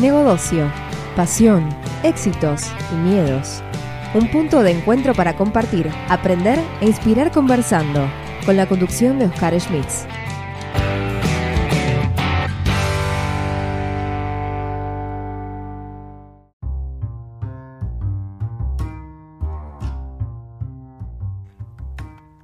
Negocio, 0.00 0.72
pasión, 1.14 1.68
éxitos 2.02 2.72
y 2.90 2.94
miedos. 2.94 3.62
Un 4.14 4.30
punto 4.30 4.62
de 4.62 4.70
encuentro 4.70 5.12
para 5.12 5.36
compartir, 5.36 5.90
aprender 6.08 6.58
e 6.80 6.86
inspirar 6.86 7.30
conversando, 7.30 8.08
con 8.46 8.56
la 8.56 8.66
conducción 8.66 9.18
de 9.18 9.26
Oscar 9.26 9.60
Schmitz. 9.60 10.06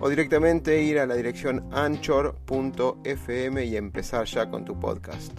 o 0.00 0.08
directamente 0.08 0.82
ir 0.82 0.98
a 0.98 1.06
la 1.06 1.14
dirección 1.14 1.68
anchor.fm 1.72 3.64
y 3.64 3.76
empezar 3.76 4.26
ya 4.26 4.50
con 4.50 4.64
tu 4.64 4.78
podcast. 4.78 5.32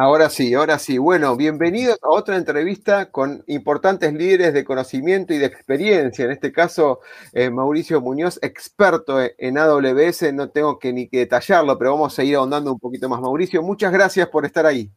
Ahora 0.00 0.30
sí, 0.30 0.54
ahora 0.54 0.78
sí. 0.78 0.96
Bueno, 0.96 1.34
bienvenidos 1.36 1.98
a 2.02 2.10
otra 2.10 2.36
entrevista 2.36 3.10
con 3.10 3.42
importantes 3.48 4.12
líderes 4.12 4.54
de 4.54 4.64
conocimiento 4.64 5.34
y 5.34 5.38
de 5.38 5.46
experiencia. 5.46 6.24
En 6.24 6.30
este 6.30 6.52
caso, 6.52 7.00
eh, 7.32 7.50
Mauricio 7.50 8.00
Muñoz, 8.00 8.38
experto 8.40 9.18
en 9.36 9.58
AWS. 9.58 10.32
No 10.32 10.50
tengo 10.50 10.78
que 10.78 10.92
ni 10.92 11.08
que 11.08 11.18
detallarlo, 11.18 11.76
pero 11.78 11.94
vamos 11.94 12.12
a 12.12 12.16
seguir 12.16 12.36
ahondando 12.36 12.72
un 12.72 12.78
poquito 12.78 13.08
más. 13.08 13.20
Mauricio, 13.20 13.60
muchas 13.60 13.90
gracias 13.90 14.28
por 14.28 14.46
estar 14.46 14.66
ahí. 14.66 14.92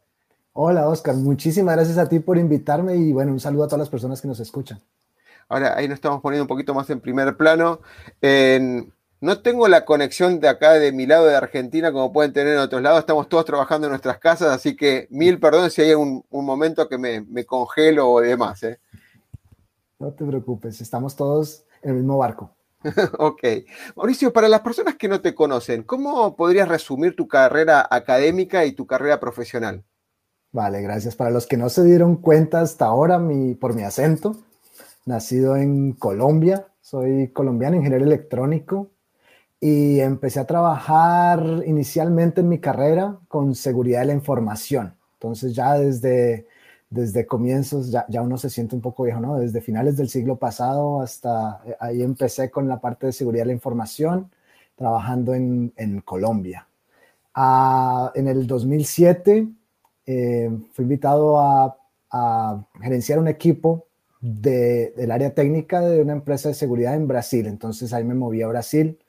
Hola 0.53 0.89
Oscar, 0.89 1.15
muchísimas 1.15 1.75
gracias 1.75 1.97
a 1.97 2.09
ti 2.09 2.19
por 2.19 2.37
invitarme 2.37 2.97
y 2.97 3.13
bueno, 3.13 3.31
un 3.31 3.39
saludo 3.39 3.63
a 3.63 3.67
todas 3.67 3.79
las 3.79 3.89
personas 3.89 4.21
que 4.21 4.27
nos 4.27 4.41
escuchan. 4.41 4.81
Ahora 5.47 5.77
ahí 5.77 5.87
nos 5.87 5.95
estamos 5.95 6.21
poniendo 6.21 6.43
un 6.43 6.49
poquito 6.49 6.73
más 6.73 6.89
en 6.89 6.99
primer 6.99 7.37
plano. 7.37 7.79
no 9.21 9.41
tengo 9.41 9.69
la 9.69 9.85
conexión 9.85 10.41
de 10.41 10.49
acá 10.49 10.73
de 10.73 10.91
mi 10.91 11.05
lado 11.05 11.27
de 11.27 11.35
Argentina 11.35 11.93
como 11.93 12.11
pueden 12.11 12.33
tener 12.33 12.55
en 12.55 12.59
otros 12.59 12.81
lados. 12.81 12.99
Estamos 12.99 13.29
todos 13.29 13.45
trabajando 13.45 13.87
en 13.87 13.91
nuestras 13.91 14.17
casas, 14.17 14.49
así 14.49 14.75
que 14.75 15.07
mil 15.09 15.39
perdones 15.39 15.73
si 15.73 15.83
hay 15.83 15.93
un, 15.93 16.25
momento 16.29 16.89
que 16.89 16.97
me, 16.97 17.45
congelo 17.45 18.11
o 18.11 18.19
demás. 18.19 18.61
¿eh? 18.63 18.77
No 19.99 20.11
te 20.11 20.25
preocupes, 20.25 20.81
estamos 20.81 21.15
todos 21.15 21.63
en 21.81 21.91
el 21.91 21.95
mismo 21.97 22.17
barco. 22.17 22.53
ok. 23.19 23.43
Mauricio, 23.95 24.33
para 24.33 24.49
las 24.49 24.59
personas 24.59 24.95
que 24.95 25.07
no 25.07 25.21
te 25.21 25.33
conocen, 25.33 25.83
¿cómo 25.83 26.35
podrías 26.35 26.67
resumir 26.67 27.15
tu 27.15 27.29
carrera 27.29 27.87
académica 27.89 28.65
y 28.65 28.73
tu 28.73 28.85
carrera 28.85 29.17
profesional? 29.17 29.85
Vale, 30.53 30.81
gracias. 30.81 31.15
Para 31.15 31.31
los 31.31 31.47
que 31.47 31.57
no 31.57 31.69
se 31.69 31.83
dieron 31.83 32.17
cuenta 32.17 32.61
hasta 32.61 32.85
ahora 32.85 33.19
mi, 33.19 33.55
por 33.55 33.73
mi 33.73 33.83
acento, 33.83 34.35
nacido 35.05 35.55
en 35.55 35.93
Colombia, 35.93 36.67
soy 36.81 37.29
colombiano, 37.29 37.77
ingeniero 37.77 38.05
electrónico, 38.05 38.89
y 39.61 39.99
empecé 39.99 40.39
a 40.39 40.47
trabajar 40.47 41.63
inicialmente 41.65 42.41
en 42.41 42.49
mi 42.49 42.59
carrera 42.59 43.17
con 43.27 43.55
seguridad 43.55 44.01
de 44.01 44.07
la 44.07 44.13
información. 44.13 44.95
Entonces 45.13 45.55
ya 45.55 45.75
desde, 45.75 46.47
desde 46.89 47.25
comienzos, 47.27 47.91
ya, 47.91 48.05
ya 48.09 48.21
uno 48.21 48.37
se 48.37 48.49
siente 48.49 48.75
un 48.75 48.81
poco 48.81 49.03
viejo, 49.03 49.21
¿no? 49.21 49.37
Desde 49.37 49.61
finales 49.61 49.97
del 49.97 50.09
siglo 50.09 50.35
pasado 50.37 51.01
hasta 51.01 51.61
eh, 51.65 51.77
ahí 51.79 52.01
empecé 52.01 52.49
con 52.51 52.67
la 52.67 52.79
parte 52.81 53.07
de 53.07 53.13
seguridad 53.13 53.43
de 53.43 53.47
la 53.47 53.53
información, 53.53 54.31
trabajando 54.75 55.33
en, 55.33 55.73
en 55.77 56.01
Colombia. 56.01 56.67
Ah, 57.35 58.11
en 58.15 58.27
el 58.27 58.47
2007 58.47 59.47
eh, 60.05 60.49
fui 60.73 60.83
invitado 60.83 61.39
a, 61.39 61.77
gerenciar 62.81 63.19
un 63.19 63.29
equipo 63.29 63.87
del 64.19 65.11
área 65.11 65.33
técnica 65.33 65.79
de 65.79 66.01
una 66.01 66.11
empresa 66.11 66.49
de 66.49 66.55
seguridad 66.55 66.93
en 66.95 67.07
Brasil. 67.07 67.47
Entonces 67.47 67.93
ahí 67.93 68.03
me 68.03 68.15
moví 68.15 68.41
a 68.41 68.47
Brasil. 68.47 68.99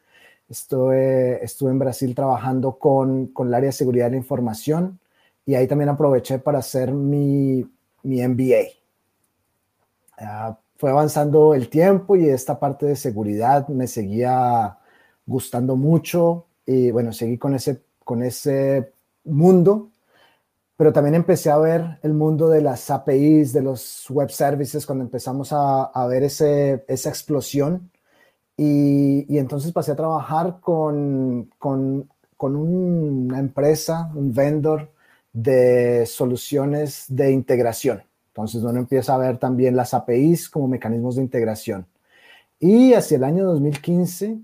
Estuve, 0.48 1.44
estuve 1.44 1.72
en 1.72 1.81
Brasil 1.81 2.14
trabajando 2.14 2.78
con, 2.78 3.26
con 3.28 3.48
el 3.48 3.54
área 3.54 3.69
de 3.69 3.72
seguridad 3.72 4.06
de 4.06 4.12
la 4.12 4.16
información 4.19 5.00
y 5.44 5.56
ahí 5.56 5.66
también 5.66 5.88
aproveché 5.88 6.38
para 6.38 6.60
hacer 6.60 6.92
mi, 6.92 7.69
mi 8.04 8.26
MBA. 8.26 8.69
Ah, 10.19 10.56
fue 10.76 10.91
avanzando 10.91 11.54
el 11.54 11.69
tiempo 11.69 12.16
y 12.16 12.28
esta 12.28 12.58
parte 12.58 12.86
de 12.86 12.97
seguridad 12.97 13.66
me 13.69 13.86
seguía 13.86 14.78
gustando 15.26 15.76
mucho 15.76 16.47
y 16.66 16.91
bueno, 16.91 17.12
seguí 17.12 17.38
con 17.38 17.54
ese, 17.54 17.82
con 18.04 18.22
ese 18.22 18.92
mundo 19.25 19.91
pero 20.82 20.93
también 20.93 21.15
empecé 21.15 21.48
a 21.48 21.59
ver 21.59 22.00
el 22.03 22.12
mundo 22.12 22.48
de 22.48 22.60
las 22.60 22.91
APIs, 22.91 23.53
de 23.53 23.62
los 23.62 24.10
web 24.10 24.32
services, 24.32 24.84
cuando 24.84 25.04
empezamos 25.04 25.50
a, 25.53 26.06
ver 26.09 26.25
esa 26.25 27.09
explosión. 27.09 27.88
Y, 28.56 29.38
entonces 29.38 29.70
pasé 29.70 29.93
a 29.93 29.94
trabajar 29.94 30.59
con, 30.60 31.48
con, 31.56 32.10
con 32.37 32.56
una 32.56 33.38
empresa, 33.38 34.10
un 34.16 34.34
vendor 34.34 34.91
de 35.32 36.04
soluciones 36.04 37.04
de 37.06 37.31
integración. 37.31 38.03
Entonces 38.31 38.60
uno 38.64 38.81
empieza 38.81 39.14
a 39.14 39.19
ver 39.19 39.38
también 39.38 39.76
las 39.76 39.94
APIs 39.94 40.50
como 40.50 40.66
mecanismos 40.66 41.14
de 41.14 41.22
integración. 41.22 41.87
Y 42.59 42.94
hacia 42.94 43.19
el 43.19 43.22
año 43.22 43.44
2015 43.44 44.37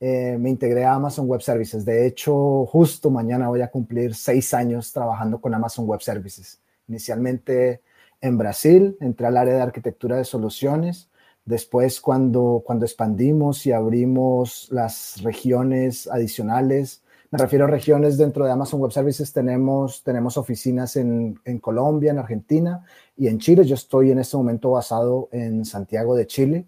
eh, 0.00 0.38
me 0.40 0.48
integré 0.48 0.84
a 0.84 0.94
Amazon 0.94 1.26
Web 1.26 1.42
Services. 1.42 1.84
De 1.84 2.06
hecho, 2.06 2.64
justo 2.64 3.10
mañana 3.10 3.48
voy 3.48 3.60
a 3.60 3.70
cumplir 3.70 4.14
seis 4.14 4.54
años 4.54 4.92
trabajando 4.92 5.40
con 5.40 5.52
Amazon 5.52 5.86
Web 5.86 6.00
Services. 6.00 6.58
Inicialmente 6.88 7.82
en 8.22 8.38
Brasil, 8.38 8.96
entré 9.00 9.26
al 9.26 9.36
área 9.36 9.54
de 9.54 9.60
arquitectura 9.60 10.16
de 10.16 10.24
soluciones. 10.24 11.10
Después, 11.44 12.00
cuando, 12.00 12.62
cuando 12.64 12.86
expandimos 12.86 13.66
y 13.66 13.72
abrimos 13.72 14.68
las 14.70 15.22
regiones 15.22 16.06
adicionales, 16.06 17.02
me 17.30 17.38
refiero 17.38 17.66
a 17.66 17.68
regiones 17.68 18.16
dentro 18.16 18.46
de 18.46 18.52
Amazon 18.52 18.80
Web 18.80 18.92
Services, 18.92 19.32
tenemos, 19.32 20.02
tenemos 20.02 20.36
oficinas 20.36 20.96
en, 20.96 21.38
en 21.44 21.58
Colombia, 21.58 22.10
en 22.10 22.18
Argentina 22.18 22.84
y 23.16 23.28
en 23.28 23.38
Chile. 23.38 23.64
Yo 23.64 23.74
estoy 23.74 24.10
en 24.10 24.18
este 24.18 24.36
momento 24.36 24.70
basado 24.70 25.28
en 25.30 25.64
Santiago 25.64 26.16
de 26.16 26.26
Chile 26.26 26.66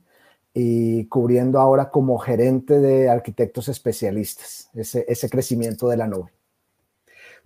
y 0.55 1.07
cubriendo 1.07 1.59
ahora 1.59 1.91
como 1.91 2.19
gerente 2.19 2.79
de 2.81 3.09
arquitectos 3.09 3.69
especialistas, 3.69 4.71
ese, 4.75 5.05
ese 5.09 5.31
crecimiento 5.31 5.89
de 5.89 5.97
la 5.97 6.07
nube. 6.07 6.31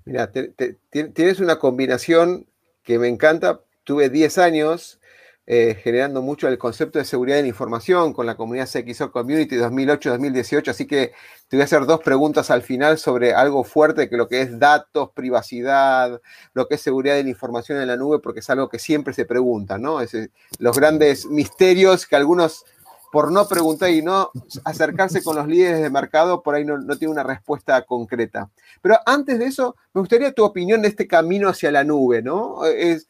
Mira, 0.05 0.31
tienes 0.31 1.41
una 1.41 1.59
combinación 1.59 2.47
que 2.83 2.99
me 2.99 3.09
encanta. 3.09 3.61
Tuve 3.85 4.09
10 4.09 4.39
años 4.39 5.01
eh, 5.49 5.77
generando 5.81 6.23
mucho 6.23 6.49
el 6.49 6.59
concepto 6.59 6.99
de 6.99 7.05
seguridad 7.05 7.37
de 7.37 7.43
la 7.43 7.49
información 7.49 8.13
con 8.13 8.27
la 8.27 8.37
comunidad 8.37 8.69
CXO 8.69 9.13
Community 9.13 9.55
2008-2018, 9.55 10.69
así 10.71 10.89
que 10.89 11.13
te 11.47 11.57
voy 11.57 11.61
a 11.61 11.67
hacer 11.67 11.87
dos 11.87 12.01
preguntas 12.01 12.51
al 12.51 12.63
final 12.63 12.99
sobre 12.99 13.33
algo 13.33 13.63
fuerte 13.63 14.09
que 14.09 14.17
lo 14.17 14.27
que 14.27 14.41
es 14.41 14.59
datos, 14.59 15.11
privacidad, 15.15 16.21
lo 16.53 16.67
que 16.67 16.75
es 16.75 16.81
seguridad 16.81 17.15
de 17.15 17.23
la 17.23 17.29
información 17.29 17.81
en 17.81 17.87
la 17.87 17.97
nube, 17.97 18.19
porque 18.19 18.41
es 18.41 18.51
algo 18.51 18.69
que 18.69 18.81
siempre 18.81 19.15
se 19.15 19.25
pregunta, 19.25 19.79
¿no? 19.79 20.01
Es, 20.01 20.17
los 20.59 20.77
grandes 20.77 21.27
misterios 21.27 22.07
que 22.07 22.17
algunos 22.17 22.65
por 23.13 23.33
no 23.33 23.47
preguntar 23.47 23.91
y 23.91 24.03
no 24.03 24.31
acercarse 24.65 25.23
con 25.23 25.37
los 25.37 25.47
líderes 25.47 25.81
de 25.81 25.91
mercado, 25.91 26.43
por 26.43 26.55
ahí 26.55 26.65
no, 26.65 26.79
tiene 26.99 27.13
una 27.13 27.23
respuesta 27.23 27.83
concreta. 27.83 28.51
Pero 28.83 28.99
antes 29.07 29.39
de 29.39 29.47
eso, 29.47 29.77
me 29.95 30.01
gustaría 30.01 30.33
tu 30.33 30.45
opinión 30.45 30.83
de 30.83 30.89
este 30.89 31.07
camino 31.07 31.49
hacia 31.49 31.71
la 31.71 31.85
nube, 31.85 32.23
¿no? 32.23 32.65
Es, 32.65 33.09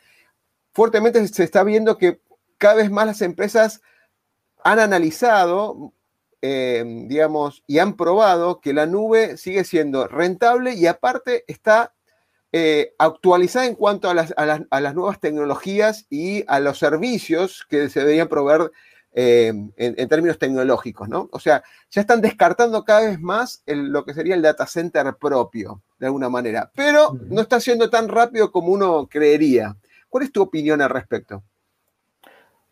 fuertemente 0.72 1.26
se 1.28 1.44
está 1.44 1.64
viendo 1.64 1.96
que 1.96 2.20
cada 2.58 2.74
vez 2.74 2.90
más 2.90 3.06
las 3.06 3.22
empresas 3.22 3.80
han 4.62 4.78
analizado, 4.78 5.92
eh, 6.42 6.84
digamos, 7.06 7.62
y 7.66 7.78
han 7.78 7.96
probado 7.96 8.60
que 8.60 8.74
la 8.74 8.86
nube 8.86 9.36
sigue 9.36 9.64
siendo 9.64 10.06
rentable 10.08 10.74
y 10.74 10.86
aparte 10.86 11.44
está 11.46 11.94
eh, 12.52 12.94
actualizada 12.98 13.66
en 13.66 13.74
cuanto 13.74 14.08
a 14.08 14.14
las, 14.14 14.32
a 14.36 14.46
las, 14.80 14.94
nuevas 14.94 15.20
tecnologías 15.20 16.06
y 16.08 16.44
a 16.48 16.60
los 16.60 16.78
servicios 16.78 17.66
que 17.68 17.90
se 17.90 18.00
deberían 18.00 18.28
proveer 18.28 18.70
eh, 19.18 19.50
en, 19.78 20.08
términos 20.10 20.38
tecnológicos, 20.38 21.08
¿no? 21.08 21.30
O 21.32 21.40
sea, 21.40 21.64
ya 21.90 22.02
están 22.02 22.20
descartando 22.20 22.84
cada 22.84 23.08
vez 23.08 23.18
más 23.18 23.62
lo 23.64 24.04
que 24.04 24.12
sería 24.12 24.34
el 24.34 24.42
data 24.42 24.66
center 24.66 25.16
propio, 25.18 25.80
de 25.98 26.04
alguna 26.04 26.28
manera, 26.28 26.70
pero 26.74 27.18
no 27.30 27.40
está 27.40 27.58
siendo 27.58 27.88
tan 27.88 28.08
rápido 28.08 28.52
como 28.52 28.68
uno 28.68 29.06
creería. 29.06 29.74
¿Cuál 30.10 30.24
es 30.24 30.32
tu 30.32 30.42
opinión 30.42 30.82
al 30.82 30.90
respecto? 30.90 31.42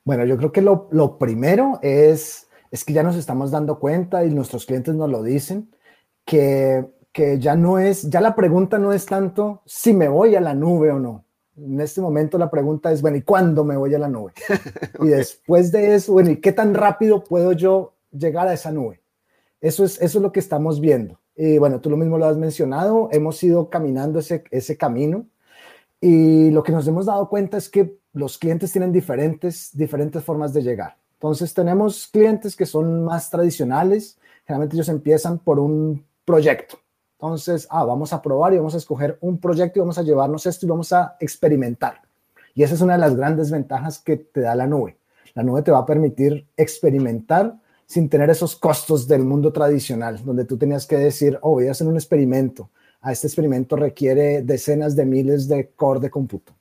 Bueno, 0.04 0.26
yo 0.26 0.36
creo 0.36 0.52
que 0.52 0.60
lo, 0.60 0.86
lo 0.92 1.16
primero 1.16 1.78
es, 1.80 2.46
es 2.70 2.84
que 2.84 2.92
ya 2.92 3.02
nos 3.02 3.16
estamos 3.16 3.50
dando 3.50 3.78
cuenta 3.78 4.22
y 4.26 4.30
nuestros 4.30 4.66
clientes 4.66 4.94
nos 4.94 5.08
lo 5.08 5.22
dicen, 5.22 5.74
que, 6.26 6.84
que 7.10 7.38
ya 7.38 7.56
no 7.56 7.78
es, 7.78 8.10
ya 8.10 8.20
la 8.20 8.36
pregunta 8.36 8.76
no 8.76 8.92
es 8.92 9.06
tanto 9.06 9.62
si 9.64 9.94
me 9.94 10.08
voy 10.08 10.36
a 10.36 10.42
la 10.42 10.52
nube 10.52 10.90
o 10.90 10.98
no, 10.98 11.24
En 11.56 11.80
este 11.80 12.00
momento 12.00 12.36
la 12.36 12.50
pregunta 12.50 12.90
es, 12.90 13.00
bueno, 13.00 13.16
¿y 13.16 13.22
cuándo 13.22 13.64
me 13.64 13.76
voy 13.76 13.94
a 13.94 13.98
la 13.98 14.08
nube? 14.08 14.32
Y 15.00 15.08
después 15.08 15.70
de 15.70 15.94
eso, 15.94 16.12
bueno, 16.12 16.30
¿y 16.30 16.40
qué 16.40 16.52
tan 16.52 16.74
rápido 16.74 17.22
puedo 17.22 17.52
yo 17.52 17.94
llegar 18.10 18.48
a 18.48 18.54
esa 18.54 18.72
nube? 18.72 19.00
Eso 19.60 19.84
es, 19.84 20.00
eso 20.00 20.18
es 20.18 20.22
lo 20.22 20.32
que 20.32 20.40
estamos 20.40 20.80
viendo. 20.80 21.20
Y 21.36 21.58
bueno, 21.58 21.80
tú 21.80 21.90
lo 21.90 21.96
mismo 21.96 22.18
lo 22.18 22.26
has 22.26 22.36
mencionado, 22.36 23.08
hemos 23.12 23.42
ido 23.42 23.70
caminando 23.70 24.18
ese, 24.18 24.44
ese 24.50 24.76
camino 24.76 25.26
y 26.00 26.50
lo 26.50 26.62
que 26.62 26.72
nos 26.72 26.86
hemos 26.86 27.06
dado 27.06 27.28
cuenta 27.28 27.56
es 27.56 27.68
que 27.68 27.98
los 28.12 28.38
clientes 28.38 28.70
tienen 28.70 28.92
diferentes, 28.92 29.70
diferentes 29.72 30.22
formas 30.22 30.52
de 30.52 30.62
llegar. 30.62 30.96
Entonces 31.14 31.54
tenemos 31.54 32.06
clientes 32.08 32.54
que 32.54 32.66
son 32.66 33.04
más 33.04 33.30
tradicionales, 33.30 34.18
generalmente 34.44 34.76
ellos 34.76 34.88
empiezan 34.90 35.38
por 35.38 35.58
un 35.58 36.04
proyecto. 36.24 36.78
Entonces, 37.24 37.66
ah, 37.70 37.84
vamos 37.84 38.12
a 38.12 38.20
probar 38.20 38.52
y 38.52 38.58
vamos 38.58 38.74
a 38.74 38.76
escoger 38.76 39.16
un 39.22 39.38
proyecto 39.38 39.78
y 39.78 39.80
vamos 39.80 39.96
a 39.96 40.02
llevarnos 40.02 40.44
esto 40.44 40.66
y 40.66 40.68
vamos 40.68 40.92
a 40.92 41.16
experimentar. 41.18 42.02
Y 42.54 42.62
esa 42.62 42.74
es 42.74 42.82
una 42.82 42.92
de 42.92 42.98
las 42.98 43.16
grandes 43.16 43.50
ventajas 43.50 43.98
que 43.98 44.18
te 44.18 44.42
da 44.42 44.54
la 44.54 44.66
nube. 44.66 44.98
La 45.32 45.42
nube 45.42 45.62
te 45.62 45.70
va 45.70 45.78
a 45.78 45.86
permitir 45.86 46.46
experimentar 46.54 47.56
sin 47.86 48.10
tener 48.10 48.28
esos 48.28 48.56
costos 48.56 49.08
del 49.08 49.24
mundo 49.24 49.54
tradicional, 49.54 50.22
donde 50.22 50.44
tú 50.44 50.58
tenías 50.58 50.86
que 50.86 50.98
decir, 50.98 51.38
oh, 51.40 51.52
voy 51.52 51.66
a 51.66 51.70
hacer 51.70 51.86
un 51.86 51.94
experimento. 51.94 52.68
A 53.00 53.12
este 53.12 53.26
experimento 53.26 53.74
requiere 53.74 54.42
decenas 54.42 54.94
de 54.94 55.06
miles 55.06 55.48
de 55.48 55.70
core 55.70 56.00
de 56.00 56.10
cómputo. 56.10 56.52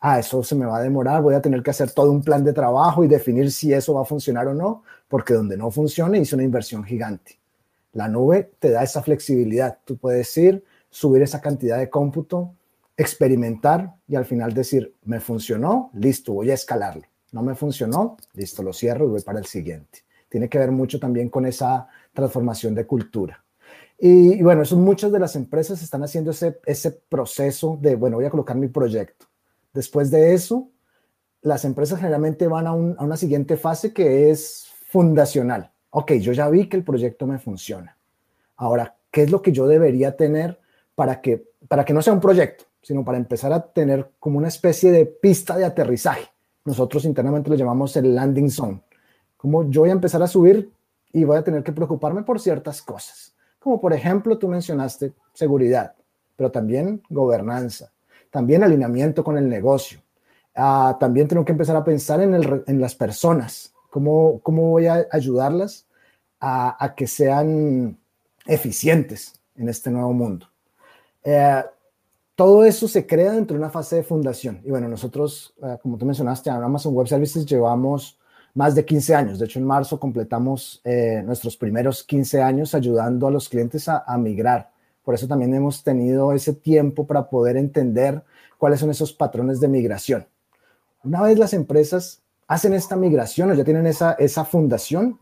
Ah, 0.00 0.18
eso 0.18 0.42
se 0.42 0.54
me 0.54 0.66
va 0.66 0.76
a 0.76 0.82
demorar, 0.82 1.22
voy 1.22 1.34
a 1.34 1.40
tener 1.40 1.62
que 1.62 1.70
hacer 1.70 1.92
todo 1.92 2.10
un 2.10 2.22
plan 2.22 2.44
de 2.44 2.52
trabajo 2.52 3.04
y 3.04 3.08
definir 3.08 3.50
si 3.50 3.72
eso 3.72 3.94
va 3.94 4.02
a 4.02 4.04
funcionar 4.04 4.48
o 4.48 4.54
no, 4.54 4.82
porque 5.08 5.32
donde 5.32 5.56
no 5.56 5.70
funcione 5.70 6.18
hice 6.18 6.34
una 6.34 6.44
inversión 6.44 6.84
gigante. 6.84 7.38
La 7.94 8.08
nube 8.08 8.50
te 8.58 8.70
da 8.70 8.82
esa 8.82 9.02
flexibilidad. 9.02 9.78
Tú 9.84 9.96
puedes 9.96 10.36
ir, 10.36 10.64
subir 10.90 11.22
esa 11.22 11.40
cantidad 11.40 11.78
de 11.78 11.88
cómputo, 11.88 12.54
experimentar 12.96 13.94
y 14.08 14.16
al 14.16 14.24
final 14.24 14.52
decir, 14.52 14.94
me 15.04 15.20
funcionó, 15.20 15.90
listo, 15.94 16.34
voy 16.34 16.50
a 16.50 16.54
escalarlo. 16.54 17.04
No 17.32 17.42
me 17.42 17.54
funcionó, 17.54 18.16
listo, 18.34 18.62
lo 18.62 18.72
cierro 18.72 19.06
y 19.06 19.10
voy 19.10 19.22
para 19.22 19.38
el 19.38 19.46
siguiente. 19.46 20.00
Tiene 20.28 20.48
que 20.48 20.58
ver 20.58 20.72
mucho 20.72 20.98
también 20.98 21.28
con 21.28 21.46
esa 21.46 21.86
transformación 22.12 22.74
de 22.74 22.84
cultura. 22.84 23.44
Y, 23.96 24.42
bueno, 24.42 24.64
muchas 24.72 25.12
de 25.12 25.20
las 25.20 25.36
empresas 25.36 25.80
están 25.80 26.02
haciendo 26.02 26.32
ese, 26.32 26.90
proceso 27.08 27.78
de, 27.80 27.94
bueno, 27.94 28.16
voy 28.16 28.24
a 28.24 28.30
colocar 28.30 28.56
mi 28.56 28.66
proyecto. 28.66 29.26
Después 29.72 30.10
de 30.10 30.34
eso, 30.34 30.68
las 31.42 31.64
empresas 31.64 31.98
generalmente 31.98 32.48
van 32.48 32.66
a 32.66 32.72
una 32.72 33.16
siguiente 33.16 33.56
fase 33.56 33.92
que 33.92 34.30
es 34.30 34.66
fundacional 34.88 35.73
ok, 35.96 36.12
yo 36.14 36.32
ya 36.32 36.48
vi 36.48 36.68
que 36.68 36.76
el 36.76 36.82
proyecto 36.82 37.24
me 37.24 37.38
funciona. 37.38 37.96
Ahora, 38.56 38.96
¿qué 39.12 39.22
es 39.22 39.30
lo 39.30 39.40
que 39.40 39.52
yo 39.52 39.68
debería 39.68 40.16
tener 40.16 40.58
para 40.96 41.20
que, 41.20 41.50
para 41.68 41.84
que 41.84 41.92
no 41.92 42.02
sea 42.02 42.12
un 42.12 42.20
proyecto, 42.20 42.64
sino 42.82 43.04
para 43.04 43.16
empezar 43.16 43.52
a 43.52 43.60
tener 43.60 44.10
como 44.18 44.38
una 44.38 44.48
especie 44.48 44.90
de 44.90 45.06
pista 45.06 45.56
de 45.56 45.64
aterrizaje? 45.64 46.26
Nosotros 46.64 47.04
internamente 47.04 47.48
lo 47.48 47.54
llamamos 47.54 47.96
el 47.96 48.12
landing 48.12 48.50
zone. 48.50 48.80
Como 49.36 49.70
yo 49.70 49.82
voy 49.82 49.90
a 49.90 49.92
empezar 49.92 50.20
a 50.20 50.26
subir 50.26 50.68
y 51.12 51.22
voy 51.22 51.36
a 51.36 51.44
tener 51.44 51.62
que 51.62 51.70
preocuparme 51.70 52.24
por 52.24 52.40
ciertas 52.40 52.82
cosas. 52.82 53.32
Como 53.60 53.80
por 53.80 53.92
ejemplo, 53.92 54.36
tú 54.36 54.48
mencionaste 54.48 55.12
seguridad, 55.32 55.94
pero 56.34 56.50
también 56.50 57.02
gobernanza, 57.08 57.92
también 58.30 58.64
alineamiento 58.64 59.22
con 59.22 59.38
el 59.38 59.48
negocio. 59.48 60.00
Ah, 60.56 60.96
también 60.98 61.28
tengo 61.28 61.44
que 61.44 61.52
empezar 61.52 61.76
a 61.76 61.84
pensar 61.84 62.20
en, 62.20 62.34
en 62.34 62.80
las 62.80 62.96
personas, 62.96 63.73
¿Cómo, 63.94 64.40
voy 64.42 64.86
a 64.86 65.06
ayudarlas 65.12 65.86
a, 66.40 66.94
que 66.96 67.06
sean 67.06 67.96
eficientes 68.44 69.40
en 69.54 69.68
este 69.68 69.88
nuevo 69.88 70.12
mundo? 70.12 70.48
Eh, 71.22 71.62
todo 72.34 72.64
eso 72.64 72.88
se 72.88 73.06
crea 73.06 73.30
dentro 73.30 73.54
de 73.54 73.62
una 73.62 73.70
fase 73.70 73.94
de 73.94 74.02
fundación. 74.02 74.60
Y 74.64 74.70
bueno, 74.70 74.88
nosotros, 74.88 75.54
eh, 75.62 75.78
como 75.80 75.96
tú 75.96 76.06
mencionaste, 76.06 76.50
en 76.50 76.56
Amazon 76.56 76.92
Web 76.92 77.06
Services 77.06 77.46
llevamos 77.46 78.18
más 78.54 78.74
de 78.74 78.84
15 78.84 79.14
años. 79.14 79.38
De 79.38 79.44
hecho, 79.44 79.60
en 79.60 79.64
marzo 79.64 80.00
completamos 80.00 80.80
eh, 80.82 81.22
nuestros 81.24 81.56
primeros 81.56 82.02
15 82.02 82.42
años 82.42 82.74
ayudando 82.74 83.28
a 83.28 83.30
los 83.30 83.48
clientes 83.48 83.88
a, 83.88 84.02
a, 84.04 84.18
migrar. 84.18 84.72
Por 85.04 85.14
eso 85.14 85.28
también 85.28 85.54
hemos 85.54 85.84
tenido 85.84 86.32
ese 86.32 86.52
tiempo 86.52 87.06
para 87.06 87.30
poder 87.30 87.56
entender 87.56 88.24
cuáles 88.58 88.80
son 88.80 88.90
esos 88.90 89.12
patrones 89.12 89.60
de 89.60 89.68
migración. 89.68 90.26
Una 91.04 91.22
vez 91.22 91.38
las 91.38 91.52
empresas 91.52 92.23
hacen 92.46 92.74
esta 92.74 92.96
migración 92.96 93.50
o 93.50 93.54
ya 93.54 93.64
tienen 93.64 93.86
esa, 93.86 94.12
esa 94.12 94.44
fundación, 94.44 95.18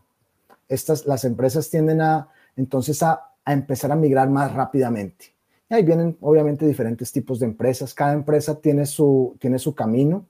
estas, 0.67 1.05
las 1.05 1.23
empresas 1.23 1.69
tienden 1.69 2.01
a 2.01 2.29
entonces 2.55 3.01
a, 3.03 3.29
empezar 3.45 3.91
a 3.91 3.95
migrar 3.97 4.29
más 4.29 4.53
rápidamente. 4.53 5.35
Y 5.69 5.73
ahí 5.73 5.83
vienen 5.83 6.17
obviamente 6.21 6.65
diferentes 6.65 7.11
tipos 7.11 7.39
de 7.39 7.45
empresas, 7.45 7.93
cada 7.93 8.13
empresa 8.13 8.59
tiene 8.61 8.85
su, 8.85 9.35
tiene 9.39 9.59
su 9.59 9.75
camino 9.75 10.27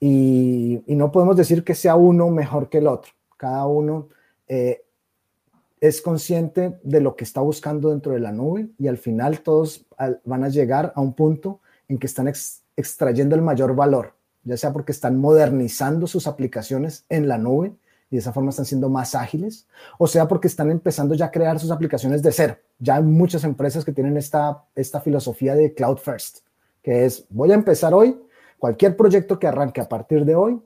y, 0.00 0.82
no 0.86 1.12
podemos 1.12 1.36
decir 1.36 1.64
que 1.64 1.74
sea 1.74 1.96
uno 1.96 2.30
mejor 2.30 2.70
que 2.70 2.78
el 2.78 2.86
otro, 2.86 3.12
cada 3.36 3.66
uno 3.66 4.08
eh, 4.48 4.84
es 5.80 6.00
consciente 6.00 6.78
de 6.82 7.00
lo 7.00 7.14
que 7.14 7.24
está 7.24 7.42
buscando 7.42 7.90
dentro 7.90 8.12
de 8.12 8.20
la 8.20 8.32
nube 8.32 8.70
y 8.78 8.88
al 8.88 8.96
final 8.96 9.40
todos 9.40 9.86
van 10.24 10.44
a 10.44 10.48
llegar 10.48 10.92
a 10.96 11.00
un 11.02 11.12
punto 11.12 11.60
en 11.88 11.98
que 11.98 12.06
están 12.06 12.32
extrayendo 12.76 13.34
el 13.34 13.42
mayor 13.42 13.74
valor 13.74 14.15
ya 14.46 14.56
sea 14.56 14.72
porque 14.72 14.92
están 14.92 15.18
modernizando 15.18 16.06
sus 16.06 16.26
aplicaciones 16.26 17.04
en 17.08 17.28
la 17.28 17.36
nube 17.36 17.72
y 18.10 18.16
de 18.16 18.20
esa 18.20 18.32
forma 18.32 18.50
están 18.50 18.64
siendo 18.64 18.88
más 18.88 19.16
ágiles, 19.16 19.66
o 19.98 20.06
sea 20.06 20.28
porque 20.28 20.46
están 20.46 20.70
empezando 20.70 21.14
ya 21.16 21.26
a 21.26 21.30
crear 21.32 21.58
sus 21.58 21.72
aplicaciones 21.72 22.22
de 22.22 22.30
cero. 22.30 22.56
Ya 22.78 22.96
hay 22.96 23.02
muchas 23.02 23.42
empresas 23.42 23.84
que 23.84 23.92
tienen 23.92 24.16
esta, 24.16 24.64
esta 24.76 25.00
filosofía 25.00 25.56
de 25.56 25.74
cloud 25.74 25.98
first, 25.98 26.38
que 26.82 27.04
es 27.04 27.26
voy 27.28 27.50
a 27.50 27.54
empezar 27.54 27.92
hoy, 27.92 28.16
cualquier 28.58 28.96
proyecto 28.96 29.38
que 29.40 29.48
arranque 29.48 29.80
a 29.80 29.88
partir 29.88 30.24
de 30.24 30.36
hoy, 30.36 30.62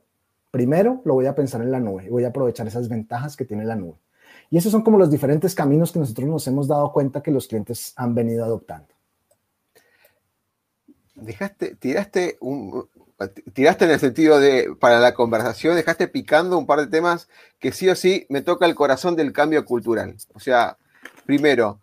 primero 0.51 1.01
lo 1.07 1.15
voy 1.15 1.27
a 1.27 1.35
pensar 1.35 1.63
en 1.63 1.73
la 1.73 1.81
nube 1.81 2.05
y 2.05 2.11
voy 2.11 2.25
a 2.25 2.29
aprovechar 2.29 2.67
esas 2.67 2.89
ventajas 2.89 3.35
que 3.35 3.47
tiene 3.47 3.65
la 3.65 3.77
nube. 3.77 3.97
Y 4.51 4.59
esos 4.59 4.73
son 4.73 4.83
como 4.83 4.99
los 4.99 5.11
diferentes 5.11 5.55
caminos 5.55 5.91
que 5.91 6.01
nosotros 6.01 6.29
nos 6.29 6.47
hemos 6.47 6.69
dado 6.69 6.93
cuenta 6.93 7.23
que 7.23 7.31
los 7.31 7.47
clientes 7.47 7.95
han 7.97 8.15
venido 8.15 8.45
adoptando. 8.45 8.89
Dejaste, 11.15 11.77
tiraste 11.77 12.37
un, 12.41 12.87
tiraste 13.29 13.85
en 13.85 13.91
el 13.91 14.01
sentido 14.01 14.41
de, 14.41 14.75
para 14.79 14.99
la 14.99 15.15
conversación, 15.15 15.77
dejaste 15.77 16.09
picando 16.09 16.57
un 16.59 16.67
par 16.67 16.81
de 16.81 16.87
temas 16.87 17.29
que 17.59 17.73
sí 17.73 17.89
o 17.89 17.95
sí 17.95 18.27
me 18.29 18.43
toca 18.43 18.67
el 18.67 18.75
corazón 18.75 19.17
del 19.17 19.33
cambio 19.33 19.65
cultural. 19.65 20.17
O 20.35 20.41
sea, 20.41 20.79
primero, 21.27 21.81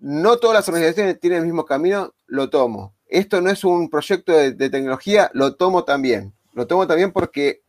no 0.00 0.38
todas 0.38 0.54
las 0.54 0.68
organizaciones 0.68 1.20
tienen 1.20 1.40
el 1.40 1.44
mismo 1.44 1.64
camino, 1.64 2.14
lo 2.26 2.50
tomo. 2.50 2.94
Esto 3.08 3.40
no 3.40 3.50
es 3.50 3.62
un 3.64 3.90
proyecto 3.90 4.32
de, 4.32 4.52
tecnología, 4.70 5.30
lo 5.34 5.54
tomo 5.54 5.84
también. 5.84 6.32
Lo 6.54 6.66
tomo 6.66 6.86
también 6.86 7.12
porque 7.12 7.62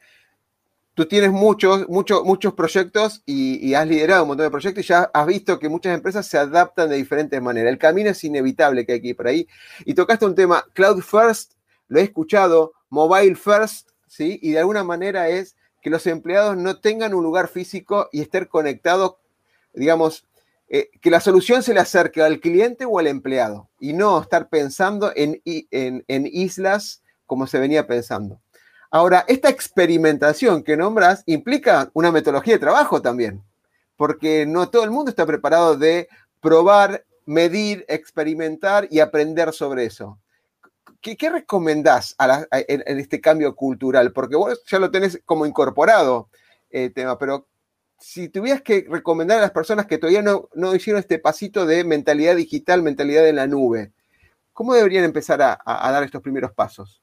tú 0.93 1.05
tienes 1.05 1.31
muchos, 1.31 1.87
muchos, 1.89 2.23
muchos 2.23 2.53
proyectos 2.53 3.21
y, 3.25 3.67
y, 3.67 3.73
has 3.73 3.87
liderado 3.87 4.23
un 4.23 4.29
montón 4.29 4.45
de 4.45 4.51
proyectos 4.51 4.85
y 4.85 4.87
ya 4.87 5.09
has 5.13 5.27
visto 5.27 5.59
que 5.59 5.67
muchas 5.67 5.93
empresas 5.93 6.25
se 6.25 6.37
adaptan 6.37 6.89
de 6.89 6.95
diferentes 6.95 7.41
maneras. 7.41 7.71
El 7.71 7.77
camino 7.77 8.09
es 8.09 8.23
inevitable 8.23 8.85
que 8.85 8.93
hay 8.93 9.01
que 9.01 9.09
ir 9.09 9.15
por 9.17 9.27
ahí. 9.27 9.47
Y 9.85 9.93
tocaste 9.93 10.25
un 10.25 10.35
tema, 10.35 10.63
Cloud 10.73 11.01
First, 11.01 11.53
lo 11.87 11.99
he 11.99 12.03
escuchado, 12.03 12.73
mobile 12.93 13.35
first, 13.35 13.89
¿sí? 14.07 14.39
Y 14.43 14.51
de 14.51 14.59
alguna 14.59 14.83
manera 14.83 15.27
es 15.27 15.55
que 15.81 15.89
los 15.89 16.05
empleados 16.05 16.55
no 16.55 16.79
tengan 16.79 17.15
un 17.15 17.23
lugar 17.23 17.47
físico 17.47 18.07
y 18.11 18.21
estén 18.21 18.45
conectados, 18.45 19.15
digamos, 19.73 20.25
eh, 20.69 20.91
que 21.01 21.09
la 21.09 21.19
solución 21.19 21.63
se 21.63 21.73
le 21.73 21.79
acerque 21.79 22.21
al 22.21 22.39
cliente 22.39 22.85
o 22.85 22.99
al 22.99 23.07
empleado 23.07 23.69
y 23.79 23.93
no 23.93 24.21
estar 24.21 24.47
pensando 24.47 25.11
en, 25.15 25.41
en, 25.43 26.27
islas 26.31 27.01
como 27.25 27.47
se 27.47 27.59
venía 27.59 27.87
pensando. 27.87 28.39
Ahora, 28.91 29.25
esta 29.27 29.49
experimentación 29.49 30.63
que 30.63 30.77
nombras 30.77 31.23
implica 31.25 31.89
una 31.93 32.11
metodología 32.11 32.53
de 32.53 32.59
trabajo 32.59 33.01
también, 33.01 33.43
porque 33.97 34.45
no 34.45 34.69
todo 34.69 34.83
el 34.83 34.91
mundo 34.91 35.09
está 35.09 35.25
preparado 35.25 35.75
de 35.75 36.07
probar, 36.39 37.05
medir, 37.25 37.85
experimentar 37.87 38.87
y 38.91 38.99
aprender 38.99 39.51
sobre 39.51 39.85
eso. 39.85 40.19
¿Qué, 41.01 41.29
recomendás 41.29 42.15
en, 42.51 42.99
este 42.99 43.21
cambio 43.21 43.55
cultural? 43.55 44.13
Porque 44.13 44.35
vos 44.35 44.63
ya 44.67 44.79
lo 44.79 44.91
tenés 44.91 45.21
como 45.25 45.45
incorporado 45.45 46.29
el 46.69 46.85
eh, 46.85 46.89
tema, 46.89 47.17
pero 47.17 47.47
si 47.99 48.29
tuvieras 48.29 48.61
que 48.61 48.85
recomendar 48.89 49.37
a 49.37 49.41
las 49.41 49.51
personas 49.51 49.85
que 49.85 49.97
todavía 49.97 50.21
no, 50.21 50.49
no 50.53 50.75
hicieron 50.75 50.99
este 50.99 51.19
pasito 51.19 51.65
de 51.65 51.83
mentalidad 51.83 52.35
digital, 52.35 52.83
mentalidad 52.83 53.27
en 53.27 53.37
la 53.37 53.47
nube, 53.47 53.93
¿cómo 54.51 54.73
deberían 54.73 55.03
empezar 55.03 55.41
a, 55.41 55.61
dar 55.65 56.03
estos 56.03 56.21
primeros 56.21 56.51
pasos? 56.51 57.01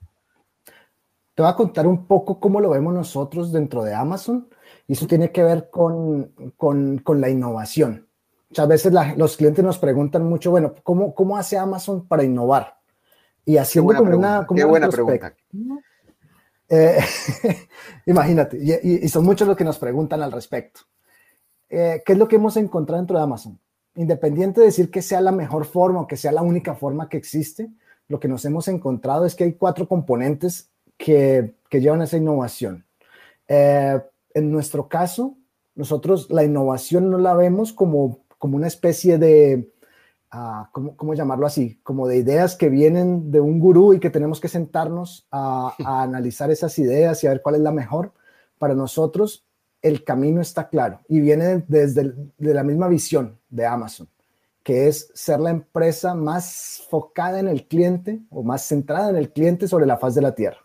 Te 1.35 1.43
voy 1.43 1.51
a 1.51 1.57
contar 1.57 1.87
un 1.87 2.07
poco 2.07 2.39
cómo 2.39 2.61
lo 2.61 2.71
vemos 2.71 2.93
nosotros 2.93 3.53
dentro 3.53 3.83
de 3.83 3.95
Amazon 3.95 4.49
y 4.87 4.93
eso 4.93 5.07
tiene 5.07 5.33
que 5.33 5.43
ver 5.43 5.71
con, 5.71 6.35
la 7.07 7.31
innovación. 7.31 8.09
Muchas 8.51 8.69
veces 8.69 8.93
los 9.17 9.37
clientes 9.37 9.65
nos 9.65 9.79
preguntan 9.79 10.25
mucho, 10.25 10.51
bueno, 10.51 10.75
¿cómo, 10.83 11.15
¿cómo 11.15 11.37
hace 11.37 11.57
Amazon 11.57 12.07
para 12.07 12.25
innovar? 12.25 12.80
Y 13.51 13.59
haciendo 13.59 13.95
como 13.97 14.17
una... 14.17 14.47
Como 14.47 14.57
Qué 14.57 14.65
buena 14.65 14.89
pregunta. 14.89 15.35
Eh, 16.73 17.01
imagínate, 18.07 18.57
y, 18.57 19.09
son 19.09 19.25
muchos 19.25 19.49
los 19.49 19.57
que 19.57 19.65
nos 19.65 19.77
preguntan 19.77 20.23
al 20.23 20.31
respecto. 20.31 20.83
Eh, 21.69 22.01
¿Qué 22.07 22.13
es 22.13 22.19
lo 22.19 22.29
que 22.29 22.37
hemos 22.37 22.57
encontrado 22.57 23.01
dentro 23.01 23.17
de 23.17 23.25
Amazon? 23.25 23.59
Independiente 23.97 24.61
de 24.61 24.67
decir 24.67 24.89
que 24.89 25.03
sea 25.03 25.21
la 25.21 25.33
mejor 25.33 25.65
forma 25.65 26.03
o 26.03 26.07
que 26.07 26.17
sea 26.17 26.31
la 26.31 26.43
única 26.43 26.77
forma 26.77 27.09
que 27.09 27.17
existe, 27.17 27.71
lo 28.07 28.21
que 28.21 28.29
nos 28.29 28.45
hemos 28.45 28.69
encontrado 28.69 29.27
es 29.27 29.35
que 29.35 29.43
hay 29.43 29.55
cuatro 29.55 29.89
componentes 29.89 30.71
que, 30.97 31.57
que 31.69 31.81
llevan 31.81 32.03
a 32.03 32.05
esa 32.05 32.19
innovación. 32.19 32.85
Eh, 33.49 34.01
en 34.35 34.53
nuestro 34.53 34.89
caso, 34.89 35.35
nosotros 35.75 36.31
la 36.31 36.45
innovación 36.45 37.11
no 37.11 37.19
la 37.19 37.35
vemos 37.35 37.73
como, 37.73 38.21
como 38.39 38.57
una 38.57 38.69
especie 38.69 39.19
de, 39.19 39.73
¿cómo, 40.73 40.97
¿cómo, 40.97 41.15
llamarlo 41.15 41.47
así? 41.47 41.81
Como 41.83 42.07
de 42.07 42.19
ideas 42.19 42.57
que 42.57 42.69
vienen 42.69 43.31
de 43.31 43.41
un 43.41 43.59
gurú 43.59 43.95
y 43.95 44.01
que 44.01 44.11
tenemos 44.11 44.41
que 44.41 44.49
sentarnos 44.49 45.27
a, 45.31 45.75
a 45.85 46.03
analizar 46.03 46.51
esas 46.51 46.79
ideas 46.79 47.23
y 47.23 47.27
a 47.27 47.31
ver 47.31 47.43
cuál 47.43 47.57
es 47.57 47.61
la 47.61 47.73
mejor. 47.73 48.13
Para 48.59 48.75
nosotros, 48.75 49.47
el 49.83 50.05
camino 50.05 50.41
está 50.41 50.69
claro 50.69 51.01
y 51.09 51.21
viene 51.21 51.65
desde 51.69 52.15
de 52.39 52.55
la 52.55 52.63
misma 52.63 52.89
visión 52.89 53.39
de 53.49 53.67
Amazon 53.67 54.09
que 54.63 54.89
es 54.89 55.11
ser 55.15 55.41
la 55.41 55.51
empresa 55.51 56.15
más 56.15 56.85
focada 56.89 57.41
en 57.41 57.49
el 57.49 57.67
cliente 57.67 58.21
o 58.31 58.43
más 58.43 58.63
centrada 58.63 59.11
en 59.11 59.17
el 59.17 59.33
cliente 59.33 59.67
sobre 59.69 59.87
la 59.87 59.97
faz 59.97 60.15
de 60.15 60.23
la 60.23 60.35
tierra. 60.35 60.59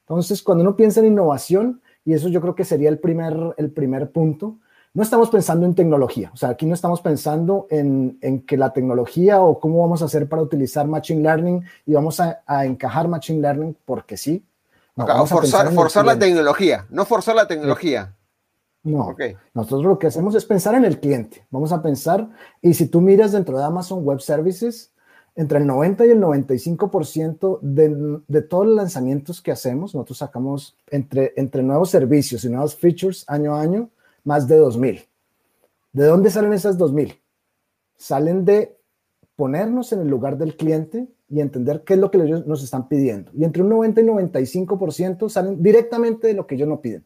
Entonces, 0.00 0.42
cuando 0.42 0.62
uno 0.62 0.76
piensa 0.76 1.00
en 1.00 1.06
innovación, 1.06 1.82
y 2.04 2.14
eso 2.14 2.28
yo 2.28 2.40
creo 2.40 2.54
que 2.54 2.64
sería 2.64 2.88
el 2.88 2.98
primer, 2.98 3.36
el 3.58 3.70
primer 3.70 4.12
punto, 4.12 4.58
no 4.98 5.04
estamos 5.04 5.30
pensando 5.30 5.64
en 5.64 5.76
tecnología, 5.76 6.32
o 6.34 6.36
sea, 6.36 6.48
aquí 6.48 6.66
no 6.66 6.74
estamos 6.74 7.00
pensando 7.00 7.68
en, 7.70 8.18
en 8.20 8.44
que 8.44 8.56
la 8.56 8.72
tecnología 8.72 9.40
o 9.40 9.60
cómo 9.60 9.80
vamos 9.80 10.02
a 10.02 10.06
hacer 10.06 10.28
para 10.28 10.42
utilizar 10.42 10.88
Machine 10.88 11.22
Learning 11.22 11.64
y 11.86 11.92
vamos 11.92 12.18
a, 12.18 12.42
a 12.44 12.66
encajar 12.66 13.06
Machine 13.06 13.40
Learning 13.40 13.76
porque 13.84 14.16
sí. 14.16 14.44
No, 14.96 15.06
vamos 15.06 15.30
forzar, 15.30 15.72
forzar 15.72 16.04
la 16.04 16.18
tecnología, 16.18 16.84
no 16.90 17.04
forzar 17.04 17.36
la 17.36 17.46
tecnología. 17.46 18.12
No, 18.82 19.14
nosotros 19.54 19.84
lo 19.84 20.00
que 20.00 20.08
hacemos 20.08 20.34
es 20.34 20.44
pensar 20.44 20.74
en 20.74 20.84
el 20.84 20.98
cliente. 20.98 21.46
Vamos 21.52 21.70
a 21.70 21.80
pensar, 21.80 22.28
y 22.60 22.74
si 22.74 22.88
tú 22.88 23.00
miras 23.00 23.30
dentro 23.30 23.56
de 23.56 23.62
Amazon 23.62 24.02
Web 24.02 24.20
Services, 24.20 24.90
entre 25.36 25.58
el 25.58 25.66
90 25.68 26.06
y 26.06 26.10
el 26.10 26.20
95% 26.20 27.60
de, 27.62 28.18
de 28.26 28.42
todos 28.42 28.66
los 28.66 28.74
lanzamientos 28.74 29.42
que 29.42 29.52
hacemos, 29.52 29.94
nosotros 29.94 30.18
sacamos 30.18 30.76
entre, 30.90 31.34
entre 31.36 31.62
nuevos 31.62 31.88
servicios 31.90 32.42
y 32.42 32.48
nuevos 32.48 32.74
features 32.74 33.24
año 33.28 33.54
a 33.54 33.60
año, 33.60 33.90
más 34.28 34.46
de 34.46 34.56
2000. 34.56 35.08
¿De 35.92 36.04
dónde 36.04 36.30
salen 36.30 36.52
esas 36.52 36.76
2000? 36.76 37.18
Salen 37.96 38.44
de 38.44 38.76
ponernos 39.34 39.92
en 39.92 40.00
el 40.00 40.08
lugar 40.08 40.36
del 40.36 40.56
cliente 40.56 41.08
y 41.28 41.40
entender 41.40 41.82
qué 41.84 41.94
es 41.94 42.00
lo 42.00 42.10
que 42.10 42.18
ellos 42.18 42.46
nos 42.46 42.62
están 42.62 42.88
pidiendo. 42.88 43.30
Y 43.34 43.44
entre 43.44 43.62
un 43.62 43.70
90 43.70 44.00
y 44.00 44.04
95% 44.04 45.28
salen 45.28 45.62
directamente 45.62 46.28
de 46.28 46.34
lo 46.34 46.46
que 46.46 46.56
ellos 46.56 46.68
nos 46.68 46.80
piden. 46.80 47.04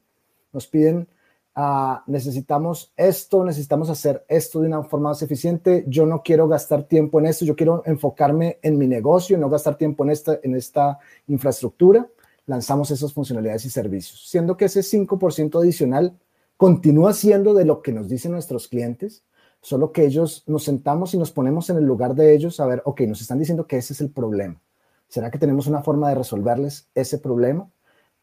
Nos 0.53 0.67
piden 0.67 1.07
Ah, 1.55 2.03
necesitamos 2.07 2.95
esto, 2.97 3.45
necesitamos 3.45 3.91
hacer 3.91 4.25
esto 4.27 4.61
de 4.61 4.69
una 4.69 4.83
forma 4.85 5.11
más 5.11 5.21
eficiente, 5.21 5.85
yo 5.87 6.07
no 6.07 6.23
quiero 6.23 6.49
gastar 6.49 6.85
tiempo 6.85 7.21
en 7.21 7.27
esto, 7.27 7.45
yo 7.45 7.55
quiero 7.55 7.83
enfocarme 7.85 8.59
en 8.63 8.79
mi 8.79 8.87
negocio, 8.87 9.37
no 9.37 9.51
gastar 9.51 9.77
tiempo 9.77 10.03
en 10.03 10.13
esta, 10.13 10.41
en 10.43 10.55
esta 10.55 10.99
infraestructura, 11.27 12.09
lanzamos 12.47 12.91
esas 12.91 13.13
funcionalidades 13.13 13.67
y 13.67 13.71
servicios, 13.71 14.31
siendo 14.31 14.57
que 14.57 14.65
ese 14.65 14.81
5% 14.81 15.61
adicional 15.61 16.17
continúa 16.63 17.13
siendo 17.13 17.55
de 17.55 17.65
lo 17.65 17.83
que 17.83 17.91
nos 17.91 18.09
dicen 18.09 18.31
nuestros 18.31 18.69
clientes, 18.69 19.25
solo 19.61 19.91
que 19.91 20.05
ellos 20.05 20.45
nos 20.47 20.63
sentamos 20.63 21.13
y 21.13 21.19
nos 21.19 21.33
ponemos 21.33 21.69
en 21.71 21.77
el 21.77 21.83
lugar 21.83 22.15
de 22.15 22.37
ellos 22.37 22.61
a 22.61 22.67
ver, 22.67 22.83
ok, 22.85 23.01
nos 23.01 23.21
están 23.21 23.41
diciendo 23.41 23.67
que 23.67 23.79
ese 23.79 23.95
es 23.95 24.01
el 24.01 24.13
problema. 24.13 24.63
¿Será 25.09 25.29
que 25.29 25.41
tenemos 25.41 25.67
una 25.67 25.83
forma 25.83 26.09
de 26.09 26.15
resolverles 26.15 26.89
ese 26.95 27.19
problema? 27.19 27.69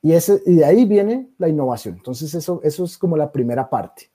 Y, 0.01 0.13
ese, 0.13 0.41
y 0.45 0.55
de 0.55 0.63
ahí 0.63 0.85
viene 0.85 1.33
la 1.37 1.49
innovación. 1.49 1.95
Entonces, 1.95 2.33
eso, 2.33 2.61
eso 2.63 2.85
es 2.85 2.97
como 2.97 3.17
la 3.17 3.29
primera 3.29 3.69
parte. 3.69 4.09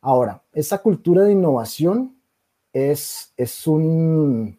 Ahora, 0.00 0.40
esa 0.52 0.78
cultura 0.78 1.24
de 1.24 1.32
innovación 1.32 2.16
es, 2.72 3.32
es, 3.36 3.66
un, 3.66 4.56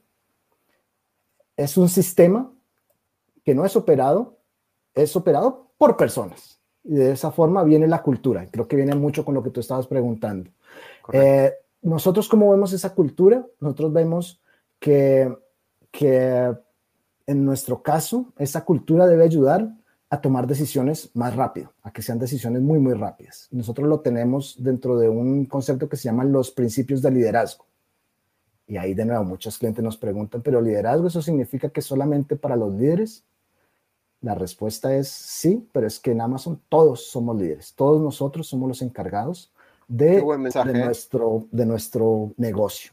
es 1.56 1.78
un 1.78 1.88
sistema 1.88 2.52
que 3.46 3.56
no 3.56 3.66
es 3.66 3.78
operado, 3.78 4.40
es 4.94 5.16
operado 5.16 5.72
por 5.78 5.96
personas. 5.96 6.55
Y 6.86 6.96
de 6.96 7.12
esa 7.12 7.32
forma 7.32 7.64
viene 7.64 7.88
la 7.88 8.02
cultura. 8.02 8.48
Creo 8.50 8.68
que 8.68 8.76
viene 8.76 8.96
mucho 8.96 9.26
con 9.26 9.34
lo 9.34 9.44
que 9.44 9.50
tú 9.50 9.60
estabas 9.60 9.88
preguntando. 9.88 10.52
Eh, 11.12 11.52
nosotros, 11.82 12.30
¿cómo 12.30 12.52
vemos 12.52 12.74
esa 12.74 12.94
cultura? 12.94 13.46
Nosotros 13.60 13.92
vemos 13.92 14.42
que, 14.80 15.36
que 15.92 16.56
en 17.26 17.46
nuestro 17.46 17.82
caso, 17.82 18.34
esa 18.38 18.64
cultura 18.64 19.08
debe 19.08 19.24
ayudar 19.24 19.70
a 20.10 20.22
tomar 20.22 20.48
decisiones 20.48 21.10
más 21.16 21.36
rápido, 21.36 21.74
a 21.82 21.92
que 21.92 22.02
sean 22.02 22.20
decisiones 22.20 22.62
muy, 22.62 22.80
muy 22.80 22.94
rápidas. 22.94 23.48
Nosotros 23.52 23.88
lo 23.90 24.00
tenemos 24.02 24.56
dentro 24.60 24.98
de 24.98 25.10
un 25.10 25.46
concepto 25.46 25.90
que 25.90 25.98
se 25.98 26.04
llama 26.04 26.24
los 26.24 26.52
principios 26.52 27.02
de 27.02 27.12
liderazgo. 27.12 27.66
Y 28.68 28.78
ahí 28.78 28.94
de 28.94 29.06
nuevo 29.06 29.24
muchos 29.24 29.58
clientes 29.58 29.84
nos 29.84 29.98
preguntan, 29.98 30.42
pero 30.42 30.62
liderazgo 30.62 31.08
eso 31.08 31.22
significa 31.22 31.70
que 31.70 31.82
solamente 31.82 32.36
para 32.36 32.56
los 32.56 32.74
líderes? 32.74 33.24
La 34.22 34.36
respuesta 34.36 34.96
es 34.96 35.08
sí, 35.08 35.68
pero 35.72 35.88
es 35.88 36.00
que 36.00 36.12
en 36.12 36.22
Amazon 36.22 36.60
todos 36.70 37.08
somos 37.08 37.38
líderes, 37.38 37.74
todos 37.74 38.02
nosotros 38.02 38.48
somos 38.48 38.68
los 38.68 38.82
encargados 38.82 39.52
de, 39.88 40.08
de, 40.08 40.20
¿eh? 40.20 40.86
nuestro, 40.86 41.48
de 41.52 41.66
nuestro 41.66 42.34
negocio. 42.38 42.92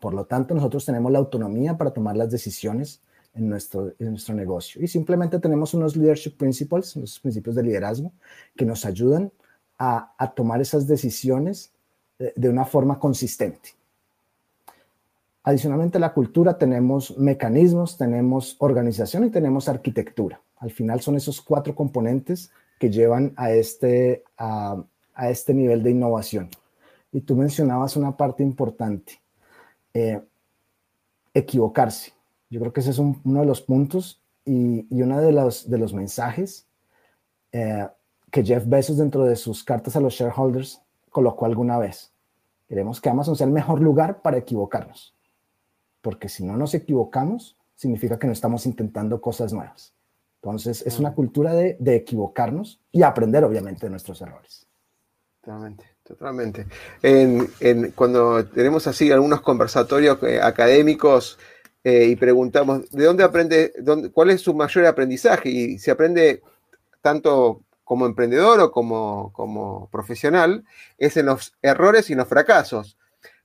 Por 0.00 0.14
lo 0.14 0.24
tanto, 0.24 0.54
nosotros 0.54 0.84
tenemos 0.84 1.10
la 1.12 1.18
autonomía 1.18 1.76
para 1.76 1.92
tomar 1.92 2.16
las 2.16 2.30
decisiones 2.30 3.02
en 3.34 3.48
nuestro, 3.48 3.92
en 3.98 4.10
nuestro 4.10 4.34
negocio. 4.34 4.82
Y 4.82 4.88
simplemente 4.88 5.38
tenemos 5.38 5.74
unos 5.74 5.96
leadership 5.96 6.36
principles, 6.36 6.94
unos 6.96 7.18
principios 7.20 7.56
de 7.56 7.62
liderazgo, 7.62 8.12
que 8.56 8.64
nos 8.64 8.84
ayudan 8.84 9.32
a, 9.78 10.14
a 10.18 10.32
tomar 10.32 10.60
esas 10.60 10.86
decisiones 10.86 11.72
de, 12.18 12.32
de, 12.36 12.48
una 12.48 12.64
forma 12.64 12.98
consistente. 12.98 13.70
Adicionalmente 15.42 15.98
a 15.98 16.00
la 16.00 16.14
cultura 16.14 16.56
tenemos 16.56 17.18
mecanismos, 17.18 17.98
tenemos 17.98 18.56
organización 18.60 19.24
y 19.24 19.30
tenemos 19.30 19.68
arquitectura. 19.68 20.40
Al 20.64 20.70
final 20.70 21.00
son 21.00 21.16
esos 21.16 21.40
cuatro 21.42 21.74
componentes 21.74 22.50
que 22.78 22.90
llevan 22.90 23.34
a 23.36 23.52
este, 23.52 24.24
a, 24.38 24.82
este 25.28 25.52
nivel 25.52 25.82
de 25.82 25.90
innovación. 25.90 26.48
Y 27.12 27.20
tú 27.20 27.36
mencionabas 27.36 27.96
una 27.96 28.16
parte 28.16 28.42
importante, 28.42 29.20
eh, 29.92 30.20
equivocarse 31.32 32.14
yo 32.54 32.60
creo 32.60 32.72
que 32.72 32.80
ese 32.80 32.90
es 32.90 32.98
un, 32.98 33.20
uno 33.24 33.40
de 33.40 33.46
los 33.46 33.60
puntos 33.60 34.22
y, 34.44 34.86
uno 35.02 35.20
de 35.20 35.32
los, 35.32 35.68
de 35.68 35.76
los 35.76 35.92
mensajes 35.92 36.68
eh, 37.50 37.88
que 38.30 38.44
Jeff 38.44 38.64
Bezos 38.68 38.96
dentro 38.96 39.24
de 39.24 39.34
sus 39.34 39.64
cartas 39.64 39.96
a 39.96 40.00
los 40.00 40.14
shareholders 40.14 40.80
colocó 41.10 41.46
alguna 41.46 41.78
vez. 41.78 42.12
Queremos 42.68 43.00
que 43.00 43.08
Amazon 43.08 43.34
sea 43.34 43.48
el 43.48 43.52
mejor 43.52 43.80
lugar 43.80 44.22
para 44.22 44.38
equivocarnos, 44.38 45.16
porque 46.00 46.28
si 46.28 46.44
no 46.44 46.56
nos 46.56 46.74
equivocamos, 46.74 47.56
significa 47.74 48.20
que 48.20 48.28
no 48.28 48.32
estamos 48.32 48.66
intentando 48.66 49.20
cosas 49.20 49.52
nuevas. 49.52 49.92
Entonces, 50.44 50.82
es 50.86 50.98
una 50.98 51.14
cultura 51.14 51.54
de, 51.54 51.78
de 51.80 51.96
equivocarnos 51.96 52.78
y 52.92 53.02
aprender, 53.02 53.44
obviamente, 53.44 53.86
de 53.86 53.90
nuestros 53.90 54.20
errores. 54.20 54.66
Totalmente, 55.40 55.86
totalmente. 56.02 56.66
En, 57.02 57.48
en, 57.60 57.92
cuando 57.92 58.44
tenemos 58.44 58.86
así 58.86 59.10
algunos 59.10 59.40
conversatorios 59.40 60.22
eh, 60.22 60.42
académicos, 60.42 61.38
eh, 61.82 62.08
y 62.08 62.16
preguntamos, 62.16 62.90
¿de 62.90 63.04
dónde 63.04 63.24
aprende, 63.24 63.72
dónde, 63.80 64.10
cuál 64.10 64.30
es 64.30 64.42
su 64.42 64.52
mayor 64.52 64.84
aprendizaje? 64.84 65.48
Y 65.48 65.78
se 65.78 65.90
aprende 65.90 66.42
tanto 67.00 67.62
como 67.82 68.04
emprendedor 68.04 68.60
o 68.60 68.70
como, 68.70 69.32
como 69.32 69.88
profesional, 69.90 70.62
es 70.98 71.16
en 71.16 71.24
los 71.24 71.54
errores 71.62 72.10
y 72.10 72.12
en 72.12 72.18
los 72.18 72.28
fracasos. 72.28 72.98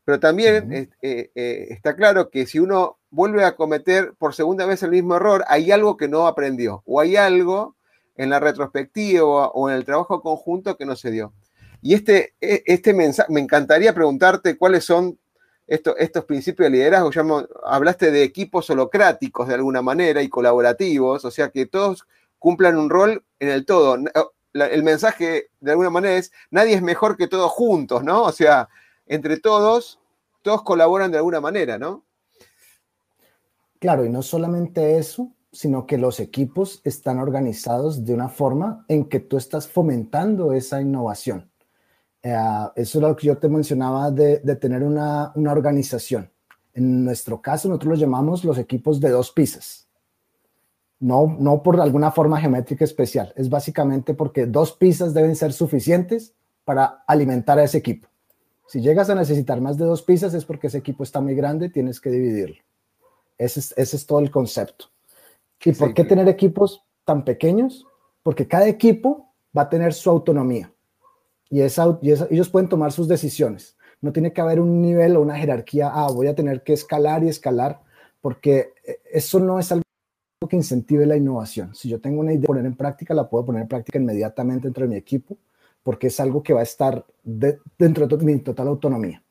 Pero 0.04 0.20
también 0.20 0.66
uh 0.66 0.68
-huh. 0.68 0.90
eh, 1.02 1.32
eh, 1.34 1.68
está 1.70 1.96
claro 1.96 2.30
que 2.30 2.46
si 2.46 2.60
uno 2.60 2.99
vuelve 3.12 3.44
a 3.44 3.56
cometer 3.56 4.14
por 4.18 4.34
segunda 4.34 4.66
vez 4.66 4.84
el 4.84 4.92
mismo 4.92 5.16
error, 5.16 5.44
hay 5.48 5.72
algo 5.72 5.98
que 5.98 6.08
no 6.08 6.28
aprendió 6.28 6.84
o 6.86 7.00
hay 7.00 7.16
algo 7.16 7.76
en 8.16 8.30
la 8.30 8.40
retrospectiva 8.40 9.48
o 9.50 9.70
en 9.70 9.76
el 9.76 9.86
trabajo 9.86 10.22
conjunto 10.22 10.78
que 10.78 10.86
no 10.86 10.96
se 10.96 11.12
dio. 11.12 11.34
Y 11.82 11.94
este, 11.94 12.36
e, 12.42 12.64
este 12.66 12.94
mensaje, 12.94 13.32
me 13.32 13.40
encantaría 13.40 13.94
preguntarte 13.94 14.58
cuáles 14.58 14.84
son 14.84 15.18
esto, 15.68 15.96
estos 15.98 16.26
principios 16.26 16.66
de 16.66 16.78
liderazgo, 16.78 17.48
hablaste 17.64 18.12
de 18.12 18.24
equipos 18.24 18.70
holocráticos 18.70 19.48
de 19.48 19.54
alguna 19.54 19.82
manera 19.82 20.22
y 20.22 20.30
colaborativos, 20.30 21.24
o 21.26 21.32
sea 21.32 21.50
que 21.50 21.68
todos 21.68 22.08
cumplan 22.40 22.78
un 22.78 22.90
rol 22.90 23.24
en 23.40 23.50
el 23.50 23.66
todo. 23.66 23.98
El 24.54 24.84
mensaje 24.84 25.52
de 25.60 25.72
alguna 25.72 25.92
manera 25.92 26.16
es, 26.16 26.32
nadie 26.50 26.74
es 26.74 26.82
mejor 26.82 27.18
que 27.18 27.28
todos 27.28 27.52
juntos, 27.52 28.04
¿no? 28.04 28.24
O 28.24 28.32
sea, 28.32 28.68
entre 29.06 29.40
todos, 29.40 30.00
todos 30.42 30.64
colaboran 30.64 31.12
de 31.12 31.18
alguna 31.18 31.40
manera, 31.40 31.78
¿no? 31.78 32.04
Claro, 33.80 34.06
y 34.06 34.10
no 34.10 34.22
solamente 34.22 34.98
eso, 34.98 35.32
sino 35.52 35.86
que 35.88 35.98
los 35.98 36.20
equipos 36.20 36.82
están 36.84 37.18
organizados 37.20 38.06
de 38.06 38.14
una 38.14 38.30
forma 38.30 38.86
en 38.88 39.06
que 39.06 39.20
tú 39.20 39.38
estás 39.38 39.68
fomentando 39.68 40.54
esa 40.54 40.82
innovación. 40.82 41.50
Uh, 42.24 42.68
eso 42.76 42.98
es 42.98 43.02
lo 43.02 43.16
que 43.16 43.28
yo 43.28 43.38
te 43.38 43.48
mencionaba 43.48 44.12
de, 44.12 44.40
tener 44.58 44.84
una, 44.84 45.32
una, 45.36 45.54
organización. 45.54 46.30
En 46.74 47.06
nuestro 47.06 47.42
caso, 47.42 47.70
nosotros 47.70 47.92
los 47.92 48.00
llamamos 48.00 48.44
los 48.44 48.58
equipos 48.58 49.00
de 49.00 49.10
dos 49.10 49.32
piezas. 49.32 49.88
No, 51.00 51.38
no 51.40 51.64
por 51.64 51.80
alguna 51.80 52.12
forma 52.12 52.42
geométrica 52.42 52.84
especial, 52.84 53.32
es 53.38 53.50
básicamente 53.50 54.14
porque 54.14 54.46
dos 54.46 54.74
piezas 54.74 55.14
deben 55.14 55.38
ser 55.38 55.54
suficientes 55.54 56.34
para 56.66 57.04
alimentar 57.08 57.58
a 57.58 57.64
ese 57.64 57.78
equipo. 57.78 58.10
Si 58.68 58.82
llegas 58.82 59.10
a 59.10 59.16
necesitar 59.16 59.62
más 59.62 59.78
de 59.78 59.86
dos 59.86 60.04
piezas 60.04 60.34
es 60.34 60.44
porque 60.44 60.68
ese 60.68 60.80
equipo 60.80 61.04
está 61.04 61.22
muy 61.22 61.36
grande, 61.36 61.70
tienes 61.70 62.02
que 62.02 62.10
dividirlo. 62.10 62.58
Ese 63.40 63.62
es, 63.62 63.74
ese 63.76 63.96
es 63.96 64.06
todo 64.06 64.20
el 64.20 64.30
concepto. 64.30 64.86
¿Y 65.66 65.72
por 65.72 65.94
qué 65.94 66.04
tener 66.04 66.28
equipos 66.28 66.84
tan 67.06 67.26
pequeños? 67.26 67.86
Porque 68.22 68.48
cada 68.48 68.68
equipo 68.68 69.34
va 69.58 69.64
a 69.64 69.70
tener 69.70 69.94
su 69.94 70.10
autonomía 70.10 70.72
y, 71.50 71.62
esa, 71.62 71.98
y 72.02 72.12
ellos 72.12 72.50
pueden 72.50 72.70
tomar 72.70 72.92
sus 72.92 73.08
decisiones. 73.08 73.76
No 74.02 74.12
tiene 74.14 74.32
que 74.32 74.42
haber 74.42 74.60
un 74.60 74.82
nivel 74.82 75.18
o 75.18 75.22
una 75.22 75.38
jerarquía, 75.38 75.90
ah, 75.92 76.10
voy 76.12 76.28
a 76.28 76.36
tener 76.36 76.64
que 76.64 76.74
escalar 76.74 77.24
y 77.24 77.30
escalar, 77.30 77.82
porque 78.22 78.74
eh, 78.86 79.00
eso 79.12 79.40
no 79.40 79.60
es 79.60 79.72
algo 79.72 79.84
que 80.48 80.56
incentive 80.56 81.06
la 81.06 81.18
innovación. 81.18 81.74
Si 81.76 81.90
yo 81.90 82.00
tengo 82.00 82.22
una 82.22 82.32
idea 82.32 82.42
de 82.42 82.48
poner 82.48 82.66
en 82.66 82.76
práctica, 82.76 83.14
la 83.14 83.30
puedo 83.30 83.48
poner 83.48 83.64
en 83.64 83.68
práctica 83.68 84.00
inmediatamente 84.00 84.68
dentro 84.68 84.84
de 84.84 84.90
mi 84.90 84.96
equipo, 84.96 85.38
porque 85.84 86.08
es 86.08 86.20
algo 86.20 86.44
que 86.44 86.54
va 86.54 86.60
a 86.62 86.64
estar 86.64 87.06
dentro 87.24 88.08
de 88.08 88.18
mi 88.26 88.40
total 88.40 88.68
autonomía. 88.68 89.24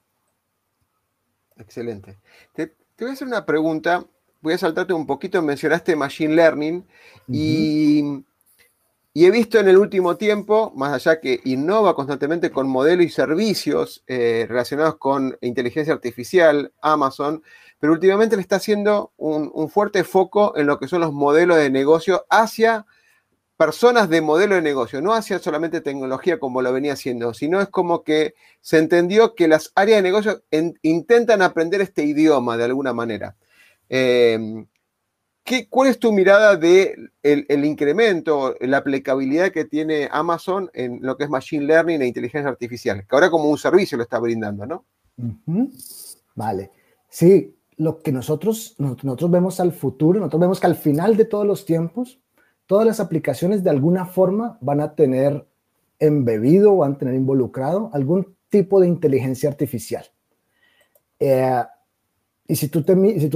Excelente. 1.56 2.18
Te, 2.54 2.74
voy 3.04 3.10
a 3.10 3.12
hacer 3.14 3.28
una 3.28 3.46
pregunta, 3.46 4.04
voy 4.40 4.54
a 4.54 4.58
saltarte 4.58 4.92
un 4.92 5.06
poquito, 5.06 5.40
mencionaste 5.42 5.96
Machine 5.96 6.34
Learning 6.34 6.86
y 7.28 8.24
y 9.18 9.26
he 9.26 9.32
visto 9.32 9.58
en 9.58 9.66
el 9.66 9.78
último 9.78 10.16
tiempo, 10.16 10.72
más 10.76 10.92
allá 10.92 11.20
que 11.20 11.40
innova 11.44 11.96
constantemente 11.96 12.52
con 12.52 12.68
modelos 12.68 13.04
y 13.04 13.08
servicios 13.08 14.04
eh, 14.06 14.46
relacionados 14.48 14.96
con 14.98 15.36
inteligencia 15.40 15.92
artificial, 15.92 16.72
Amazon, 16.80 17.42
pero 17.80 17.94
últimamente 17.94 18.36
le 18.36 18.42
está 18.42 18.56
haciendo 18.56 19.12
un, 19.16 19.68
fuerte 19.70 20.04
foco 20.04 20.56
en 20.56 20.68
lo 20.68 20.78
que 20.78 20.86
son 20.86 21.00
los 21.00 21.12
modelos 21.12 21.56
de 21.56 21.68
negocio 21.68 22.26
hacia 22.30 22.86
personas 23.58 24.08
de 24.08 24.22
modelo 24.22 24.54
de 24.54 24.62
negocio, 24.62 25.02
no 25.02 25.12
hacia 25.12 25.40
solamente 25.40 25.80
tecnología 25.80 26.38
como 26.38 26.62
lo 26.62 26.72
venía 26.72 26.92
haciendo, 26.92 27.34
sino 27.34 27.60
es 27.60 27.68
como 27.68 28.04
que 28.04 28.34
se 28.60 28.78
entendió 28.78 29.34
que 29.34 29.48
las 29.48 29.72
áreas 29.74 29.98
de 29.98 30.02
negocio 30.02 30.42
intentan 30.82 31.42
aprender 31.42 31.80
este 31.80 32.04
idioma 32.04 32.56
de 32.56 32.64
alguna 32.64 32.94
manera. 32.94 33.36
Eh, 33.88 34.64
¿Cuál 35.70 35.88
es 35.88 35.98
tu 35.98 36.12
mirada 36.12 36.56
de 36.56 36.94
el, 37.22 37.64
incremento, 37.64 38.54
la 38.60 38.76
aplicabilidad 38.76 39.50
que 39.50 39.64
tiene 39.64 40.08
Amazon 40.12 40.70
en 40.72 41.00
lo 41.02 41.16
que 41.16 41.24
es 41.24 41.30
Machine 41.30 41.64
Learning 41.64 42.02
e 42.02 42.06
inteligencia 42.06 42.48
artificial? 42.48 43.06
Que 43.08 43.16
ahora 43.16 43.30
como 43.30 43.50
un 43.50 43.58
servicio 43.58 43.96
lo 43.96 44.04
está 44.04 44.18
brindando, 44.18 44.66
¿no? 44.66 44.84
Vale. 46.36 46.70
Sí, 47.08 47.56
lo 47.76 47.98
que 47.98 48.12
nosotros, 48.12 48.76
nosotros 48.78 49.30
vemos 49.30 49.58
al 49.58 49.72
futuro, 49.72 50.20
nosotros 50.20 50.40
vemos 50.40 50.60
que 50.60 50.66
al 50.66 50.76
final 50.76 51.16
de 51.16 51.24
todos 51.24 51.46
los 51.46 51.64
tiempos, 51.64 52.20
todas 52.68 52.86
las 52.86 53.00
aplicaciones 53.00 53.64
de 53.64 53.70
alguna 53.70 54.04
forma 54.04 54.58
van 54.60 54.80
a 54.80 54.94
tener 54.94 55.44
embebido, 55.98 56.76
van 56.76 56.92
a 56.92 56.98
tener 56.98 57.14
involucrado 57.14 57.90
algún 57.94 58.36
tipo 58.50 58.80
de 58.80 58.86
inteligencia 58.86 59.48
artificial. 59.48 60.04
Eh, 61.18 61.62
y 62.46 62.56
si 62.56 62.68
tú, 62.68 62.84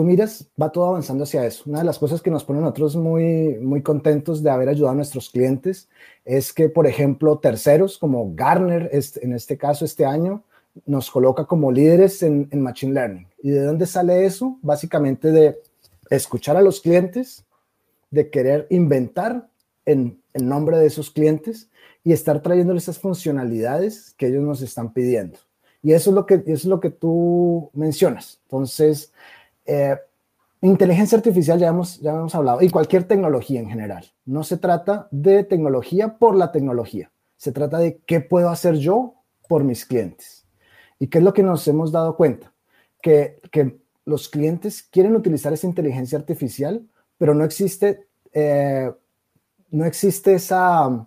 miras, 0.04 0.48
va 0.60 0.70
todo 0.70 0.86
avanzando 0.86 1.24
hacia 1.24 1.44
eso. 1.44 1.64
Una 1.66 1.80
de 1.80 1.84
las 1.84 1.98
cosas 1.98 2.22
que 2.22 2.30
nos 2.30 2.44
pone 2.44 2.58
a 2.60 2.62
nosotros 2.62 2.94
muy, 2.94 3.82
contentos 3.82 4.42
de 4.42 4.50
haber 4.50 4.68
ayudado 4.68 4.92
a 4.92 4.96
nuestros 4.96 5.30
clientes 5.30 5.88
es 6.24 6.52
que, 6.52 6.68
por 6.68 6.86
ejemplo, 6.86 7.38
terceros 7.38 7.98
como 7.98 8.34
Garner, 8.34 8.90
este, 8.92 9.24
en 9.24 9.32
este 9.32 9.56
caso 9.56 9.84
este 9.86 10.04
año, 10.04 10.44
nos 10.86 11.10
coloca 11.10 11.46
como 11.46 11.72
líderes 11.72 12.22
en 12.22 12.62
Machine 12.62 12.92
Learning. 12.92 13.26
¿Y 13.42 13.50
de 13.50 13.62
dónde 13.62 13.86
sale 13.86 14.24
eso? 14.24 14.58
Básicamente 14.62 15.32
de 15.32 15.58
escuchar 16.08 16.56
a 16.56 16.62
los 16.62 16.80
clientes, 16.80 17.44
de 18.12 18.30
querer 18.30 18.68
inventar 18.70 19.48
en, 19.84 20.22
en 20.32 20.48
nombre 20.48 20.78
de 20.78 20.86
esos 20.86 21.10
clientes 21.10 21.68
y 22.04 22.12
estar 22.12 22.40
trayéndoles 22.40 22.84
esas 22.84 22.98
funcionalidades 22.98 24.14
que 24.16 24.28
ellos 24.28 24.42
nos 24.42 24.62
están 24.62 24.92
pidiendo. 24.92 25.38
Y 25.82 25.92
eso 25.92 26.10
es 26.10 26.14
lo 26.14 26.26
que, 26.26 26.34
eso 26.34 26.52
es 26.52 26.64
lo 26.64 26.80
que 26.80 26.90
tú 26.90 27.70
mencionas. 27.74 28.40
Entonces, 28.44 29.12
eh, 29.66 29.96
inteligencia 30.60 31.18
artificial 31.18 31.58
ya 31.58 31.68
hemos, 31.68 32.00
ya 32.00 32.12
hemos 32.12 32.34
hablado, 32.34 32.62
y 32.62 32.70
cualquier 32.70 33.04
tecnología 33.04 33.60
en 33.60 33.68
general. 33.68 34.12
No 34.24 34.44
se 34.44 34.56
trata 34.56 35.08
de 35.10 35.42
tecnología 35.42 36.18
por 36.18 36.36
la 36.36 36.52
tecnología. 36.52 37.10
Se 37.36 37.50
trata 37.50 37.78
de 37.78 37.98
qué 38.06 38.20
puedo 38.20 38.48
hacer 38.48 38.76
yo 38.76 39.14
por 39.48 39.64
mis 39.64 39.84
clientes. 39.84 40.46
¿Y 41.00 41.08
qué 41.08 41.18
es 41.18 41.24
lo 41.24 41.34
que 41.34 41.42
nos 41.42 41.66
hemos 41.66 41.90
dado 41.90 42.16
cuenta? 42.16 42.52
Que, 43.02 43.40
que 43.50 43.80
los 44.04 44.28
clientes 44.28 44.82
quieren 44.84 45.16
utilizar 45.16 45.52
esa 45.52 45.66
inteligencia 45.66 46.16
artificial, 46.16 46.86
pero 47.22 47.36
no 47.36 47.44
existe, 47.44 48.08
eh, 48.32 48.90
no 49.70 49.84
existe 49.84 50.34
esa, 50.34 51.06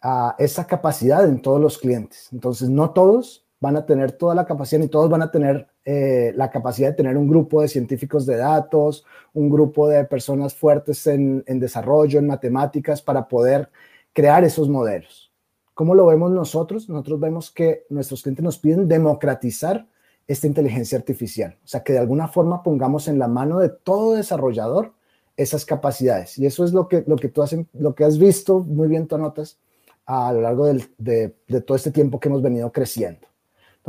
ah, 0.00 0.36
esa 0.38 0.66
capacidad 0.68 1.24
en 1.24 1.42
todos 1.42 1.60
los 1.60 1.78
clientes. 1.78 2.28
Entonces, 2.30 2.68
no 2.68 2.90
todos 2.90 3.44
van 3.58 3.76
a 3.76 3.84
tener 3.84 4.12
toda 4.12 4.36
la 4.36 4.46
capacidad 4.46 4.80
y 4.80 4.86
todos 4.86 5.10
van 5.10 5.22
a 5.22 5.32
tener 5.32 5.66
eh, 5.84 6.32
la 6.36 6.52
capacidad 6.52 6.90
de 6.90 6.94
tener 6.94 7.16
un 7.16 7.26
grupo 7.26 7.60
de 7.60 7.66
científicos 7.66 8.24
de 8.24 8.36
datos, 8.36 9.04
un 9.34 9.50
grupo 9.50 9.88
de 9.88 10.04
personas 10.04 10.54
fuertes 10.54 11.04
en, 11.08 11.42
desarrollo, 11.44 12.20
en 12.20 12.28
matemáticas, 12.28 13.02
para 13.02 13.26
poder 13.26 13.68
crear 14.12 14.44
esos 14.44 14.68
modelos. 14.68 15.32
¿Cómo 15.74 15.96
lo 15.96 16.06
vemos 16.06 16.30
nosotros? 16.30 16.88
Nosotros 16.88 17.18
vemos 17.18 17.50
que 17.50 17.84
nuestros 17.90 18.22
clientes 18.22 18.44
nos 18.44 18.60
piden 18.60 18.86
democratizar 18.86 19.88
esta 20.28 20.46
inteligencia 20.46 20.96
artificial, 20.96 21.58
o 21.64 21.66
sea, 21.66 21.82
que 21.82 21.94
de 21.94 21.98
alguna 21.98 22.28
forma 22.28 22.62
pongamos 22.62 23.08
en 23.08 23.18
la 23.18 23.26
mano 23.26 23.58
de 23.58 23.70
todo 23.70 24.14
desarrollador 24.14 24.96
esas 25.38 25.64
capacidades. 25.64 26.36
Y 26.36 26.44
eso 26.44 26.64
es 26.64 26.74
lo 26.74 26.88
que, 26.88 27.02
lo 27.06 27.16
que 27.16 27.28
tú 27.28 27.42
has, 27.42 27.56
lo 27.72 27.94
que 27.94 28.04
has 28.04 28.18
visto, 28.18 28.58
muy 28.58 28.88
bien 28.88 29.06
tú 29.06 29.16
notas, 29.16 29.58
a 30.04 30.32
lo 30.32 30.42
largo 30.42 30.66
de 30.66 31.34
todo 31.64 31.76
este 31.76 31.90
tiempo 31.90 32.20
que 32.20 32.28
hemos 32.28 32.42
venido 32.42 32.70
creciendo. 32.72 33.28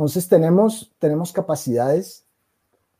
Entonces 0.00 0.28
tenemos, 0.28 0.94
tenemos 0.98 1.30
capacidades 1.30 2.24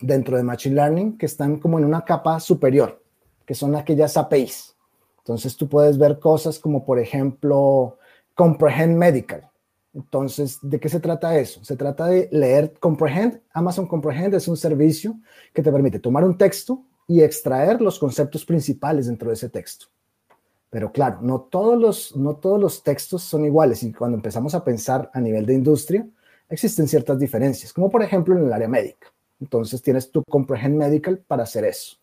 dentro 0.00 0.36
de 0.36 0.42
Machine 0.42 0.74
Learning 0.74 1.16
que 1.16 1.26
están 1.26 1.58
como 1.58 1.78
en 1.78 1.86
una 1.86 2.04
capa 2.04 2.38
superior, 2.40 3.02
que 3.46 3.54
son 3.54 3.74
aquellas 3.74 4.16
APIs. 4.16 4.76
Entonces 5.18 5.56
tú 5.56 5.68
puedes 5.68 5.96
ver 5.96 6.18
cosas 6.18 6.58
como, 6.58 6.84
por 6.84 6.98
ejemplo, 6.98 7.96
Comprehend 8.34 8.96
Medical. 8.96 9.48
Entonces, 9.94 10.58
¿de 10.62 10.78
qué 10.78 10.88
se 10.88 11.00
trata 11.00 11.38
eso? 11.38 11.64
Se 11.64 11.76
trata 11.76 12.06
de 12.06 12.28
leer 12.32 12.74
Comprehend. 12.78 13.40
Amazon 13.52 13.86
Comprehend 13.86 14.34
es 14.34 14.46
un 14.46 14.56
servicio 14.56 15.18
que 15.52 15.62
te 15.62 15.72
permite 15.72 16.00
tomar 16.00 16.24
un 16.24 16.36
texto 16.36 16.84
y 17.10 17.22
extraer 17.22 17.80
los 17.80 17.98
conceptos 17.98 18.44
principales 18.44 19.08
dentro 19.08 19.30
de 19.30 19.34
ese 19.34 19.48
texto. 19.48 19.86
Pero 20.70 20.92
claro, 20.92 21.18
no 21.20 21.40
todos 21.40 21.76
los, 21.76 22.14
no 22.14 22.36
todos 22.36 22.60
los 22.60 22.84
textos 22.84 23.24
son 23.24 23.44
iguales 23.44 23.82
y 23.82 23.92
cuando 23.92 24.16
empezamos 24.16 24.54
a 24.54 24.62
pensar 24.62 25.10
a 25.12 25.20
nivel 25.20 25.44
de 25.44 25.54
industria, 25.54 26.06
existen 26.48 26.86
ciertas 26.86 27.18
diferencias, 27.18 27.72
como 27.72 27.90
por 27.90 28.04
ejemplo 28.04 28.36
en 28.36 28.44
el 28.44 28.52
área 28.52 28.68
médica. 28.68 29.08
Entonces 29.40 29.82
tienes 29.82 30.12
tu 30.12 30.22
Comprehend 30.22 30.76
Medical 30.76 31.18
para 31.18 31.42
hacer 31.42 31.64
eso. 31.64 31.96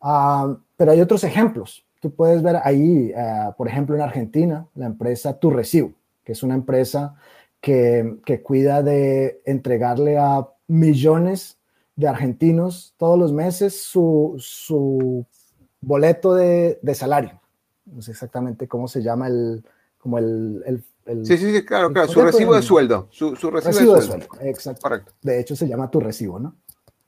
Ah, 0.00 0.56
pero 0.76 0.90
hay 0.90 1.00
otros 1.00 1.22
ejemplos. 1.22 1.86
Tú 2.00 2.12
puedes 2.12 2.42
ver 2.42 2.56
ahí, 2.64 3.12
ah, 3.16 3.54
por 3.56 3.68
ejemplo, 3.68 3.94
en 3.94 4.02
Argentina, 4.02 4.66
la 4.74 4.86
empresa 4.86 5.38
Tu 5.38 5.50
Recibo, 5.50 5.92
que 6.24 6.32
es 6.32 6.42
una 6.42 6.54
empresa 6.54 7.14
que, 7.60 8.18
cuida 8.42 8.82
de 8.82 9.40
entregarle 9.44 10.18
a 10.18 10.48
millones 10.66 11.58
de 11.96 12.08
argentinos 12.08 12.94
todos 12.96 13.18
los 13.18 13.32
meses 13.32 13.82
su, 13.82 15.26
boleto 15.80 16.34
de, 16.34 16.78
salario. 16.94 17.40
No 17.86 18.00
sé 18.02 18.12
exactamente 18.12 18.68
cómo 18.68 18.88
se 18.88 19.02
llama 19.02 19.26
el, 19.26 19.64
como 19.98 20.18
el 20.18 20.84
sí, 21.24 21.36
sí, 21.36 21.52
sí, 21.52 21.64
claro, 21.64 21.92
claro, 21.92 22.08
su 22.08 22.20
recibo 22.22 22.54
de 22.54 22.62
sueldo. 22.62 23.08
Su, 23.10 23.34
recibo, 23.50 23.94
de, 23.94 24.02
sueldo. 24.02 24.26
Exacto. 24.40 24.82
Correcto. 24.82 25.12
De 25.22 25.40
hecho, 25.40 25.56
se 25.56 25.66
llama 25.66 25.90
tu 25.90 26.00
recibo, 26.00 26.38
¿no? 26.38 26.56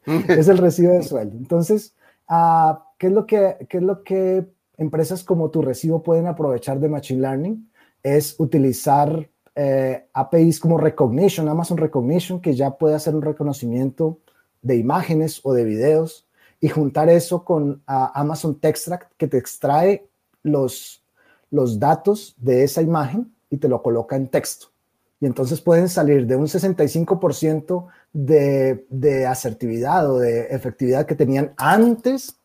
es 0.29 0.49
el 0.49 0.59
recibo 0.59 0.93
de 0.93 1.03
sueldo. 1.03 1.37
Entonces, 1.37 1.95
ah, 2.29 2.91
¿qué, 2.99 3.09
es 3.09 3.13
lo 3.13 3.27
que, 3.27 3.67
¿qué 3.69 3.79
es 3.79 3.83
lo 3.83 4.03
que 4.03 4.47
empresas 4.77 5.23
como 5.23 5.51
tu 5.51 5.63
recibo 5.63 6.03
pueden 6.03 6.27
aprovechar 6.27 6.81
de 6.81 6.89
Machine 6.89 7.21
Learning? 7.21 7.71
Es 8.03 8.35
utilizar 8.39 9.31
eh, 9.55 10.09
APIs 10.13 10.61
como 10.61 10.79
Recognition, 10.79 11.49
Amazon 11.49 11.79
Recognition, 11.79 12.41
que 12.41 12.55
ya 12.55 12.73
puede 12.73 12.97
hacer 12.97 13.15
un 13.15 13.23
reconocimiento 13.23 14.19
de 14.65 14.77
imágenes 14.77 15.41
o 15.45 15.53
de 15.53 15.63
videos 15.63 16.27
y 16.61 16.69
juntar 16.69 17.09
eso 17.11 17.45
con 17.45 17.83
ah, 17.87 18.11
Amazon 18.15 18.59
Textract, 18.59 19.13
que 19.17 19.29
te 19.29 19.37
extrae 19.37 20.09
los, 20.43 21.05
los 21.51 21.79
datos 21.79 22.35
de 22.39 22.65
esa 22.65 22.83
imagen 22.83 23.33
y 23.51 23.59
te 23.59 23.69
lo 23.69 23.83
coloca 23.83 24.17
en 24.17 24.29
texto. 24.29 24.69
Y 25.21 25.27
entonces 25.27 25.61
pueden 25.61 25.89
salir 25.89 26.27
de 26.27 26.37
un 26.37 26.47
65% 26.47 27.87
de, 28.13 28.87
de, 28.89 29.27
asertividad 29.27 30.11
o 30.11 30.19
de 30.19 30.47
efectividad 30.47 31.07
que 31.07 31.15
tenían 31.15 31.53
antes 31.57 32.37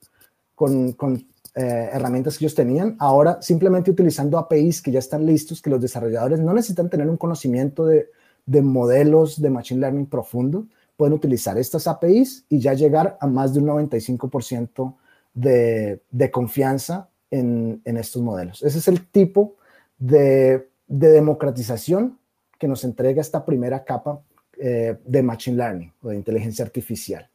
con, 0.53 0.91
con 0.93 1.15
eh, 1.55 1.89
herramientas 1.93 2.37
que 2.37 2.45
ellos 2.45 2.55
tenían, 2.55 2.95
ahora 2.99 3.41
simplemente 3.41 3.89
utilizando 3.89 4.37
APIs 4.37 4.81
que 4.81 4.91
ya 4.91 4.99
están 4.99 5.25
listos, 5.25 5.61
que 5.61 5.69
los 5.69 5.81
desarrolladores 5.81 6.39
no 6.39 6.53
necesitan 6.53 6.89
tener 6.89 7.09
un 7.09 7.17
conocimiento 7.17 7.85
de, 7.85 8.09
de 8.45 8.61
modelos 8.61 9.41
de 9.41 9.49
Machine 9.49 9.79
Learning 9.79 10.05
profundo, 10.07 10.65
pueden 10.99 11.13
utilizar 11.13 11.57
estas 11.57 11.87
APIs 11.87 12.45
y 12.49 12.59
ya 12.59 12.73
llegar 12.73 13.17
a 13.21 13.25
más 13.25 13.53
de 13.53 13.61
un 13.61 13.67
95% 13.67 14.95
de, 15.33 16.03
de 16.11 16.29
confianza 16.29 17.07
en, 17.31 17.81
estos 17.85 18.21
modelos. 18.21 18.61
Ese 18.63 18.79
es 18.79 18.87
el 18.89 19.07
tipo 19.07 19.55
de 19.97 20.69
de 20.89 21.11
democratización 21.11 22.17
que 22.57 22.67
nos 22.67 22.83
entrega 22.83 23.21
esta 23.21 23.45
primera 23.45 23.85
capa 23.85 24.21
eh, 24.57 24.97
de 25.05 25.23
Machine 25.23 25.55
Learning 25.55 25.93
o 26.01 26.09
de 26.09 26.15
inteligencia 26.15 26.65
artificial. 26.65 27.29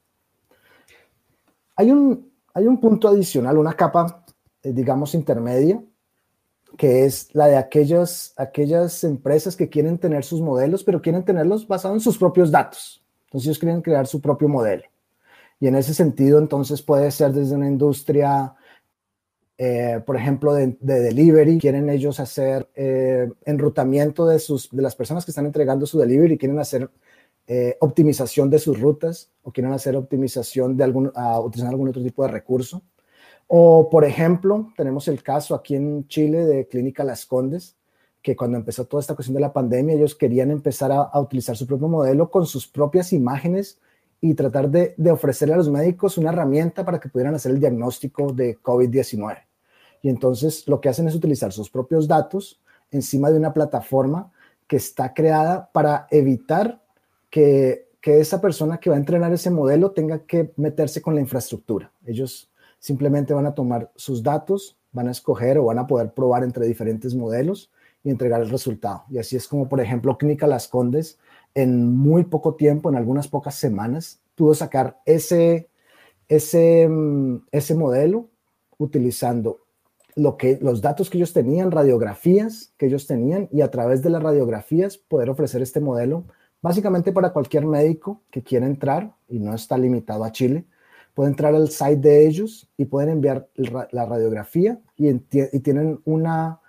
Hay 1.77 1.90
un, 1.90 2.31
hay 2.53 2.66
un 2.66 2.79
punto 2.81 3.09
adicional, 3.09 3.57
una 3.57 3.72
capa 3.74 4.24
eh, 4.62 4.72
digamos, 4.72 5.14
intermedia, 5.14 5.81
que 6.77 7.05
es 7.05 7.33
la 7.33 7.46
de 7.46 7.57
aquellas, 7.57 8.35
aquellas 8.37 9.05
empresas 9.05 9.55
que 9.55 9.68
quieren 9.68 9.98
tener 9.98 10.24
sus 10.24 10.40
modelos, 10.40 10.83
pero 10.83 11.00
quieren 11.00 11.24
tenerlos 11.24 11.68
basados 11.68 11.96
en 11.96 12.00
sus 12.00 12.18
propios 12.18 12.50
datos. 12.50 13.03
Entonces 13.34 13.48
ellos 13.48 13.58
quieren 13.58 13.82
crear 13.82 14.06
su 14.06 14.20
propio 14.20 14.48
modelo. 14.48 14.84
Y 15.58 15.66
en 15.66 15.74
ese 15.74 15.92
sentido, 15.92 16.38
entonces 16.38 16.82
puede 16.82 17.10
ser 17.10 17.32
desde 17.32 17.56
una 17.56 17.66
industria, 17.66 18.54
eh, 19.58 20.00
por 20.06 20.16
ejemplo, 20.16 20.54
de, 20.54 20.76
delivery, 20.78 21.58
quieren 21.58 21.90
ellos 21.90 22.20
hacer 22.20 22.70
eh, 22.76 23.28
enrutamiento 23.44 24.24
de, 24.24 24.38
sus, 24.38 24.70
de 24.70 24.82
las 24.82 24.94
personas 24.94 25.24
que 25.24 25.32
están 25.32 25.46
entregando 25.46 25.84
su 25.84 25.98
delivery, 25.98 26.38
quieren 26.38 26.60
hacer 26.60 26.88
eh, 27.48 27.76
optimización 27.80 28.50
de 28.50 28.60
sus 28.60 28.78
rutas 28.78 29.32
o 29.42 29.50
quieren 29.50 29.72
hacer 29.72 29.96
optimización 29.96 30.76
de 30.76 30.84
algún, 30.84 31.10
a 31.16 31.40
utilizar 31.40 31.70
algún 31.70 31.88
otro 31.88 32.04
tipo 32.04 32.22
de 32.22 32.28
recurso. 32.28 32.82
O, 33.48 33.90
por 33.90 34.04
ejemplo, 34.04 34.72
tenemos 34.76 35.08
el 35.08 35.24
caso 35.24 35.56
aquí 35.56 35.74
en 35.74 36.06
Chile 36.06 36.46
de 36.46 36.68
Clínica 36.68 37.02
Las 37.02 37.26
Condes, 37.26 37.74
que 38.24 38.34
cuando 38.34 38.56
empezó 38.56 38.87
toda 38.87 39.02
esta 39.02 39.14
cuestión 39.14 39.34
de 39.34 39.42
la 39.42 39.52
pandemia, 39.52 39.94
ellos 39.94 40.14
querían 40.14 40.50
empezar 40.50 40.90
a, 40.90 41.20
utilizar 41.20 41.58
su 41.58 41.66
propio 41.66 41.88
modelo 41.88 42.30
con 42.30 42.46
sus 42.46 42.66
propias 42.66 43.12
imágenes 43.12 43.78
y 44.18 44.32
tratar 44.32 44.70
de, 44.70 44.94
de, 44.96 45.10
ofrecerle 45.10 45.52
a 45.52 45.58
los 45.58 45.68
médicos 45.68 46.16
una 46.16 46.30
herramienta 46.30 46.87
para 46.87 46.98
que 46.98 47.10
pudieran 47.10 47.34
hacer 47.34 47.52
el 47.52 47.60
diagnóstico 47.60 48.32
de 48.32 48.56
COVID-19. 48.56 49.37
Y 50.00 50.08
entonces 50.08 50.66
lo 50.66 50.80
que 50.80 50.88
hacen 50.88 51.06
es 51.06 51.14
utilizar 51.14 51.52
sus 51.52 51.68
propios 51.68 52.08
datos 52.08 52.62
encima 52.90 53.30
de 53.30 53.37
una 53.37 53.52
plataforma 53.52 54.32
que 54.66 54.76
está 54.76 55.12
creada 55.12 55.70
para 55.70 56.06
evitar 56.10 56.80
que, 57.28 57.90
que 58.00 58.20
esa 58.20 58.40
persona 58.40 58.78
que 58.78 58.88
va 58.88 58.96
a 58.96 58.98
entrenar 58.98 59.34
ese 59.34 59.50
modelo 59.50 59.90
tenga 59.90 60.20
que 60.20 60.54
meterse 60.56 61.02
con 61.02 61.14
la 61.14 61.20
infraestructura. 61.20 61.92
Ellos 62.06 62.50
Simplemente 62.84 63.32
van 63.32 63.46
a 63.46 63.54
tomar 63.54 63.90
sus 63.96 64.22
datos, 64.22 64.76
van 64.92 65.08
a 65.08 65.10
escoger 65.10 65.56
o 65.56 65.64
van 65.64 65.78
a 65.78 65.87
poder 65.87 66.12
probar 66.12 66.44
entre 66.44 66.66
diferentes 66.66 67.14
modelos 67.14 67.70
y 68.04 68.10
entregar 68.10 68.42
el 68.42 68.50
resultado. 68.50 69.04
Y 69.10 69.18
así 69.18 69.34
es 69.34 69.48
como, 69.48 69.68
por 69.68 69.80
ejemplo, 69.80 70.16
Clínica 70.18 70.46
Las 70.46 70.68
Condes, 70.68 71.18
en 71.54 71.96
muy 71.96 72.24
poco 72.24 72.54
tiempo, 72.54 72.90
en 72.90 72.96
algunas 72.96 73.26
pocas 73.26 73.54
semanas, 73.54 74.20
pudo 74.34 74.54
sacar 74.54 75.00
ese, 75.06 75.68
ese, 76.28 76.86
mm, 76.88 77.46
ese 77.50 77.74
modelo 77.74 78.28
utilizando 78.78 79.60
lo 80.16 80.36
que, 80.36 80.58
los 80.60 80.80
datos 80.80 81.10
que 81.10 81.18
ellos 81.18 81.32
tenían, 81.32 81.70
radiografías 81.70 82.72
que 82.76 82.86
ellos 82.86 83.06
tenían, 83.06 83.48
y 83.50 83.62
a 83.62 83.70
través 83.70 84.02
de 84.02 84.10
las 84.10 84.22
radiografías 84.22 84.98
poder 84.98 85.30
ofrecer 85.30 85.62
este 85.62 85.80
modelo 85.80 86.24
básicamente 86.62 87.12
para 87.12 87.32
cualquier 87.32 87.66
médico 87.66 88.22
que 88.30 88.42
quiera 88.42 88.66
entrar, 88.66 89.14
y 89.28 89.38
no 89.38 89.54
está 89.54 89.76
limitado 89.76 90.24
a 90.24 90.32
Chile, 90.32 90.66
puede 91.14 91.30
entrar 91.30 91.54
al 91.54 91.68
site 91.70 91.96
de 91.96 92.26
ellos 92.26 92.68
y 92.76 92.86
pueden 92.86 93.10
enviar 93.10 93.48
la 93.54 94.06
radiografía 94.06 94.80
y, 94.96 95.08
y, 95.08 95.60
tienen 95.60 96.00
una, 96.04 96.60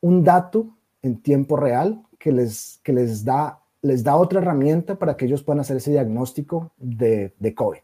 un 0.00 0.24
dato 0.24 0.76
en 1.02 1.20
tiempo 1.20 1.56
real 1.56 2.02
que 2.18 2.32
les, 2.32 2.80
que 2.82 2.92
les, 2.92 3.24
da, 3.24 3.60
les 3.82 4.02
da 4.02 4.16
otra 4.16 4.40
herramienta 4.40 4.98
para 4.98 5.16
que 5.16 5.26
ellos 5.26 5.42
puedan 5.42 5.60
hacer 5.60 5.76
ese 5.76 5.92
diagnóstico 5.92 6.72
de, 6.76 7.34
de 7.38 7.54
COVID. 7.54 7.78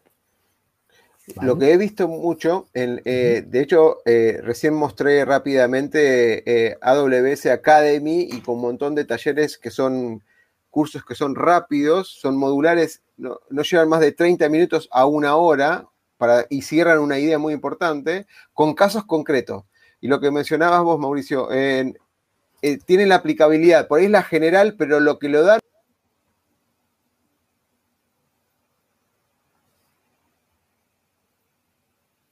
Lo 1.41 1.57
que 1.57 1.73
he 1.73 1.77
visto 1.77 2.07
mucho, 2.07 2.67
en, 2.73 3.01
eh, 3.03 3.43
de 3.47 3.61
hecho, 3.61 3.97
eh, 4.05 4.39
recién 4.43 4.75
mostré 4.75 5.25
rápidamente 5.25 6.43
eh, 6.45 6.77
AWS 6.81 7.47
Academy 7.47 8.27
y 8.31 8.41
con 8.41 8.55
un 8.55 8.61
montón 8.61 8.93
de 8.93 9.05
talleres 9.05 9.57
que 9.57 9.71
son 9.71 10.23
cursos 10.69 11.03
que 11.03 11.15
son 11.15 11.35
rápidos, 11.35 12.09
son 12.09 12.37
modulares, 12.37 13.01
no, 13.17 13.39
llevan 13.49 13.89
más 13.89 14.01
de 14.01 14.11
30 14.11 14.49
minutos 14.49 14.87
a 14.91 15.05
una 15.07 15.35
hora 15.35 15.87
para, 16.17 16.45
y 16.49 16.61
cierran 16.61 16.99
una 16.99 17.17
idea 17.17 17.39
muy 17.39 17.53
importante 17.53 18.27
con 18.53 18.75
casos 18.75 19.05
concretos. 19.05 19.63
Y 20.01 20.07
lo 20.07 20.19
que 20.19 20.29
mencionabas 20.29 20.83
vos, 20.83 20.99
Mauricio, 20.99 21.49
eh, 22.67 22.79
tiene 22.83 23.05
la 23.05 23.15
aplicabilidad, 23.15 23.87
por 23.87 23.99
ahí 23.99 24.05
es 24.05 24.11
la 24.11 24.23
general, 24.23 24.75
pero 24.77 24.99
lo 24.99 25.19
que 25.19 25.29
lo 25.29 25.43
da... 25.43 25.59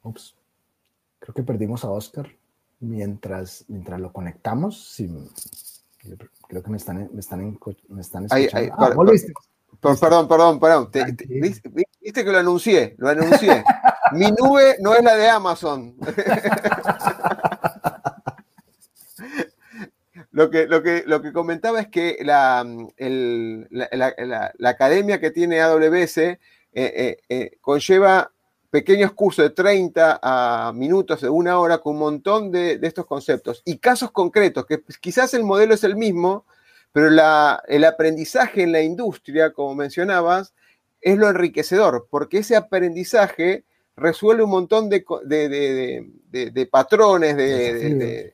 Ups, 0.02 0.36
creo 1.19 1.34
que 1.36 1.43
perdimos 1.43 1.86
a 1.86 1.91
Oscar 1.91 2.36
mientras, 2.80 3.65
mientras 3.67 4.00
lo 4.00 4.12
conectamos. 4.12 4.84
Sin 4.84 5.30
Creo 6.48 6.62
que 6.62 6.69
me 6.69 6.78
están, 6.78 7.10
me 7.13 7.19
están, 7.19 7.60
me 7.88 8.02
están 8.02 8.26
escuchando. 8.26 8.74
ah, 8.78 8.89
perdón, 9.80 10.28
perdón, 10.28 10.60
perdón. 10.60 10.89
viste, 10.91 12.26
que 12.26 12.32
lo 12.32 12.38
anuncié, 12.38 12.96
lo 12.98 13.10
anuncié. 13.10 13.63
Mi 14.12 14.32
nube 14.32 14.78
no 14.82 14.93
es 14.93 15.04
la 15.04 15.15
de 15.15 15.30
Amazon. 15.30 15.96
lo, 20.34 20.50
que, 20.50 20.65
lo, 20.65 20.82
que, 20.82 21.04
lo 21.06 21.22
que 21.22 21.32
comentaba 21.32 21.80
es 21.80 21.88
que 21.89 22.17
la, 22.22 22.65
la, 22.98 24.69
academia 24.69 25.19
que 25.19 25.30
tiene 25.30 25.62
AWS 25.62 26.17
eh, 26.17 26.39
eh, 26.74 27.17
eh, 27.30 27.52
conlleva 27.62 28.32
pequeños 28.72 29.13
cursos 29.13 29.46
de 29.46 29.52
30 29.52 30.19
a 30.24 30.74
minutos, 30.74 31.22
de 31.22 31.30
una 31.30 31.60
hora, 31.60 31.78
con 31.78 31.93
un 31.93 32.00
montón 32.00 32.52
de, 32.52 32.80
estos 32.82 33.06
conceptos. 33.06 33.62
Y 33.63 33.78
casos 33.78 34.10
concretos, 34.10 34.65
que 34.65 34.82
quizás 35.00 35.36
el 35.36 35.43
modelo 35.43 35.76
es 35.76 35.84
el 35.84 35.96
mismo, 35.96 36.48
pero 36.91 37.10
el 37.67 37.86
aprendizaje 37.86 38.63
en 38.63 38.72
la 38.72 38.82
industria, 38.82 39.54
como 39.54 39.76
mencionabas, 39.76 40.56
es 41.00 41.15
lo 41.15 41.30
enriquecedor, 41.30 42.08
porque 42.10 42.39
ese 42.39 42.56
aprendizaje 42.56 43.65
resuelve 43.96 44.41
un 44.41 44.50
montón 44.50 44.89
de, 44.89 45.06
patrones, 46.72 47.38
de, 47.38 48.34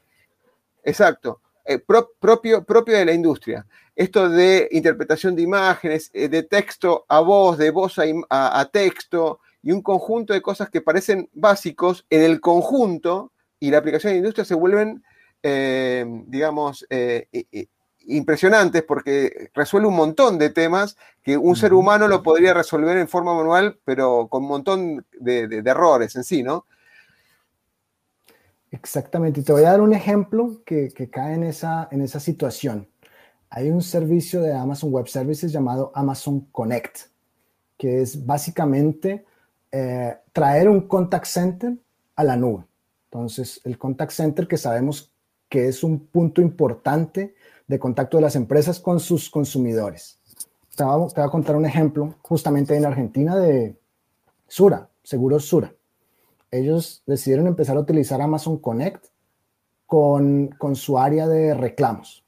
exacto, 0.85 1.41
eh, 1.65 1.79
propio, 1.79 2.63
propio 2.63 2.97
de 2.97 3.05
la 3.05 3.13
industria. 3.13 3.65
Esto 3.95 4.29
de 4.29 4.67
interpretación 4.71 5.35
de 5.35 5.41
imágenes, 5.41 6.09
eh, 6.13 6.29
de 6.29 6.43
texto 6.43 7.05
a 7.09 7.19
voz, 7.19 7.57
de 7.57 7.71
voz 7.71 7.99
a 8.29 8.69
texto, 8.71 9.39
y 9.61 9.71
un 9.71 9.81
conjunto 9.81 10.33
de 10.33 10.41
cosas 10.41 10.69
que 10.69 10.81
parecen 10.81 11.29
básicos 11.33 12.05
en 12.09 12.23
el 12.23 12.39
conjunto 12.39 13.31
y 13.59 13.71
la 13.71 13.79
aplicación 13.79 14.13
de 14.13 14.17
industria 14.19 14.45
se 14.45 14.55
vuelven, 14.55 15.03
eh, 15.43 16.05
digamos, 16.27 16.85
impresionantes 18.07 18.83
porque 18.83 19.51
resuelve 19.53 19.87
un 19.87 19.95
montón 19.95 20.37
de 20.37 20.49
temas 20.49 20.97
que 21.21 21.37
un 21.37 21.55
ser 21.55 21.73
humano 21.73 22.07
lo 22.07 22.23
podría 22.23 22.53
resolver 22.53 22.97
en 22.97 23.07
forma 23.07 23.33
manual, 23.33 23.79
pero 23.83 24.27
con 24.29 24.43
un 24.43 24.49
montón 24.49 25.05
de, 25.19 25.61
errores 25.65 26.15
en 26.15 26.23
sí, 26.23 26.41
¿no? 26.41 26.65
Exactamente. 28.71 29.39
Y 29.39 29.43
te 29.43 29.51
voy 29.51 29.63
a 29.63 29.71
dar 29.71 29.81
un 29.81 29.93
ejemplo 29.93 30.61
que, 30.65 30.91
cae 31.11 31.35
en 31.35 31.43
esa, 31.43 31.87
en 31.91 32.01
esa 32.01 32.19
situación. 32.19 32.87
Hay 33.49 33.69
un 33.69 33.81
servicio 33.81 34.41
de 34.41 34.53
Amazon 34.53 34.91
Web 34.91 35.07
Services 35.07 35.51
llamado 35.51 35.91
Amazon 35.95 36.41
Connect, 36.51 36.99
que 37.77 38.01
es 38.01 38.25
básicamente 38.25 39.25
eh, 39.71 40.17
traer 40.33 40.69
un 40.69 40.87
contact 40.87 41.25
center 41.25 41.77
a 42.15 42.23
la 42.23 42.35
nube. 42.35 42.65
Entonces, 43.05 43.59
el 43.63 43.77
contact 43.77 44.11
center 44.11 44.47
que 44.47 44.57
sabemos 44.57 45.11
que 45.49 45.67
es 45.67 45.83
un 45.83 46.05
punto 46.05 46.41
importante 46.41 47.33
de 47.67 47.79
contacto 47.79 48.17
de 48.17 48.21
las 48.21 48.35
empresas 48.35 48.79
con 48.79 48.99
sus 48.99 49.29
consumidores. 49.29 50.19
Te 50.75 50.83
voy, 50.83 51.09
a, 51.15 51.29
contar 51.29 51.55
un 51.55 51.65
ejemplo 51.65 52.15
justamente 52.21 52.75
en 52.75 52.85
Argentina 52.85 53.35
de 53.35 53.77
Sura, 54.47 54.89
Seguros 55.03 55.45
Sura. 55.45 55.73
Ellos 56.51 57.03
decidieron 57.05 57.47
empezar 57.47 57.77
a 57.77 57.81
utilizar 57.81 58.21
Amazon 58.21 58.57
Connect 58.57 59.05
con, 59.85 60.47
con 60.57 60.75
su 60.75 60.97
área 60.97 61.27
de 61.27 61.53
reclamos. 61.53 62.23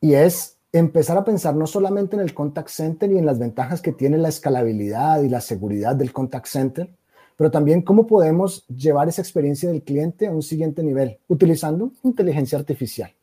Y 0.00 0.14
es 0.14 0.58
empezar 0.72 1.18
a 1.18 1.24
pensar 1.24 1.54
no 1.54 1.66
solamente 1.66 2.16
en 2.16 2.22
el 2.22 2.34
contact 2.34 2.68
center 2.68 3.10
y 3.12 3.18
en 3.18 3.26
las 3.26 3.38
ventajas 3.38 3.82
que 3.82 3.92
tiene 3.92 4.18
la 4.18 4.28
escalabilidad 4.28 5.22
y 5.22 5.28
la 5.28 5.40
seguridad 5.40 5.94
del 5.94 6.12
contact 6.12 6.46
center, 6.46 6.90
pero 7.36 7.50
también 7.50 7.82
cómo 7.82 8.06
podemos 8.06 8.66
llevar 8.68 9.08
esa 9.08 9.22
experiencia 9.22 9.68
del 9.68 9.82
cliente 9.82 10.26
a 10.26 10.32
un 10.32 10.42
siguiente 10.42 10.82
nivel 10.82 11.18
utilizando 11.28 11.92
inteligencia 12.02 12.58
artificial. 12.58 13.14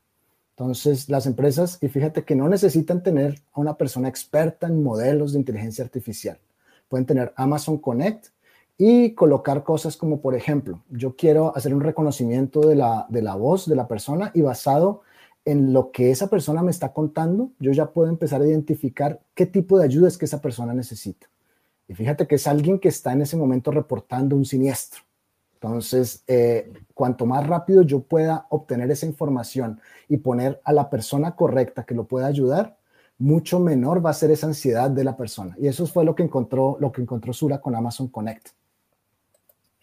Entonces, 0.52 1.08
las 1.08 1.26
empresas, 1.26 1.78
y 1.82 1.88
fíjate 1.88 2.26
que 2.26 2.36
no 2.36 2.50
necesitan 2.50 3.02
tener 3.02 3.42
a 3.54 3.62
una 3.62 3.78
persona 3.78 4.10
experta 4.10 4.68
en 4.68 4.84
modelos 4.84 5.32
de 5.32 5.40
inteligencia 5.40 5.86
artificial. 5.86 6.38
Pueden 6.90 7.06
tener 7.06 7.34
Amazon 7.38 7.78
Connect 7.78 8.28
y 8.82 9.14
colocar 9.14 9.64
cosas 9.64 9.98
como, 9.98 10.22
por 10.22 10.36
ejemplo, 10.36 10.82
yo 10.90 11.18
quiero 11.18 11.54
hacer 11.54 11.76
un 11.76 11.82
reconocimiento 11.82 12.62
de 12.62 12.76
la, 12.76 13.06
de 13.10 13.22
la 13.22 13.36
voz 13.36 13.68
de 13.68 13.76
la 13.76 13.90
persona 13.90 14.32
y 14.34 14.42
basado 14.42 15.02
en 15.44 15.74
lo 15.74 15.92
que 15.92 16.12
esa 16.12 16.30
persona 16.30 16.64
me 16.64 16.72
está 16.72 16.94
contando, 16.94 17.52
yo 17.60 17.74
ya 17.74 17.92
puedo 17.92 18.10
empezar 18.10 18.42
a 18.42 18.48
identificar 18.48 19.20
qué 19.36 19.46
tipo 19.46 19.78
de 19.78 19.84
ayuda 19.84 20.08
es 20.08 20.18
que 20.18 20.24
esa 20.24 20.42
persona 20.42 20.74
necesita. 20.74 21.28
Y 21.90 21.94
fíjate 21.94 22.26
que 22.26 22.36
es 22.36 22.48
alguien 22.48 22.80
que 22.80 22.88
está 22.88 23.12
en 23.12 23.22
ese 23.22 23.36
momento 23.36 23.70
reportando 23.72 24.38
un 24.38 24.46
siniestro. 24.46 25.02
Entonces, 25.56 26.24
eh, 26.28 26.72
cuanto 26.94 27.26
más 27.26 27.46
rápido 27.46 27.82
yo 27.82 28.00
pueda 28.00 28.48
obtener 28.50 28.90
esa 28.92 29.06
información 29.06 29.82
y 30.08 30.18
poner 30.18 30.62
a 30.64 30.72
la 30.72 30.90
persona 30.90 31.36
correcta 31.36 31.84
que 31.84 31.96
lo 31.96 32.06
pueda 32.06 32.28
ayudar, 32.28 32.78
mucho 33.18 33.60
menor 33.60 34.06
va 34.06 34.12
a 34.12 34.14
ser 34.14 34.32
esa 34.32 34.48
ansiedad 34.48 34.90
de 34.90 35.04
la 35.04 35.18
persona. 35.18 35.58
Y 35.60 35.68
eso 35.68 35.86
fue 35.86 36.06
lo 36.06 36.16
que 36.16 36.24
encontró, 36.24 36.78
lo 36.80 36.94
que 36.94 37.02
encontró 37.02 37.34
Sura 37.34 37.60
con 37.60 37.76
Amazon 37.76 38.08
Connect. 38.08 38.59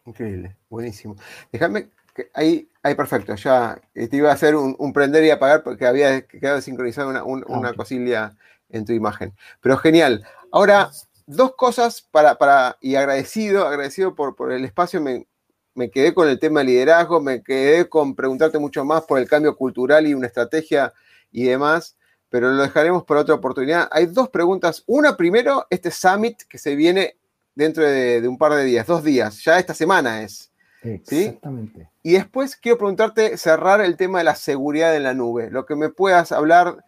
Increíble, 0.07 0.57
buenísimo. 0.69 1.16
Déjame 1.53 1.90
Ahí, 2.33 2.69
ahí 2.83 2.95
perfecto, 2.95 3.35
ya 3.35 3.81
te 3.92 4.16
iba 4.16 4.31
a 4.31 4.35
hacer 4.35 4.57
un, 4.57 4.92
prender 4.92 5.25
y 5.25 5.31
apagar 5.31 5.62
porque 5.62 5.87
había 5.87 6.23
quedado 6.23 6.61
sincronizada 6.61 7.09
una, 7.25 7.45
una, 7.47 7.75
cosilla 7.75 8.37
en 8.71 8.85
tu 8.85 8.92
imagen. 8.92 9.35
Pero 9.61 9.77
genial. 9.77 10.25
Ahora, 10.51 10.90
dos 11.27 11.55
cosas 11.57 12.03
para, 12.03 12.37
para 12.37 12.79
y 12.81 12.95
agradecido, 12.95 13.66
agradecido 13.66 14.14
por, 14.14 14.35
por 14.35 14.53
el 14.53 14.64
espacio, 14.64 15.01
me, 15.01 15.27
me 15.75 15.90
quedé 15.90 16.14
con 16.14 16.29
el 16.29 16.38
tema 16.38 16.61
de 16.61 16.66
liderazgo, 16.66 17.21
me 17.21 17.42
quedé 17.42 17.88
con 17.88 18.14
preguntarte 18.14 18.59
mucho 18.59 18.85
más 18.85 19.03
por 19.05 19.19
el 19.19 19.29
cambio 19.29 19.57
cultural 19.57 20.07
y 20.07 20.14
una 20.14 20.27
estrategia 20.27 20.95
y 21.31 21.45
demás, 21.45 21.97
pero 22.31 22.51
lo 22.51 22.62
dejaremos 22.62 23.05
para 23.05 23.21
otra 23.21 23.35
oportunidad. 23.35 23.88
Hay 23.90 24.07
dos 24.07 24.31
preguntas. 24.31 24.83
Una, 24.87 25.16
primero, 25.16 25.66
este 25.69 25.90
summit 25.90 26.42
que 26.49 26.59
se 26.59 26.75
viene 26.75 27.19
dentro 27.57 27.85
de, 27.85 28.29
un 28.29 28.38
par 28.38 28.53
de 28.55 28.62
días, 28.62 28.87
dos 28.87 29.03
días, 29.03 29.42
ya 29.42 29.59
esta 29.59 29.75
semana 29.75 30.23
es. 30.23 30.53
Exactamente. 30.83 31.88
Y 32.05 32.12
después 32.12 32.55
quiero 32.55 32.79
preguntarte, 32.79 33.37
cerrar 33.37 33.81
el 33.81 33.97
tema 33.97 34.19
de 34.19 34.25
la 34.25 34.37
seguridad 34.37 34.95
en 34.95 35.03
la 35.03 35.14
nube, 35.14 35.51
lo 35.51 35.66
que 35.66 35.75
me 35.75 35.88
puedas 35.88 36.31
hablar, 36.31 36.85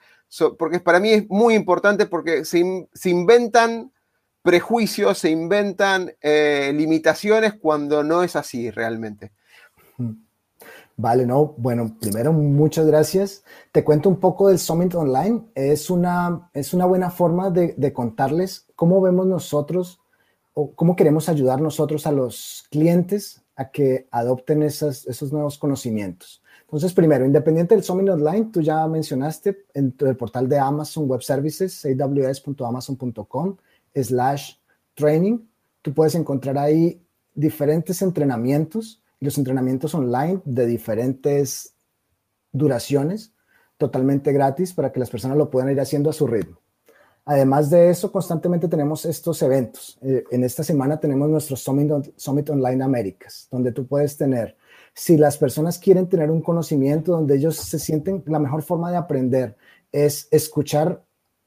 porque 0.57 0.79
para 0.79 1.01
mí 1.01 1.11
es 1.11 1.29
muy 1.29 1.55
importante 1.55 2.07
porque 2.07 2.45
se, 2.45 2.59
inventan 3.05 3.91
prejuicios, 4.43 5.19
se 5.19 5.31
inventan 5.31 6.13
eh, 6.21 6.71
limitaciones 6.77 7.55
cuando 7.55 8.05
no 8.05 8.23
es 8.23 8.37
así 8.37 8.71
realmente. 8.71 9.33
Vale, 10.97 11.27
no, 11.27 11.55
bueno, 11.57 11.97
primero 11.99 12.33
muchas 12.33 12.87
gracias. 12.87 13.43
Te 13.73 13.85
cuento 13.85 14.09
un 14.09 14.21
poco 14.21 14.49
del 14.49 14.59
Summit 14.59 14.95
Online. 14.95 15.45
Es 15.55 15.91
una, 15.91 16.51
es 16.53 16.75
una 16.75 16.85
buena 16.85 17.11
forma 17.11 17.51
de, 17.51 17.75
de 17.77 17.93
contarles 17.93 18.67
cómo 18.77 19.01
vemos 19.01 19.27
nosotros 19.27 20.01
cómo 20.75 20.97
queremos 20.97 21.29
ayudar 21.29 21.61
nosotros 21.61 22.07
a 22.07 22.13
los 22.13 22.65
clientes 22.71 23.43
a 23.57 23.71
que 23.71 24.09
adopten 24.11 24.63
esos 24.63 25.33
nuevos 25.33 25.59
conocimientos. 25.59 26.43
Entonces, 26.63 26.93
primero, 26.93 27.25
independiente 27.25 27.75
del 27.75 27.83
Summit 27.83 28.11
Online, 28.11 28.51
tú 28.53 28.61
ya 28.61 28.87
mencionaste 28.87 29.67
en 29.75 29.95
el 30.01 30.17
portal 30.17 30.49
de 30.49 30.59
Amazon 30.59 31.09
Web 31.09 31.23
Services, 31.23 31.85
aws.amazon.com 31.85 33.57
slash 33.95 34.55
training, 34.95 35.39
tú 35.81 35.95
puedes 35.95 36.15
encontrar 36.15 36.59
ahí 36.59 37.03
diferentes 37.35 38.03
entrenamientos, 38.03 39.03
los 39.21 39.39
entrenamientos 39.39 39.95
online 39.95 40.43
de 40.45 40.67
diferentes 40.67 41.75
duraciones, 42.53 43.33
totalmente 43.77 44.33
gratis 44.33 44.73
para 44.73 44.93
que 44.93 45.01
las 45.01 45.11
personas 45.11 45.39
lo 45.39 45.51
puedan 45.51 45.71
ir 45.71 45.81
haciendo 45.81 46.11
a 46.11 46.13
su 46.13 46.27
ritmo. 46.27 46.59
Además 47.31 47.69
de 47.69 47.91
eso, 47.91 48.11
constantemente 48.11 48.69
tenemos 48.69 49.05
estos 49.05 49.43
eventos. 49.43 49.99
Eh, 50.01 50.25
en 50.31 50.45
esta 50.45 50.65
semana 50.65 50.99
tenemos 50.99 51.29
nuestro 51.29 51.57
Summit, 51.57 52.49
Online 52.49 52.83
Américas, 52.83 53.49
donde 53.51 53.71
tú 53.71 53.87
puedes 53.87 54.17
tener, 54.17 54.57
si 54.95 55.19
las 55.19 55.37
personas 55.37 55.79
quieren 55.79 56.09
tener 56.09 56.31
un 56.31 56.41
conocimiento 56.41 57.13
donde 57.13 57.37
ellos 57.37 57.57
se 57.57 57.79
sienten, 57.79 58.25
la 58.25 58.39
mejor 58.39 58.63
forma 58.63 58.91
de 58.91 58.97
aprender 58.97 59.59
es 59.93 60.27
escuchar 60.31 61.05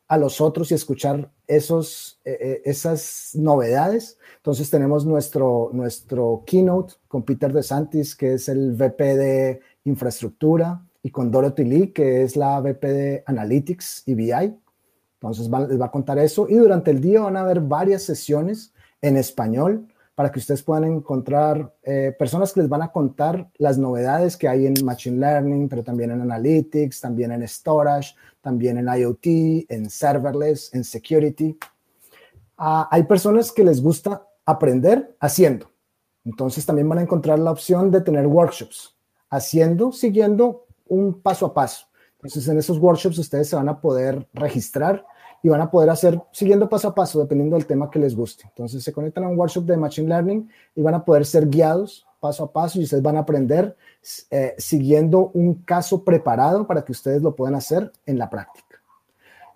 a 0.07 0.19
los 0.19 0.39
otros 0.39 0.69
y 0.69 0.75
escuchar 0.75 1.31
esos, 1.47 2.19
eh, 2.25 2.37
eh, 2.39 2.61
esas 2.63 3.31
novedades. 3.33 4.19
Entonces 4.37 4.69
tenemos 4.69 5.03
nuestro, 5.03 5.71
nuestro 5.73 6.43
keynote 6.45 6.93
con 7.07 7.23
Peter 7.23 7.51
DeSantis, 7.51 8.15
que 8.15 8.35
es 8.35 8.49
el 8.49 8.73
VP 8.73 9.17
de 9.17 9.61
infraestructura, 9.85 10.85
y 11.01 11.09
con 11.09 11.31
Dorothy 11.31 11.63
Lee, 11.63 11.91
que 11.91 12.21
es 12.21 12.35
la 12.35 12.59
VP 12.59 12.87
de 12.87 13.23
Analytics 13.25 14.03
y 14.05 14.13
BI. 14.13 14.61
Entonces 15.21 15.49
les 15.69 15.79
va 15.79 15.85
a 15.85 15.91
contar 15.91 16.17
eso 16.17 16.47
y 16.49 16.55
durante 16.55 16.89
el 16.89 16.99
día 16.99 17.21
van 17.21 17.37
a 17.37 17.41
haber 17.41 17.61
varias 17.61 18.01
sesiones 18.01 18.73
en 19.01 19.17
español 19.17 19.87
para 20.15 20.31
que 20.31 20.39
ustedes 20.39 20.63
puedan 20.63 20.83
encontrar 20.83 21.73
eh, 21.83 22.15
personas 22.17 22.51
que 22.51 22.61
les 22.61 22.69
van 22.69 22.81
a 22.81 22.91
contar 22.91 23.49
las 23.57 23.77
novedades 23.77 24.35
que 24.35 24.47
hay 24.47 24.65
en 24.65 24.73
Machine 24.83 25.17
Learning, 25.17 25.69
pero 25.69 25.83
también 25.83 26.11
en 26.11 26.21
Analytics, 26.21 27.01
también 27.01 27.31
en 27.31 27.47
Storage, 27.47 28.15
también 28.41 28.77
en 28.79 28.87
IoT, 28.87 29.67
en 29.69 29.89
Serverless, 29.89 30.73
en 30.73 30.83
Security. 30.83 31.57
Ah, 32.57 32.87
hay 32.91 33.03
personas 33.03 33.51
que 33.51 33.63
les 33.63 33.81
gusta 33.81 34.27
aprender 34.45 35.15
haciendo. 35.19 35.71
Entonces 36.25 36.65
también 36.65 36.89
van 36.89 36.99
a 36.99 37.03
encontrar 37.03 37.39
la 37.39 37.51
opción 37.51 37.91
de 37.91 38.01
tener 38.01 38.27
workshops, 38.27 38.95
haciendo, 39.29 39.91
siguiendo 39.91 40.65
un 40.87 41.21
paso 41.21 41.45
a 41.45 41.53
paso. 41.53 41.85
Entonces 42.15 42.47
en 42.47 42.57
esos 42.57 42.77
workshops 42.77 43.17
ustedes 43.17 43.49
se 43.49 43.55
van 43.55 43.69
a 43.69 43.81
poder 43.81 44.27
registrar 44.33 45.05
y 45.43 45.49
van 45.49 45.61
a 45.61 45.71
poder 45.71 45.89
hacer 45.89 46.21
siguiendo 46.31 46.69
paso 46.69 46.89
a 46.89 46.95
paso, 46.95 47.19
dependiendo 47.19 47.55
del 47.55 47.65
tema 47.65 47.89
que 47.89 47.99
les 47.99 48.15
guste. 48.15 48.43
Entonces 48.47 48.83
se 48.83 48.93
conectan 48.93 49.23
a 49.23 49.29
un 49.29 49.37
workshop 49.37 49.65
de 49.65 49.77
Machine 49.77 50.07
Learning 50.07 50.49
y 50.75 50.81
van 50.81 50.93
a 50.93 51.03
poder 51.03 51.25
ser 51.25 51.47
guiados 51.47 52.05
paso 52.19 52.43
a 52.43 52.53
paso 52.53 52.79
y 52.79 52.83
ustedes 52.83 53.01
van 53.01 53.17
a 53.17 53.21
aprender 53.21 53.75
eh, 54.29 54.53
siguiendo 54.57 55.31
un 55.33 55.55
caso 55.55 56.03
preparado 56.03 56.67
para 56.67 56.85
que 56.85 56.91
ustedes 56.91 57.21
lo 57.21 57.35
puedan 57.35 57.55
hacer 57.55 57.91
en 58.05 58.19
la 58.19 58.29
práctica. 58.29 58.79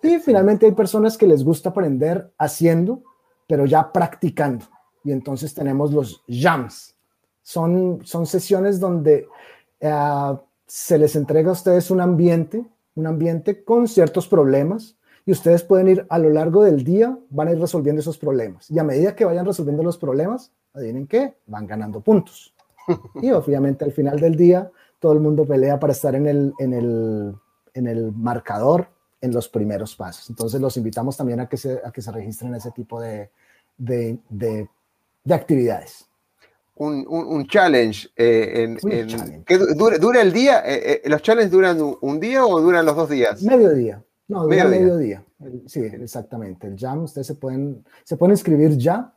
Y 0.02 0.18
finalmente 0.18 0.66
hay 0.66 0.72
personas 0.72 1.16
que 1.16 1.28
les 1.28 1.44
gusta 1.44 1.70
aprender 1.70 2.30
haciendo, 2.36 3.02
pero 3.46 3.66
ya 3.66 3.92
practicando. 3.92 4.66
Y 5.04 5.12
entonces 5.12 5.54
tenemos 5.54 5.92
los 5.92 6.22
jams. 6.28 6.96
Son, 7.42 8.00
son 8.02 8.26
sesiones 8.26 8.80
donde 8.80 9.28
eh, 9.78 10.36
se 10.66 10.98
les 10.98 11.14
entrega 11.14 11.50
a 11.50 11.52
ustedes 11.52 11.92
un 11.92 12.00
ambiente, 12.00 12.66
un 12.96 13.06
ambiente 13.06 13.62
con 13.62 13.86
ciertos 13.86 14.26
problemas 14.26 14.96
y 15.26 15.32
ustedes 15.32 15.64
pueden 15.64 15.88
ir 15.88 16.06
a 16.08 16.18
lo 16.18 16.30
largo 16.30 16.62
del 16.62 16.84
día, 16.84 17.18
van 17.30 17.48
a 17.48 17.52
ir 17.52 17.58
resolviendo 17.58 18.00
esos 18.00 18.16
problemas. 18.16 18.70
Y 18.70 18.78
a 18.78 18.84
medida 18.84 19.16
que 19.16 19.24
vayan 19.24 19.44
resolviendo 19.44 19.82
los 19.82 19.98
problemas, 19.98 20.52
adivinen 20.72 21.08
qué, 21.08 21.34
van 21.46 21.66
ganando 21.66 22.00
puntos. 22.00 22.54
Y 23.20 23.32
obviamente 23.32 23.84
al 23.84 23.90
final 23.90 24.20
del 24.20 24.36
día, 24.36 24.70
todo 25.00 25.12
el 25.12 25.18
mundo 25.18 25.44
pelea 25.44 25.80
para 25.80 25.92
estar 25.92 26.14
en 26.14 26.28
el, 26.28 26.54
en 26.60 26.72
el, 26.72 27.34
en 27.74 27.88
el 27.88 28.12
marcador 28.12 28.86
en 29.20 29.32
los 29.32 29.48
primeros 29.48 29.96
pasos. 29.96 30.30
Entonces 30.30 30.60
los 30.60 30.76
invitamos 30.76 31.16
también 31.16 31.40
a 31.40 31.48
que 31.48 31.56
se, 31.56 31.80
a 31.84 31.90
que 31.90 32.00
se 32.00 32.12
registren 32.12 32.54
ese 32.54 32.70
tipo 32.70 33.00
de, 33.00 33.30
de, 33.76 34.20
de, 34.30 34.68
actividades. 35.34 36.06
Un, 36.76 37.04
un, 37.08 37.46
challenge, 37.48 38.08
eh, 38.14 38.76
en, 38.84 39.44
¿que 39.44 39.58
dura, 39.58 40.20
el 40.20 40.32
día? 40.32 40.62
Eh, 40.64 41.00
eh, 41.04 41.08
¿Los 41.08 41.22
challenges 41.22 41.50
duran 41.50 41.78
un 42.00 42.20
día 42.20 42.44
o 42.44 42.60
duran 42.60 42.84
los 42.84 42.94
dos 42.94 43.08
días? 43.08 43.42
Medio 43.42 43.70
día. 43.70 44.04
No, 44.28 44.44
dura 44.44 44.64
mediodía. 44.64 45.24
Sí, 45.66 45.80
exactamente. 45.80 46.66
El 46.66 46.78
Jam, 46.78 47.04
ustedes 47.04 47.26
se 47.26 47.34
pueden, 47.34 47.84
se 48.04 48.16
pueden 48.16 48.32
inscribir 48.32 48.76
ya 48.76 49.12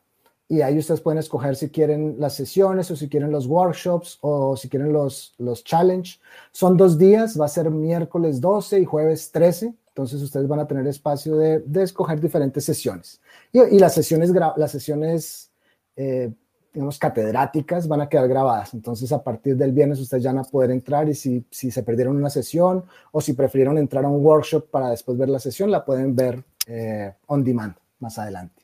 y 0.48 0.62
ahí 0.62 0.78
ustedes 0.78 1.02
pueden 1.02 1.19
escoger 1.19 1.56
si 1.56 1.69
quieren 1.69 2.15
las 2.19 2.36
sesiones 2.36 2.89
o 2.91 2.95
si 2.95 3.08
quieren 3.08 3.32
los 3.32 3.48
workshops 3.48 4.17
o 4.22 4.58
si 4.58 4.67
quieren 4.67 4.91
los, 4.91 5.36
los 5.38 5.63
challenge. 5.63 6.19
Son 6.52 6.76
dos 6.76 6.98
días, 6.98 7.39
va 7.39 7.45
a 7.45 7.50
ser 7.50 7.69
miércoles 7.69 8.41
12 8.41 8.80
y 8.80 8.86
jueves 8.86 9.32
13. 9.32 9.74
Entonces 9.89 10.22
ustedes 10.22 10.48
van 10.48 10.60
a 10.60 10.67
tener 10.67 10.88
espacio 10.88 11.36
de, 11.36 11.60
de 11.60 11.84
escoger 11.84 12.19
diferentes 12.19 12.65
sesiones. 12.65 13.22
Y, 13.52 13.60
y 13.62 13.80
las 13.80 13.93
sesiones, 13.93 14.32
las 14.32 14.72
sesiones 14.72 15.52
eh, 15.95 16.32
digamos, 16.74 17.00
catedráticas 17.00 17.88
van 17.88 18.02
a 18.02 18.10
quedar 18.10 18.28
grabadas. 18.28 18.74
Entonces, 18.74 19.12
a 19.12 19.24
partir 19.24 19.56
del 19.56 19.72
viernes 19.72 20.00
ustedes 20.00 20.24
ya 20.24 20.32
van 20.32 20.46
a 20.46 20.48
poder 20.48 20.72
entrar 20.72 21.10
y 21.10 21.16
si, 21.16 21.46
si 21.50 21.72
se 21.72 21.84
perdieron 21.84 22.16
una 22.16 22.30
sesión 22.30 22.86
o 23.12 23.22
si 23.22 23.34
prefirieron 23.34 23.78
entrar 23.78 24.06
a 24.06 24.10
un 24.10 24.24
workshop 24.24 24.70
para 24.70 24.90
después 24.90 25.18
ver 25.18 25.30
la 25.30 25.40
sesión, 25.40 25.72
la 25.72 25.84
pueden 25.84 26.16
ver 26.16 26.44
eh, 26.68 27.14
on 27.28 27.44
demand 27.44 27.76
más 28.00 28.18
adelante. 28.20 28.64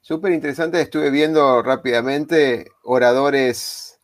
Súper 0.00 0.32
interesante, 0.32 0.80
estuve 0.80 1.10
viendo 1.10 1.62
rápidamente 1.62 2.68
oradores 2.84 3.98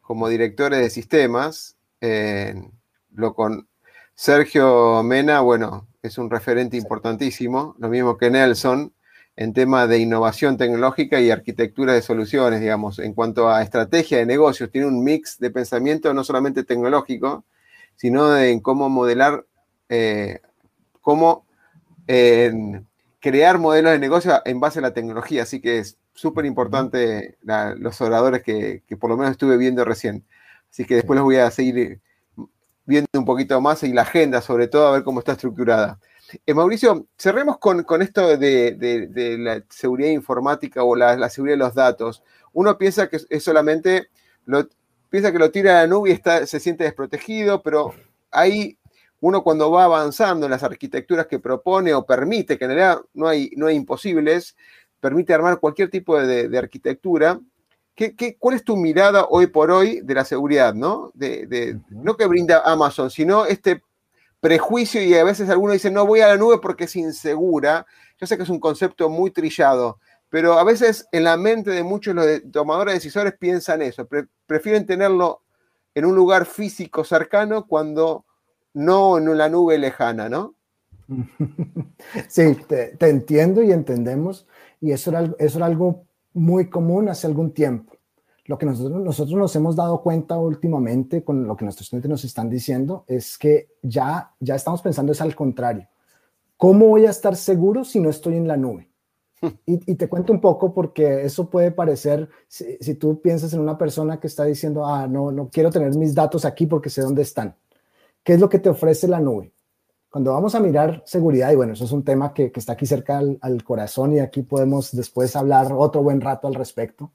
como 0.00 0.28
directores 0.28 0.80
de 0.80 0.90
sistemas. 0.90 1.76
lo 2.00 3.34
con 3.34 3.68
Sergio 4.14 5.02
Mena, 5.02 5.40
bueno, 5.40 5.88
es 6.02 6.18
un 6.18 6.30
referente 6.30 6.76
importantísimo, 6.76 7.74
lo 7.78 7.88
mismo 7.88 8.16
que 8.16 8.30
Nelson 8.30 8.92
en 9.36 9.52
tema 9.52 9.86
de 9.86 9.98
innovación 9.98 10.56
tecnológica 10.56 11.20
y 11.20 11.30
arquitectura 11.30 11.94
de 11.94 12.02
soluciones, 12.02 12.60
digamos, 12.60 12.98
en 12.98 13.14
cuanto 13.14 13.48
a 13.48 13.62
estrategia 13.62 14.18
de 14.18 14.26
negocios, 14.26 14.70
tiene 14.70 14.86
un 14.86 15.02
mix 15.02 15.38
de 15.38 15.50
pensamiento 15.50 16.12
no 16.12 16.22
solamente 16.22 16.64
tecnológico, 16.64 17.44
sino 17.96 18.36
en 18.36 18.60
cómo 18.60 18.88
modelar, 18.88 19.46
eh, 19.88 20.40
cómo 21.00 21.46
crear 23.20 23.58
modelos 23.58 23.92
de 23.92 23.98
negocio 23.98 24.42
en 24.44 24.60
base 24.60 24.80
a 24.80 24.82
la 24.82 24.92
tecnología. 24.92 25.44
Así 25.44 25.60
que 25.60 25.78
es 25.78 25.96
súper 26.14 26.44
importante 26.44 27.38
los 27.42 28.00
oradores 28.00 28.42
que, 28.42 28.82
que, 28.86 28.96
por 28.96 29.08
lo 29.08 29.16
menos 29.16 29.32
estuve 29.32 29.56
viendo 29.56 29.84
recién. 29.84 30.24
Así 30.70 30.84
que 30.84 30.96
después 30.96 31.16
los 31.16 31.24
voy 31.24 31.36
a 31.36 31.50
seguir 31.50 32.00
viendo 32.84 33.08
un 33.14 33.24
poquito 33.24 33.60
más 33.60 33.82
y 33.82 33.92
la 33.92 34.02
agenda, 34.02 34.40
sobre 34.42 34.68
todo, 34.68 34.88
a 34.88 34.92
ver 34.92 35.04
cómo 35.04 35.20
está 35.20 35.32
estructurada. 35.32 35.98
Eh, 36.46 36.54
Mauricio, 36.54 37.06
cerremos 37.18 37.58
con, 37.58 37.84
esto 38.02 38.36
de, 38.36 39.38
la 39.38 39.62
seguridad 39.68 40.10
informática 40.10 40.82
o 40.84 40.96
la, 40.96 41.28
seguridad 41.28 41.54
de 41.54 41.64
los 41.64 41.74
datos. 41.74 42.22
Uno 42.52 42.76
piensa 42.78 43.08
que 43.08 43.20
es 43.28 43.42
solamente, 43.42 44.08
lo, 44.46 44.68
piensa 45.10 45.32
que 45.32 45.38
lo 45.38 45.50
tira 45.50 45.78
a 45.78 45.82
la 45.82 45.86
nube 45.86 46.10
y 46.10 46.12
está, 46.12 46.46
se 46.46 46.60
siente 46.60 46.84
desprotegido, 46.84 47.62
pero 47.62 47.94
ahí 48.30 48.78
uno 49.20 49.44
cuando 49.44 49.70
va 49.70 49.84
avanzando 49.84 50.46
en 50.46 50.50
las 50.50 50.62
arquitecturas 50.62 51.26
que 51.26 51.38
propone 51.38 51.94
o 51.94 52.04
permite, 52.04 52.58
que 52.58 52.64
en 52.64 52.70
realidad 52.72 53.02
no 53.14 53.28
hay, 53.28 53.52
no 53.56 53.66
hay 53.66 53.76
imposibles, 53.76 54.56
permite 55.00 55.32
armar 55.34 55.60
cualquier 55.60 55.90
tipo 55.90 56.20
de, 56.20 56.58
arquitectura, 56.58 57.40
¿qué, 57.94 58.36
cuál 58.38 58.56
es 58.56 58.64
tu 58.64 58.76
mirada 58.76 59.26
hoy 59.30 59.46
por 59.46 59.70
hoy 59.70 60.00
de 60.00 60.14
la 60.14 60.24
seguridad, 60.24 60.74
¿no? 60.74 61.12
De, 61.14 61.78
No 61.90 62.16
que 62.16 62.26
brinda 62.26 62.62
Amazon, 62.64 63.10
sino 63.10 63.46
este 63.46 63.82
prejuicio 64.42 65.00
y 65.00 65.14
a 65.14 65.22
veces 65.22 65.48
algunos 65.48 65.74
dicen, 65.74 65.94
no 65.94 66.04
voy 66.04 66.20
a 66.20 66.26
la 66.26 66.36
nube 66.36 66.58
porque 66.60 66.84
es 66.84 66.96
insegura. 66.96 67.86
Yo 68.18 68.26
sé 68.26 68.36
que 68.36 68.42
es 68.42 68.48
un 68.48 68.58
concepto 68.58 69.08
muy 69.08 69.30
trillado, 69.30 70.00
pero 70.28 70.54
a 70.58 70.64
veces 70.64 71.06
en 71.12 71.22
la 71.22 71.36
mente 71.36 71.70
de 71.70 71.84
muchos 71.84 72.12
los 72.12 72.26
tomadores 72.50 72.92
de 72.92 72.98
decisores 72.98 73.34
piensan 73.38 73.82
eso, 73.82 74.08
prefieren 74.44 74.84
tenerlo 74.84 75.42
en 75.94 76.06
un 76.06 76.16
lugar 76.16 76.44
físico 76.44 77.04
cercano 77.04 77.68
cuando 77.68 78.24
no 78.74 79.18
en 79.18 79.38
la 79.38 79.48
nube 79.48 79.78
lejana, 79.78 80.28
¿no? 80.28 80.56
Sí, 82.28 82.56
te, 82.66 82.96
entiendo 83.08 83.62
y 83.62 83.70
entendemos, 83.70 84.48
y 84.80 84.90
eso 84.90 85.12
eso 85.38 85.58
era 85.58 85.66
algo 85.66 86.04
muy 86.32 86.68
común 86.68 87.08
hace 87.08 87.28
algún 87.28 87.54
tiempo. 87.54 87.96
Lo 88.46 88.58
que 88.58 88.66
nosotros, 88.66 89.00
nosotros 89.00 89.38
nos 89.38 89.54
hemos 89.54 89.76
dado 89.76 90.02
cuenta 90.02 90.36
últimamente 90.38 91.22
con 91.22 91.46
lo 91.46 91.56
que 91.56 91.64
nuestros 91.64 91.86
estudiantes 91.86 92.10
nos 92.10 92.24
están 92.24 92.50
diciendo 92.50 93.04
es 93.06 93.38
que 93.38 93.68
ya, 93.82 94.34
ya 94.40 94.56
estamos 94.56 94.82
pensando 94.82 95.12
es 95.12 95.20
al 95.20 95.34
contrario. 95.34 95.88
¿Cómo 96.56 96.88
voy 96.88 97.06
a 97.06 97.10
estar 97.10 97.36
seguro 97.36 97.84
si 97.84 98.00
no 98.00 98.10
estoy 98.10 98.36
en 98.36 98.48
la 98.48 98.56
nube? 98.56 98.88
Y, 99.66 99.96
te 99.96 100.08
cuento 100.08 100.32
un 100.32 100.40
poco 100.40 100.72
porque 100.72 101.24
eso 101.24 101.50
puede 101.50 101.72
parecer, 101.72 102.28
si, 102.46 102.94
tú 102.94 103.20
piensas 103.20 103.52
en 103.52 103.60
una 103.60 103.76
persona 103.76 104.20
que 104.20 104.28
está 104.28 104.44
diciendo, 104.44 104.86
ah, 104.86 105.08
no, 105.08 105.32
no 105.32 105.48
quiero 105.50 105.70
tener 105.70 105.94
mis 105.96 106.14
datos 106.14 106.44
aquí 106.44 106.66
porque 106.66 106.90
sé 106.90 107.02
dónde 107.02 107.22
están. 107.22 107.56
¿Qué 108.22 108.34
es 108.34 108.40
lo 108.40 108.48
que 108.48 108.60
te 108.60 108.68
ofrece 108.68 109.08
la 109.08 109.18
nube? 109.18 109.52
Cuando 110.08 110.32
vamos 110.32 110.54
a 110.54 110.60
mirar 110.60 111.02
seguridad, 111.06 111.50
y 111.50 111.56
bueno, 111.56 111.72
eso 111.72 111.84
es 111.84 111.92
un 111.92 112.04
tema 112.04 112.32
que, 112.32 112.52
está 112.54 112.74
aquí 112.74 112.86
cerca 112.86 113.18
al, 113.18 113.64
corazón 113.64 114.12
y 114.12 114.20
aquí 114.20 114.42
podemos 114.42 114.94
después 114.94 115.34
hablar 115.34 115.72
otro 115.72 116.02
buen 116.02 116.20
rato 116.20 116.46
al 116.46 116.54
respecto. 116.54 117.10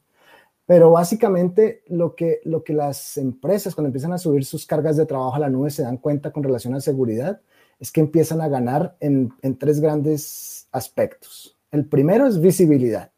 Pero 0.67 0.91
básicamente 0.91 1.81
lo 1.87 2.13
que, 2.13 2.41
lo 2.43 2.63
que 2.63 2.73
las 2.73 3.17
empresas 3.17 3.73
cuando 3.73 3.87
empiezan 3.87 4.11
a 4.13 4.17
subir 4.17 4.43
sus 4.43 4.65
cargas 4.65 4.97
de 4.97 5.05
trabajo 5.05 5.35
a 5.35 5.39
la 5.39 5.49
nube 5.49 5.71
se 5.71 5.81
dan 5.81 5.97
cuenta 5.97 6.31
con 6.31 6.43
relación 6.43 6.75
a 6.75 6.81
seguridad 6.81 7.41
es 7.79 7.91
que 7.91 8.01
empiezan 8.01 8.41
a 8.41 8.49
ganar 8.49 8.97
en, 8.99 9.33
en 9.41 9.57
tres 9.57 9.79
grandes 9.79 10.67
aspectos. 10.71 11.57
El 11.71 11.85
primero 11.85 12.27
es 12.27 12.41
visibilidad. 12.41 13.11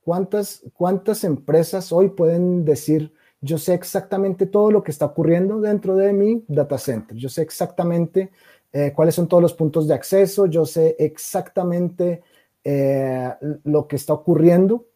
¿Cuántas, 0.00 0.62
¿Cuántas 0.74 1.24
empresas 1.24 1.92
hoy 1.92 2.08
pueden 2.08 2.64
decir, 2.64 3.12
yo 3.40 3.58
sé 3.58 3.74
exactamente 3.74 4.46
todo 4.46 4.70
lo 4.72 4.82
que 4.82 4.90
está 4.90 5.06
ocurriendo 5.06 5.60
dentro 5.60 5.94
de 5.94 6.12
mi 6.12 6.44
data 6.48 6.78
center? 6.78 7.16
Yo 7.16 7.28
sé 7.28 7.42
exactamente 7.42 8.30
eh, 8.72 8.92
cuáles 8.94 9.14
son 9.14 9.28
todos 9.28 9.42
los 9.42 9.54
puntos 9.54 9.86
de 9.86 9.94
acceso, 9.94 10.46
yo 10.46 10.66
sé 10.66 10.96
exactamente 10.98 12.22
eh, 12.64 13.32
lo 13.62 13.86
que 13.86 13.96
está 13.96 14.14
ocurriendo. 14.14 14.86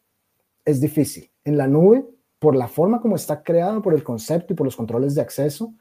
Es 0.65 0.81
difícil. 0.81 1.30
En 1.43 1.57
la 1.57 1.67
nube, 1.67 2.05
por 2.39 2.55
la 2.55 2.67
forma 2.67 3.01
como 3.01 3.15
está 3.15 3.43
creado, 3.43 3.81
por 3.81 3.93
el 3.93 4.03
concepto 4.03 4.53
y 4.53 4.55
por 4.55 4.65
los 4.65 4.75
controles 4.75 5.15
de 5.15 5.21
acceso, 5.21 5.73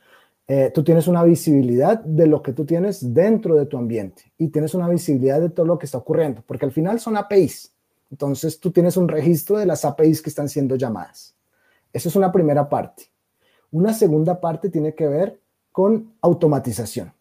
eh, 0.46 0.70
tú 0.74 0.82
tienes 0.82 1.06
una 1.06 1.22
visibilidad 1.22 2.00
de 2.00 2.26
lo 2.26 2.42
que 2.42 2.52
tú 2.52 2.64
tienes 2.64 3.14
dentro 3.14 3.54
de 3.54 3.66
tu 3.66 3.78
ambiente 3.78 4.32
y 4.36 4.48
tienes 4.48 4.74
una 4.74 4.88
visibilidad 4.88 5.40
de 5.40 5.50
todo 5.50 5.64
lo 5.64 5.78
que 5.78 5.86
está 5.86 5.98
ocurriendo, 5.98 6.42
porque 6.44 6.64
al 6.64 6.72
final 6.72 6.98
son 6.98 7.16
APIs. 7.16 7.72
Entonces 8.10 8.58
tú 8.58 8.72
tienes 8.72 8.96
un 8.96 9.08
registro 9.08 9.58
de 9.58 9.66
las 9.66 9.84
APIs 9.84 10.20
que 10.20 10.28
están 10.28 10.48
siendo 10.48 10.74
llamadas. 10.74 11.36
Eso 11.92 12.08
es 12.08 12.16
una 12.16 12.32
primera 12.32 12.68
parte. 12.68 13.04
Una 13.70 13.94
segunda 13.94 14.40
parte 14.40 14.70
tiene 14.70 14.94
que 14.94 15.06
ver 15.06 15.40
con 15.70 16.14
automatización. 16.20 17.12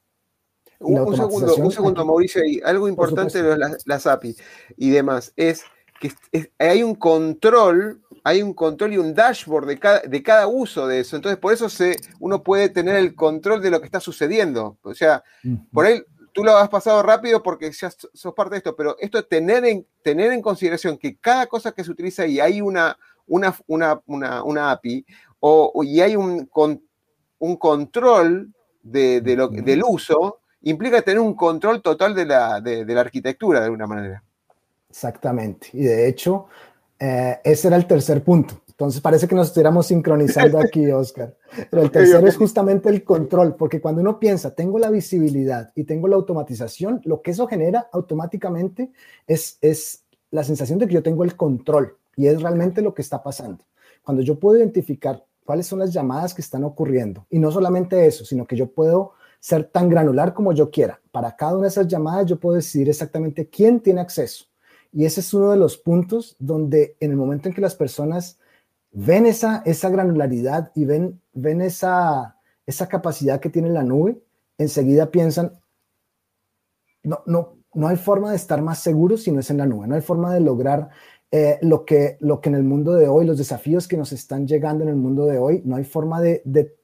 Un, 0.79 1.15
segundo, 1.15 1.55
un 1.55 1.71
segundo, 1.71 2.05
Mauricio, 2.05 2.41
algo 2.63 2.87
importante 2.87 3.43
de 3.43 3.57
las, 3.57 3.85
las 3.85 4.07
API 4.07 4.35
y 4.77 4.89
demás 4.89 5.33
es 5.35 5.63
que 5.99 6.11
hay 6.57 6.81
un 6.83 6.95
control 6.95 8.01
hay 8.29 8.43
un 8.43 8.53
control 8.53 8.93
y 8.93 8.97
un 8.97 9.15
dashboard 9.15 9.65
de 9.65 9.79
cada, 9.79 9.99
de 10.01 10.21
cada 10.21 10.47
uso 10.47 10.87
de 10.87 10.99
eso. 10.99 11.15
Entonces, 11.15 11.39
por 11.39 11.51
eso 11.51 11.67
se, 11.67 11.95
uno 12.19 12.43
puede 12.43 12.69
tener 12.69 12.95
el 12.95 13.15
control 13.15 13.59
de 13.59 13.71
lo 13.71 13.79
que 13.79 13.87
está 13.87 13.99
sucediendo. 13.99 14.77
O 14.83 14.93
sea, 14.93 15.23
por 15.73 15.87
ahí 15.87 16.01
tú 16.31 16.43
lo 16.43 16.55
has 16.55 16.69
pasado 16.69 17.01
rápido 17.01 17.41
porque 17.41 17.71
ya 17.71 17.89
sos 17.89 18.33
parte 18.35 18.51
de 18.51 18.57
esto, 18.59 18.75
pero 18.75 18.95
esto 18.99 19.25
tener 19.25 19.65
en, 19.65 19.85
tener 20.03 20.31
en 20.31 20.43
consideración 20.43 20.97
que 20.97 21.17
cada 21.17 21.47
cosa 21.47 21.71
que 21.71 21.83
se 21.83 21.89
utiliza 21.89 22.27
y 22.27 22.39
hay 22.39 22.61
una, 22.61 22.97
una, 23.25 23.55
una, 24.05 24.71
API 24.71 25.05
o, 25.39 25.81
y 25.83 26.01
hay 26.01 26.15
un, 26.15 26.47
un 27.39 27.57
control 27.57 28.53
de, 28.83 29.21
lo, 29.35 29.47
del 29.47 29.81
uso, 29.83 30.39
implica 30.61 31.01
tener 31.01 31.19
un 31.19 31.33
control 31.33 31.81
total 31.81 32.13
de 32.13 32.25
la, 32.27 32.61
de 32.61 32.85
la 32.85 33.01
arquitectura 33.01 33.59
de 33.59 33.65
alguna 33.65 33.87
manera. 33.87 34.23
Exactamente. 34.89 35.69
Y 35.73 35.83
de 35.83 36.07
hecho, 36.07 36.47
eh, 36.99 37.39
ese 37.43 37.67
era 37.67 37.77
el 37.77 37.87
tercer 37.87 38.23
punto. 38.23 38.61
Entonces 38.67 39.01
parece 39.01 39.27
que 39.27 39.35
nos 39.35 39.47
estuviéramos 39.47 39.87
sincronizando 39.87 40.59
aquí, 40.61 40.89
Oscar. 40.91 41.35
Pero 41.69 41.83
el 41.83 41.91
tercero 41.91 42.27
es 42.27 42.37
justamente 42.37 42.89
el 42.89 43.03
control, 43.03 43.55
porque 43.55 43.81
cuando 43.81 44.01
uno 44.01 44.19
piensa, 44.19 44.53
tengo 44.53 44.79
la 44.79 44.89
visibilidad 44.89 45.71
y 45.75 45.83
tengo 45.83 46.07
la 46.07 46.15
automatización, 46.15 47.01
lo 47.03 47.21
que 47.21 47.31
eso 47.31 47.47
genera 47.47 47.89
automáticamente 47.91 48.91
es, 49.27 49.57
es 49.61 50.05
la 50.31 50.43
sensación 50.43 50.79
de 50.79 50.87
que 50.87 50.93
yo 50.93 51.03
tengo 51.03 51.23
el 51.23 51.35
control 51.35 51.97
y 52.15 52.27
es 52.27 52.41
realmente 52.41 52.81
lo 52.81 52.93
que 52.93 53.01
está 53.01 53.21
pasando. 53.21 53.65
Cuando 54.03 54.23
yo 54.23 54.39
puedo 54.39 54.57
identificar 54.57 55.23
cuáles 55.43 55.67
son 55.67 55.79
las 55.79 55.91
llamadas 55.91 56.33
que 56.33 56.41
están 56.41 56.63
ocurriendo 56.63 57.25
y 57.29 57.39
no 57.39 57.51
solamente 57.51 58.05
eso, 58.05 58.23
sino 58.23 58.45
que 58.45 58.55
yo 58.55 58.71
puedo 58.71 59.13
ser 59.39 59.65
tan 59.65 59.89
granular 59.89 60.33
como 60.33 60.53
yo 60.53 60.69
quiera. 60.69 61.01
Para 61.11 61.35
cada 61.35 61.53
una 61.53 61.63
de 61.63 61.69
esas 61.69 61.87
llamadas 61.87 62.27
yo 62.27 62.39
puedo 62.39 62.55
decidir 62.55 62.89
exactamente 62.89 63.47
quién 63.49 63.79
tiene 63.79 64.01
acceso 64.01 64.48
y 64.91 65.05
ese 65.05 65.19
es 65.19 65.33
uno 65.33 65.51
de 65.51 65.57
los 65.57 65.77
puntos 65.77 66.35
donde 66.39 66.95
en 66.99 67.11
el 67.11 67.17
momento 67.17 67.47
en 67.47 67.55
que 67.55 67.61
las 67.61 67.75
personas 67.75 68.39
ven 68.91 69.25
esa, 69.25 69.61
esa 69.65 69.89
granularidad 69.89 70.71
y 70.75 70.85
ven, 70.85 71.21
ven 71.33 71.61
esa, 71.61 72.37
esa 72.65 72.87
capacidad 72.87 73.39
que 73.39 73.49
tiene 73.49 73.69
la 73.69 73.83
nube, 73.83 74.21
enseguida 74.57 75.11
piensan, 75.11 75.53
no, 77.03 77.21
no, 77.25 77.57
no 77.73 77.87
hay 77.87 77.97
forma 77.97 78.31
de 78.31 78.35
estar 78.35 78.61
más 78.61 78.79
seguros 78.79 79.23
si 79.23 79.31
no 79.31 79.39
es 79.39 79.49
en 79.51 79.57
la 79.57 79.67
nube, 79.67 79.87
no 79.87 79.95
hay 79.95 80.01
forma 80.01 80.33
de 80.33 80.39
lograr 80.39 80.89
eh, 81.31 81.59
lo, 81.61 81.85
que, 81.85 82.17
lo 82.19 82.41
que 82.41 82.49
en 82.49 82.55
el 82.55 82.63
mundo 82.63 82.93
de 82.93 83.07
hoy, 83.07 83.25
los 83.25 83.37
desafíos 83.37 83.87
que 83.87 83.97
nos 83.97 84.11
están 84.11 84.47
llegando 84.47 84.83
en 84.83 84.89
el 84.89 84.95
mundo 84.95 85.25
de 85.25 85.37
hoy, 85.37 85.61
no 85.65 85.75
hay 85.75 85.83
forma 85.83 86.19
de, 86.19 86.41
de, 86.45 86.75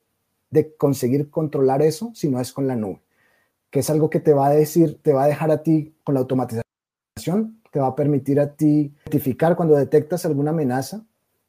de 0.52 0.76
conseguir 0.76 1.32
controlar 1.32 1.82
eso 1.82 2.12
si 2.14 2.30
no 2.30 2.40
es 2.40 2.54
con 2.54 2.68
la 2.68 2.76
nube, 2.76 3.02
que 3.72 3.80
es 3.80 3.90
algo 3.90 4.12
que 4.12 4.20
te 4.20 4.34
va 4.34 4.48
a 4.48 4.52
decir, 4.52 5.02
te 5.02 5.12
va 5.12 5.24
a 5.24 5.28
dejar 5.28 5.50
a 5.50 5.64
ti 5.64 5.96
con 6.04 6.14
la 6.14 6.22
automatización 6.22 7.62
te 7.76 7.82
va 7.82 7.88
a 7.88 7.96
permitir 7.96 8.40
a 8.40 8.56
ti 8.56 8.94
identificar 9.06 9.58
cuando 9.58 9.76
detectas 9.76 10.26
alguna 10.26 10.52
amenaza, 10.52 11.04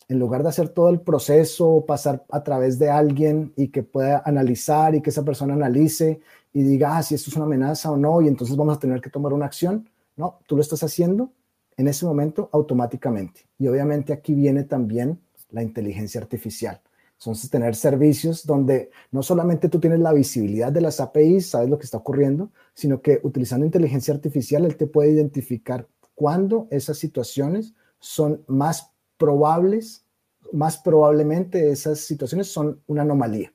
en 0.08 0.18
lugar 0.18 0.42
de 0.42 0.48
hacer 0.48 0.70
todo 0.70 0.88
el 0.88 1.00
proceso, 1.00 1.84
pasar 1.86 2.24
a 2.32 2.42
través 2.42 2.80
de 2.80 2.90
alguien 2.90 3.52
y 3.54 3.68
que 3.68 3.84
pueda 3.84 4.24
analizar 4.26 4.96
y 4.96 5.02
que 5.02 5.10
esa 5.10 5.24
persona 5.24 5.54
analice 5.54 6.20
y 6.52 6.64
diga 6.64 6.96
ah, 6.96 7.02
si 7.04 7.14
esto 7.14 7.30
es 7.30 7.36
una 7.36 7.44
amenaza 7.44 7.92
o 7.92 7.96
no, 7.96 8.20
y 8.22 8.26
entonces 8.26 8.56
vamos 8.56 8.76
a 8.76 8.80
tener 8.80 9.00
que 9.00 9.08
tomar 9.08 9.32
una 9.32 9.46
acción. 9.46 9.88
No, 10.16 10.40
tú 10.48 10.56
lo 10.56 10.62
estás 10.62 10.82
haciendo 10.82 11.30
en 11.76 11.86
ese 11.86 12.04
momento 12.04 12.50
automáticamente. 12.52 13.42
Y 13.56 13.68
obviamente 13.68 14.12
aquí 14.12 14.34
viene 14.34 14.64
también 14.64 15.20
la 15.50 15.62
inteligencia 15.62 16.20
artificial. 16.20 16.80
Entonces, 17.20 17.50
tener 17.50 17.76
servicios 17.76 18.44
donde 18.44 18.90
no 19.10 19.22
solamente 19.22 19.68
tú 19.68 19.78
tienes 19.78 20.00
la 20.00 20.12
visibilidad 20.12 20.70
de 20.70 20.82
las 20.82 21.00
APIs, 21.00 21.50
sabes 21.50 21.70
lo 21.70 21.78
que 21.78 21.84
está 21.84 21.98
ocurriendo, 21.98 22.50
sino 22.74 23.00
que 23.00 23.20
utilizando 23.22 23.64
inteligencia 23.64 24.12
artificial, 24.12 24.64
él 24.64 24.76
te 24.76 24.86
puede 24.86 25.12
identificar 25.12 25.86
cuando 26.16 26.66
esas 26.72 26.98
situaciones 26.98 27.74
son 28.00 28.42
más 28.48 28.90
probables, 29.16 30.04
más 30.52 30.78
probablemente 30.78 31.70
esas 31.70 32.00
situaciones 32.00 32.48
son 32.48 32.80
una 32.88 33.02
anomalía 33.02 33.52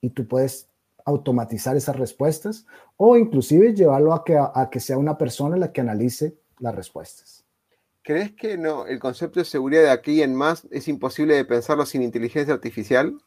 y 0.00 0.10
tú 0.10 0.26
puedes 0.26 0.68
automatizar 1.04 1.76
esas 1.76 1.96
respuestas 1.96 2.66
o 2.96 3.16
inclusive 3.16 3.74
llevarlo 3.74 4.14
a 4.14 4.24
que, 4.24 4.36
a 4.38 4.68
que 4.70 4.80
sea 4.80 4.96
una 4.96 5.18
persona 5.18 5.56
la 5.56 5.72
que 5.72 5.82
analice 5.82 6.36
las 6.58 6.74
respuestas. 6.74 7.44
¿Crees 8.02 8.32
que 8.32 8.56
no, 8.56 8.86
el 8.86 9.00
concepto 9.00 9.40
de 9.40 9.44
seguridad 9.44 9.82
de 9.82 9.90
aquí 9.90 10.22
en 10.22 10.34
más 10.34 10.66
es 10.70 10.86
imposible 10.86 11.34
de 11.34 11.44
pensarlo 11.44 11.84
sin 11.86 12.02
inteligencia 12.02 12.54
artificial? 12.54 13.18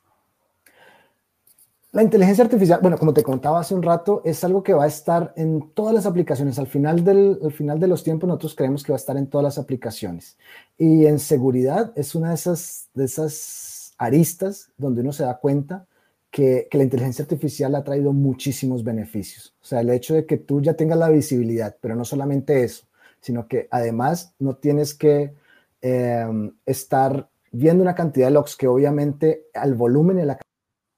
La 1.91 2.03
inteligencia 2.03 2.43
artificial, 2.43 2.79
bueno, 2.83 2.99
como 2.99 3.15
te 3.15 3.23
contaba 3.23 3.59
hace 3.59 3.73
un 3.73 3.81
rato, 3.81 4.21
es 4.23 4.43
algo 4.43 4.61
que 4.61 4.75
va 4.75 4.83
a 4.83 4.87
estar 4.87 5.33
en 5.35 5.71
todas 5.73 5.91
las 5.95 6.05
aplicaciones. 6.05 6.59
Al 6.59 6.67
final, 6.67 7.03
del, 7.03 7.39
final 7.51 7.79
de 7.79 7.87
los 7.87 8.03
tiempos, 8.03 8.27
nosotros 8.27 8.53
creemos 8.53 8.83
que 8.83 8.91
va 8.91 8.95
a 8.95 8.99
estar 8.99 9.17
en 9.17 9.25
todas 9.25 9.43
las 9.43 9.57
aplicaciones. 9.57 10.37
Y 10.77 11.07
en 11.07 11.17
seguridad 11.17 11.91
es 11.95 12.13
una 12.13 12.29
de 12.29 12.35
esas, 12.35 12.89
de 12.93 13.05
esas 13.05 13.95
aristas 13.97 14.69
donde 14.77 15.01
uno 15.01 15.11
se 15.11 15.23
da 15.23 15.39
cuenta 15.39 15.87
que, 16.29 16.67
que, 16.69 16.77
la 16.77 16.83
inteligencia 16.83 17.23
artificial 17.23 17.73
ha 17.73 17.83
traído 17.83 18.13
muchísimos 18.13 18.83
beneficios. 18.83 19.55
O 19.59 19.65
sea, 19.65 19.81
el 19.81 19.89
hecho 19.89 20.13
de 20.13 20.27
que 20.27 20.37
tú 20.37 20.61
ya 20.61 20.75
tengas 20.75 20.99
la 20.99 21.09
visibilidad, 21.09 21.75
pero 21.81 21.95
no 21.95 22.05
solamente 22.05 22.63
eso, 22.63 22.85
sino 23.19 23.47
que 23.47 23.67
además 23.71 24.35
no 24.37 24.57
tienes 24.57 24.93
que 24.93 25.33
eh, 25.81 26.51
estar 26.67 27.27
viendo 27.51 27.81
una 27.81 27.95
cantidad 27.95 28.27
de 28.27 28.33
logs 28.33 28.55
que 28.55 28.67
obviamente 28.67 29.47
al 29.55 29.73
volumen 29.73 30.19
y 30.19 30.25
la 30.25 30.37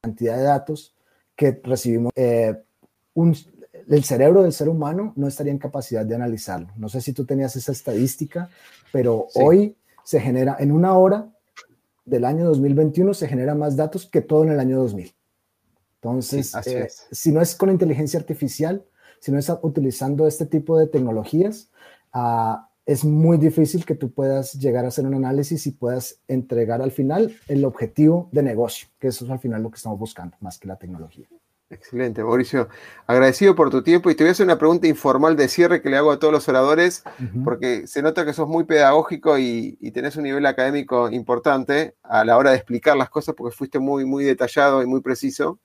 cantidad 0.01 0.35
de 0.35 0.43
datos 0.43 0.95
que 1.35 1.59
recibimos, 1.63 2.11
eh, 2.15 2.55
el 3.87 4.03
cerebro 4.03 4.43
del 4.43 4.51
ser 4.51 4.67
humano 4.67 5.13
no 5.15 5.27
estaría 5.27 5.51
en 5.51 5.59
capacidad 5.59 6.05
de 6.05 6.15
analizarlo. 6.15 6.69
No 6.75 6.89
sé 6.89 7.01
si 7.01 7.13
tú 7.13 7.25
tenías 7.25 7.55
esa 7.55 7.71
estadística, 7.71 8.49
pero 8.91 9.27
hoy 9.35 9.75
se 10.03 10.19
genera 10.19 10.57
en 10.59 10.71
una 10.71 10.97
hora 10.97 11.29
del 12.03 12.25
año 12.25 12.45
2021 12.45 13.13
se 13.13 13.27
genera 13.27 13.53
más 13.53 13.75
datos 13.75 14.07
que 14.07 14.21
todo 14.21 14.43
en 14.43 14.51
el 14.51 14.59
año 14.59 14.79
2000. 14.79 15.13
Entonces, 15.95 16.55
eh, 16.65 16.87
si 17.11 17.31
no 17.31 17.41
es 17.41 17.55
con 17.55 17.69
inteligencia 17.69 18.19
artificial, 18.19 18.83
si 19.19 19.31
no 19.31 19.37
es 19.37 19.51
utilizando 19.61 20.25
este 20.25 20.47
tipo 20.47 20.79
de 20.79 20.87
tecnologías, 20.87 21.69
ah, 22.11 22.70
es 22.91 23.05
muy 23.05 23.37
difícil 23.37 23.85
que 23.85 23.95
tú 23.95 24.11
puedas 24.11 24.53
llegar 24.53 24.83
a 24.83 24.89
hacer 24.89 25.05
un 25.05 25.13
análisis 25.13 25.65
y 25.65 25.71
puedas 25.71 26.19
entregar 26.27 26.81
al 26.81 26.91
final 26.91 27.33
el 27.47 27.63
objetivo 27.63 28.29
de 28.33 28.43
negocio, 28.43 28.89
que 28.99 29.07
eso 29.07 29.23
es 29.23 29.31
al 29.31 29.39
final 29.39 29.63
lo 29.63 29.71
que 29.71 29.77
estamos 29.77 29.97
buscando, 29.97 30.35
más 30.41 30.59
que 30.59 30.67
la 30.67 30.75
tecnología. 30.75 31.25
Excelente, 31.69 32.21
Mauricio. 32.21 32.67
Agradecido 33.07 33.55
por 33.55 33.69
tu 33.69 33.81
tiempo 33.81 34.11
y 34.11 34.15
te 34.15 34.25
voy 34.25 34.29
a 34.29 34.31
hacer 34.31 34.45
una 34.45 34.57
pregunta 34.57 34.87
informal 34.87 35.37
de 35.37 35.47
cierre 35.47 35.81
que 35.81 35.89
le 35.89 35.95
hago 35.95 36.11
a 36.11 36.19
todos 36.19 36.33
los 36.33 36.49
oradores, 36.49 37.05
porque 37.45 37.87
se 37.87 38.01
nota 38.01 38.25
que 38.25 38.33
sos 38.33 38.49
muy 38.49 38.65
pedagógico 38.65 39.37
y, 39.37 39.77
tenés 39.93 40.17
un 40.17 40.23
nivel 40.23 40.45
académico 40.45 41.09
importante 41.09 41.95
a 42.03 42.25
la 42.25 42.37
hora 42.37 42.49
de 42.49 42.57
explicar 42.57 42.97
las 42.97 43.09
cosas, 43.09 43.35
porque 43.35 43.55
fuiste 43.55 43.79
muy, 43.79 44.03
muy 44.03 44.25
detallado 44.25 44.83
y 44.83 44.85
muy 44.85 44.99
preciso. 44.99 45.59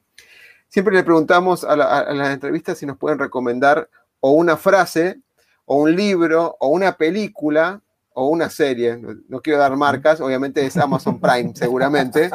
Siempre 0.69 0.95
le 0.95 1.03
preguntamos 1.03 1.65
a, 1.65 1.73
a 1.73 2.15
las 2.15 2.33
entrevistas 2.33 2.79
si 2.79 2.87
nos 2.87 2.99
pueden 2.99 3.19
recomendar 3.19 3.91
o 4.21 4.31
una 4.31 4.57
frase, 4.57 5.21
o 5.67 5.83
un 5.83 5.95
libro, 5.95 6.57
o 6.59 6.69
una 6.69 6.97
película, 6.97 7.83
o 8.15 8.29
una 8.29 8.49
serie. 8.49 8.99
No 9.29 9.43
quiero 9.43 9.59
dar 9.59 9.77
marcas, 9.77 10.21
obviamente 10.21 10.65
es 10.65 10.77
Amazon 10.77 11.21
Prime, 11.21 11.53
seguramente. 11.55 12.31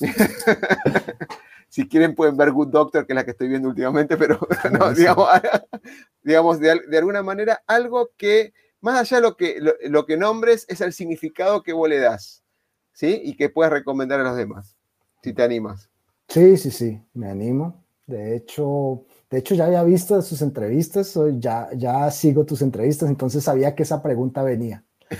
si 1.74 1.88
quieren 1.88 2.14
pueden 2.14 2.36
ver 2.36 2.52
Good 2.52 2.68
Doctor, 2.68 3.06
que 3.06 3.14
es 3.14 3.16
la 3.16 3.24
que 3.24 3.32
estoy 3.32 3.48
viendo 3.48 3.68
últimamente, 3.68 4.16
pero 4.16 4.38
no, 4.78 4.92
digamos, 4.92 6.60
de, 6.60 6.98
alguna 6.98 7.22
manera, 7.22 7.64
algo 7.66 8.10
que, 8.16 8.52
más 8.80 9.00
allá 9.00 9.16
de 9.16 9.22
lo 9.22 9.36
que, 9.36 9.58
lo, 9.60 10.06
que 10.06 10.16
nombres, 10.16 10.66
es 10.68 10.80
el 10.80 10.92
significado 10.92 11.62
que 11.64 11.72
vos 11.72 11.88
le 11.88 11.98
das, 11.98 12.44
¿sí? 12.92 13.20
Y 13.24 13.36
que 13.36 13.48
puedas 13.48 13.72
recomendar 13.72 14.20
a 14.20 14.22
los 14.24 14.36
demás, 14.36 14.76
si 15.22 15.32
te 15.32 15.42
animas. 15.42 15.90
Sí, 16.28 16.56
sí, 16.58 16.70
sí, 16.70 17.02
me 17.12 17.28
animo. 17.28 17.82
De 18.06 18.36
hecho, 18.36 19.04
de 19.34 19.40
hecho 19.40 19.56
ya 19.56 19.66
había 19.66 19.82
visto 19.82 20.22
sus 20.22 20.42
entrevistas, 20.42 21.18
ya, 21.40 21.68
ya 21.76 22.08
sigo 22.12 22.44
tus 22.44 22.62
entrevistas, 22.62 23.08
entonces 23.08 23.42
sabía 23.42 23.74
que 23.74 23.82
esa 23.82 24.00
pregunta 24.00 24.44
venía. 24.44 24.84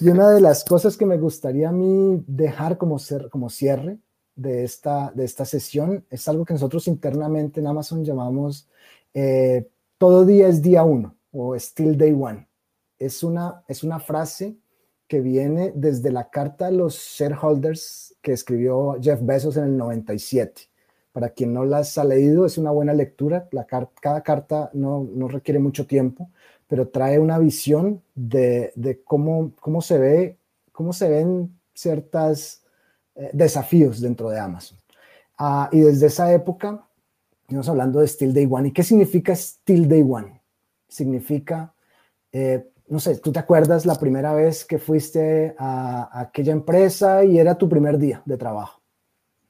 Y 0.00 0.08
una, 0.08 0.30
de, 0.30 0.40
las, 0.40 0.64
cosas 0.64 0.96
que 0.96 1.06
me 1.06 1.18
gustaría 1.18 1.68
a 1.68 1.72
mí 1.72 2.24
dejar 2.26 2.78
como, 2.78 2.98
ser, 2.98 3.30
como 3.30 3.48
cierre 3.48 3.98
de 4.34 4.64
esta, 4.64 5.12
de 5.14 5.24
esta 5.24 5.44
sesión 5.44 6.04
es 6.10 6.26
algo 6.26 6.44
que 6.44 6.54
nosotros 6.54 6.88
internamente 6.88 7.60
en 7.60 7.68
Amazon 7.68 8.04
llamamos 8.04 8.68
eh, 9.14 9.68
todo 9.96 10.26
día 10.26 10.48
es 10.48 10.60
día 10.62 10.82
uno 10.82 11.16
o 11.30 11.54
still 11.54 11.96
day 11.96 12.12
one. 12.12 12.48
Es 12.98 13.22
una, 13.22 13.62
es 13.68 13.84
una 13.84 14.00
frase 14.00 14.56
que 15.06 15.20
viene 15.20 15.72
desde 15.76 16.10
la 16.10 16.28
carta 16.28 16.66
a 16.66 16.70
los 16.72 16.96
shareholders 16.96 18.16
que 18.20 18.32
escribió 18.32 18.96
Jeff 19.00 19.20
Bezos 19.22 19.56
en 19.58 19.64
el 19.64 19.76
97. 19.76 20.70
Para 21.16 21.30
quien 21.30 21.54
no 21.54 21.64
las 21.64 21.96
ha 21.96 22.04
leído, 22.04 22.44
es 22.44 22.58
una 22.58 22.70
buena 22.72 22.92
lectura. 22.92 23.48
La 23.50 23.64
cada 23.64 24.20
carta 24.20 24.68
no, 24.74 25.08
no, 25.14 25.28
requiere 25.28 25.58
mucho 25.58 25.86
tiempo, 25.86 26.28
pero 26.68 26.88
trae 26.88 27.18
una 27.18 27.38
visión 27.38 28.02
de, 28.14 28.70
de 28.76 29.02
cómo, 29.02 29.52
cómo, 29.58 29.80
se 29.80 29.98
ve, 29.98 30.36
cómo 30.72 30.92
se 30.92 31.08
ven 31.08 31.58
ciertas 31.72 32.62
eh, 33.14 33.30
desafíos 33.32 34.02
dentro 34.02 34.28
de 34.28 34.38
Amazon. 34.38 34.76
Ah, 35.38 35.70
y 35.72 35.80
desde 35.80 36.08
esa 36.08 36.30
época, 36.34 36.86
estamos 37.44 37.66
hablando 37.70 38.00
de 38.00 38.08
Still 38.08 38.34
Day 38.34 38.46
One. 38.50 38.68
¿Y 38.68 38.72
qué 38.72 38.82
significa 38.82 39.34
Still 39.34 39.88
Day 39.88 40.04
One? 40.06 40.42
Significa, 40.86 41.72
eh, 42.30 42.68
no 42.88 43.00
sé, 43.00 43.16
tú 43.16 43.32
te 43.32 43.38
acuerdas 43.38 43.86
la 43.86 43.94
primera 43.94 44.34
vez 44.34 44.66
que 44.66 44.78
fuiste 44.78 45.54
a, 45.56 46.20
aquella 46.20 46.52
empresa 46.52 47.24
y 47.24 47.38
era 47.38 47.56
tu 47.56 47.70
primer 47.70 47.96
día 47.96 48.20
de 48.26 48.36
trabajo. 48.36 48.82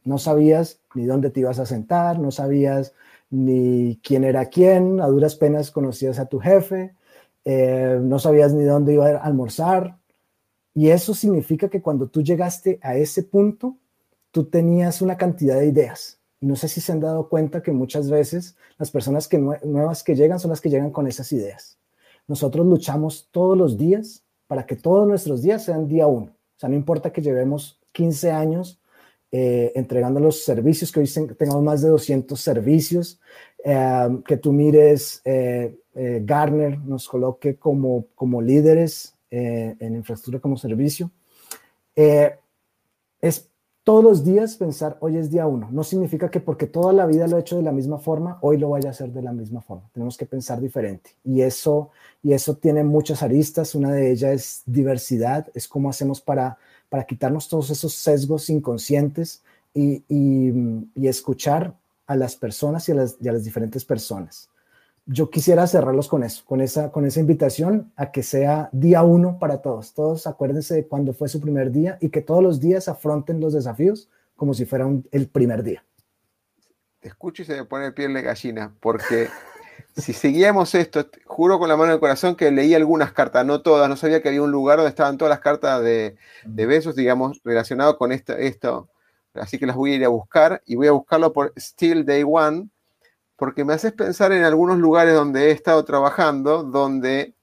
No 0.05 0.19
sabías 0.19 0.79
ni 0.97 1.05
dónde 1.07 1.31
te 1.31 1.41
ibas 1.41 1.59
a 1.59 1.67
sentar, 1.67 2.19
no 2.19 2.31
sabías 2.31 2.95
ni 3.31 4.01
quién 4.03 4.25
era 4.25 4.47
quién, 4.47 5.01
a 5.01 5.07
duras 5.07 5.37
penas 5.37 5.71
conocías 5.71 6.19
a 6.19 6.27
tu 6.27 6.39
jefe, 6.39 6.95
eh, 7.45 7.99
no 8.03 8.19
sabías 8.19 8.53
ni 8.53 8.65
dónde 8.65 8.95
iba 8.95 9.09
a 9.09 9.19
almorzar, 9.19 9.99
y 10.77 10.91
eso 10.91 11.15
significa 11.15 11.71
que 11.71 11.81
cuando 11.81 12.09
tú 12.09 12.23
llegaste 12.23 12.79
a 12.83 12.97
ese 12.97 13.23
punto, 13.23 13.79
tú 14.31 14.45
tenías 14.45 15.01
una 15.01 15.17
cantidad 15.17 15.59
de 15.59 15.69
ideas. 15.69 16.21
Y 16.39 16.47
no 16.47 16.55
sé 16.55 16.69
si 16.69 16.83
se 16.83 16.93
han 16.93 17.01
dado 17.01 17.31
cuenta 17.31 17.63
que 17.63 17.73
muchas 17.73 18.11
veces 18.11 18.57
las 18.77 18.91
personas 18.91 19.27
que 19.27 19.39
nuevas 19.39 20.03
que 20.03 20.15
llegan 20.15 20.39
son 20.39 20.51
las 20.51 20.61
que 20.61 20.69
llegan 20.69 20.91
con 20.91 21.07
esas 21.07 21.33
ideas. 21.33 21.79
Nosotros 22.27 22.67
luchamos 22.67 23.31
todos 23.31 23.57
los 23.57 23.79
días 23.79 24.23
para 24.47 24.67
que 24.67 24.77
todos 24.77 25.09
nuestros 25.09 25.41
días 25.41 25.65
sean 25.65 25.89
día 25.89 26.07
uno. 26.07 26.27
O 26.27 26.59
sea, 26.59 26.69
no 26.69 26.77
importa 26.77 27.11
que 27.11 27.23
llevemos 27.23 27.81
15 27.93 28.31
años 28.33 28.79
eh, 29.39 29.73
entregando 29.75 30.19
los 30.19 30.45
servicios, 30.45 30.91
que 30.91 31.01
hoy 31.01 31.11
tengamos 31.37 31.63
más 31.63 31.83
de 31.83 31.89
200 31.89 32.41
servicios, 32.41 33.21
eh, 33.65 34.19
que 34.27 34.37
tú 34.37 34.53
mires 34.53 35.21
eh, 35.99 36.23
Garner 36.25 36.79
nos 36.79 37.09
coloque 37.09 37.57
como, 37.57 38.07
como 38.15 38.43
líderes 38.43 39.15
eh, 39.31 39.75
en 39.81 39.95
infraestructura 39.95 40.41
como 40.41 40.59
servicio, 40.59 41.11
eh, 41.97 42.39
es 43.21 43.49
todos 43.83 44.05
los 44.05 44.25
días 44.25 44.57
pensar, 44.57 44.99
hoy 45.01 45.17
es 45.17 45.31
día 45.31 45.47
uno. 45.47 45.69
No 45.71 45.85
significa 45.85 46.29
que 46.29 46.41
porque 46.41 46.67
toda 46.67 46.93
la 46.93 47.07
vida 47.07 47.27
lo 47.29 47.37
he 47.37 47.41
hecho 47.41 47.57
de 47.57 47.63
la 47.63 47.73
misma 47.73 47.99
forma, 47.99 48.37
hoy 48.43 48.59
lo 48.59 48.71
vaya 48.71 48.89
a 48.89 48.91
hacer 48.91 49.13
de 49.13 49.23
la 49.23 49.33
misma 49.33 49.63
forma. 49.63 49.89
Tenemos 49.93 50.17
que 50.17 50.27
pensar 50.27 50.61
diferente. 50.61 51.11
Y 51.25 51.41
eso, 51.41 51.91
y 52.23 52.33
eso 52.33 52.57
tiene 52.57 52.83
muchas 52.83 53.23
aristas. 53.23 53.75
Una 53.75 53.93
de 53.93 54.11
ellas 54.11 54.33
es 54.33 54.63
diversidad, 54.67 55.47
es 55.55 55.69
cómo 55.69 55.89
hacemos 55.89 56.21
para, 56.21 56.59
para 56.89 57.05
quitarnos 57.05 57.49
todos 57.49 57.71
esos 57.71 57.95
sesgos 57.95 58.49
inconscientes 58.51 59.43
y, 59.75 60.03
y, 60.09 61.07
escuchar 61.07 61.75
a 62.07 62.17
las 62.17 62.37
personas 62.37 62.89
y 62.89 62.93
a 62.93 62.95
las, 62.95 63.45
diferentes 63.45 63.85
personas 63.85 64.49
yo 65.09 65.31
quisiera 65.31 65.67
cerrarlos 65.69 66.09
con 66.09 66.25
eso, 66.25 66.45
con 66.45 66.61
esa, 66.61 66.91
con 66.91 67.07
esa 67.07 67.21
invitación 67.21 67.93
a 67.95 68.11
que 68.11 68.25
sea 68.25 68.69
día 68.73 69.05
uno 69.05 69.39
para 69.39 69.63
todos. 69.63 69.95
Todos 69.95 70.27
acuérdense 70.27 70.75
de 70.75 70.87
cuando 70.89 71.13
fue 71.13 71.29
su 71.29 71.41
primer 71.41 71.71
día 71.71 71.97
y 72.01 72.09
que 72.09 72.23
todos 72.23 72.43
los 72.43 72.61
días 72.61 72.89
afronten 72.89 73.39
los 73.39 73.53
desafíos 73.53 74.11
como 74.35 74.53
si 74.53 74.65
fuera 74.65 74.89
el 75.13 75.29
primer 75.29 75.63
día. 75.63 75.85
Te 76.99 77.09
escucho 77.09 77.43
y 77.43 77.45
se 77.45 77.55
me 77.55 77.65
pone 77.65 77.93
piel 77.93 78.15
de 78.15 78.23
gallina, 78.23 78.75
porque 78.81 79.29
si 79.97 80.13
seguíamos 80.13 80.75
esto, 80.75 81.07
juro 81.25 81.59
con 81.59 81.69
la 81.69 81.77
mano 81.77 81.93
del 81.93 82.01
corazón 82.01 82.37
que 82.37 82.51
leí 82.51 82.75
algunas 82.75 83.13
cartas, 83.13 83.47
no 83.47 83.63
todas, 83.63 83.89
no 83.89 83.97
sabía 83.97 84.21
que 84.21 84.29
había 84.29 84.43
un 84.43 84.51
lugar 84.51 84.77
donde 84.77 84.91
estaban 84.91 85.17
todas 85.17 85.31
las 85.31 85.41
cartas 85.41 85.83
de, 85.83 86.17
besos, 86.45 86.95
digamos, 86.95 87.41
relacionado 87.45 87.97
con 87.97 88.13
esto, 88.13 88.35
esto. 88.35 88.91
Así 89.35 89.59
que 89.59 89.67
las 89.67 89.77
voy 89.77 89.93
a 89.93 89.97
ir 89.97 90.05
a 90.05 90.09
buscar 90.09 90.63
y 90.67 90.77
voy 90.77 90.89
a 90.89 90.93
buscarlo 90.93 91.33
por 91.33 91.53
Still 91.57 92.05
Day 92.05 92.25
One 92.27 92.69
porque 93.37 93.65
me 93.65 93.75
haces 93.75 93.93
pensar 93.93 94.33
en 94.33 94.45
algunos 94.45 94.79
lugares 94.79 95.15
donde 95.15 95.49
he 95.49 95.51
estado 95.51 95.85
trabajando, 95.85 96.63
donde 96.63 97.35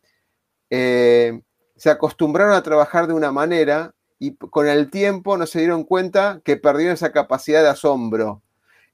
eh, 0.70 1.42
se 1.76 1.90
acostumbraron 1.90 2.54
a 2.54 2.64
trabajar 2.64 3.08
de 3.08 3.14
una 3.14 3.32
manera 3.32 3.94
y 4.18 4.36
con 4.36 4.68
el 4.68 4.90
tiempo 4.90 5.38
no 5.38 5.46
se 5.46 5.60
dieron 5.60 5.84
cuenta 5.84 6.42
que 6.44 6.58
perdieron 6.58 6.96
esa 6.96 7.12
capacidad 7.12 7.62
de 7.62 7.70
asombro. 7.70 8.42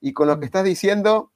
Y 0.02 0.14
con 0.14 0.28
lo 0.28 0.40
que 0.40 0.46
estás 0.46 0.64
diciendo, 0.64 1.32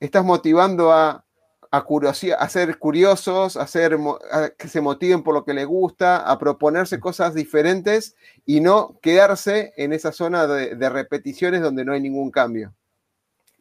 estás 0.00 0.24
motivando 0.24 0.92
a, 0.92 1.24
a, 1.72 2.48
ser 2.48 2.78
curiosos, 2.78 3.56
a, 3.56 4.50
que 4.56 4.68
se 4.68 4.80
motiven 4.80 5.22
por 5.22 5.34
lo 5.34 5.44
que 5.44 5.54
les 5.54 5.66
gusta, 5.66 6.18
a 6.18 6.38
proponerse 6.38 7.00
cosas 7.00 7.34
diferentes 7.34 8.14
y 8.46 8.60
no 8.60 8.98
quedarse 9.02 9.72
en 9.76 9.92
esa 9.92 10.12
zona 10.12 10.46
de 10.46 10.88
repeticiones 10.88 11.62
donde 11.62 11.84
no 11.84 11.92
hay 11.92 12.00
ningún 12.00 12.30
cambio. 12.30 12.74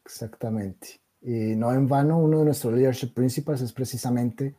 Exactamente. 0.05 0.99
Y 1.21 1.55
no 1.55 1.71
en 1.71 1.87
vano, 1.87 2.17
uno 2.17 2.39
de 2.39 2.45
nuestros 2.45 2.73
leadership 2.73 3.13
principles 3.13 3.61
es 3.61 3.71
precisamente 3.71 4.55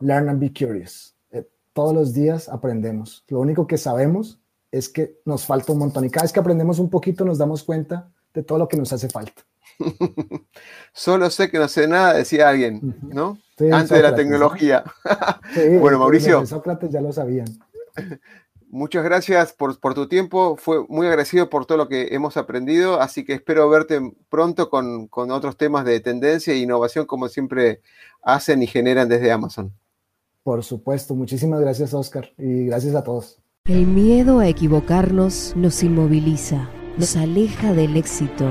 learn 0.00 0.28
and 0.28 0.40
be 0.40 0.52
curious. 0.52 1.14
Eh, 1.30 1.46
todos 1.72 1.94
los 1.94 2.14
días 2.14 2.48
aprendemos. 2.48 3.24
Lo 3.28 3.40
único 3.40 3.66
que 3.66 3.78
sabemos 3.78 4.40
es 4.70 4.88
que 4.88 5.20
nos 5.24 5.44
falta 5.44 5.72
un 5.72 5.78
montón 5.78 6.04
y 6.04 6.10
cada 6.10 6.24
vez 6.24 6.32
que 6.32 6.40
aprendemos 6.40 6.78
un 6.78 6.90
poquito 6.90 7.24
nos 7.24 7.38
damos 7.38 7.62
cuenta 7.64 8.10
de 8.32 8.42
todo 8.42 8.58
lo 8.58 8.68
que 8.68 8.76
nos 8.76 8.92
hace 8.92 9.08
falta. 9.08 9.42
Solo 10.92 11.30
sé 11.30 11.50
que 11.50 11.58
no 11.58 11.68
sé 11.68 11.88
nada, 11.88 12.14
decía 12.14 12.48
alguien, 12.48 12.96
¿no? 13.02 13.38
Antes 13.72 13.90
de 13.90 14.02
la 14.02 14.14
tecnología. 14.14 14.84
bueno, 15.80 15.98
Mauricio. 15.98 16.44
Sócrates 16.46 16.90
ya 16.90 17.00
lo 17.00 17.12
sabían. 17.12 17.46
Muchas 18.68 19.04
gracias 19.04 19.52
por, 19.52 19.76
tu 19.76 20.08
tiempo. 20.08 20.56
Fue 20.56 20.84
muy 20.88 21.06
agradecido 21.06 21.48
por 21.48 21.64
todo 21.64 21.78
lo 21.78 21.88
que 21.88 22.08
hemos 22.10 22.36
aprendido. 22.36 23.00
Así 23.00 23.24
que 23.24 23.34
espero 23.34 23.68
verte 23.68 24.00
pronto 24.28 24.68
con, 24.68 25.06
con 25.06 25.30
otros 25.30 25.56
temas 25.56 25.84
de 25.84 26.00
tendencia 26.00 26.52
e 26.52 26.58
innovación 26.58 27.06
como 27.06 27.28
siempre 27.28 27.82
hacen 28.20 28.64
y 28.64 28.66
generan 28.66 29.08
desde 29.08 29.30
Amazon. 29.30 29.72
Por 30.42 30.64
supuesto. 30.64 31.14
Muchísimas 31.14 31.60
gracias, 31.60 31.94
Oscar. 31.94 32.32
Y 32.36 32.66
gracias 32.66 32.96
a 32.96 33.04
todos. 33.04 33.38
El 33.66 33.86
miedo 33.86 34.40
a 34.40 34.48
equivocarnos 34.48 35.54
nos 35.56 35.82
inmoviliza, 35.82 36.68
nos 36.98 37.16
aleja 37.16 37.72
del 37.72 37.96
éxito. 37.96 38.50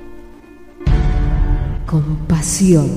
con 1.91 2.25
pasión. 2.25 2.87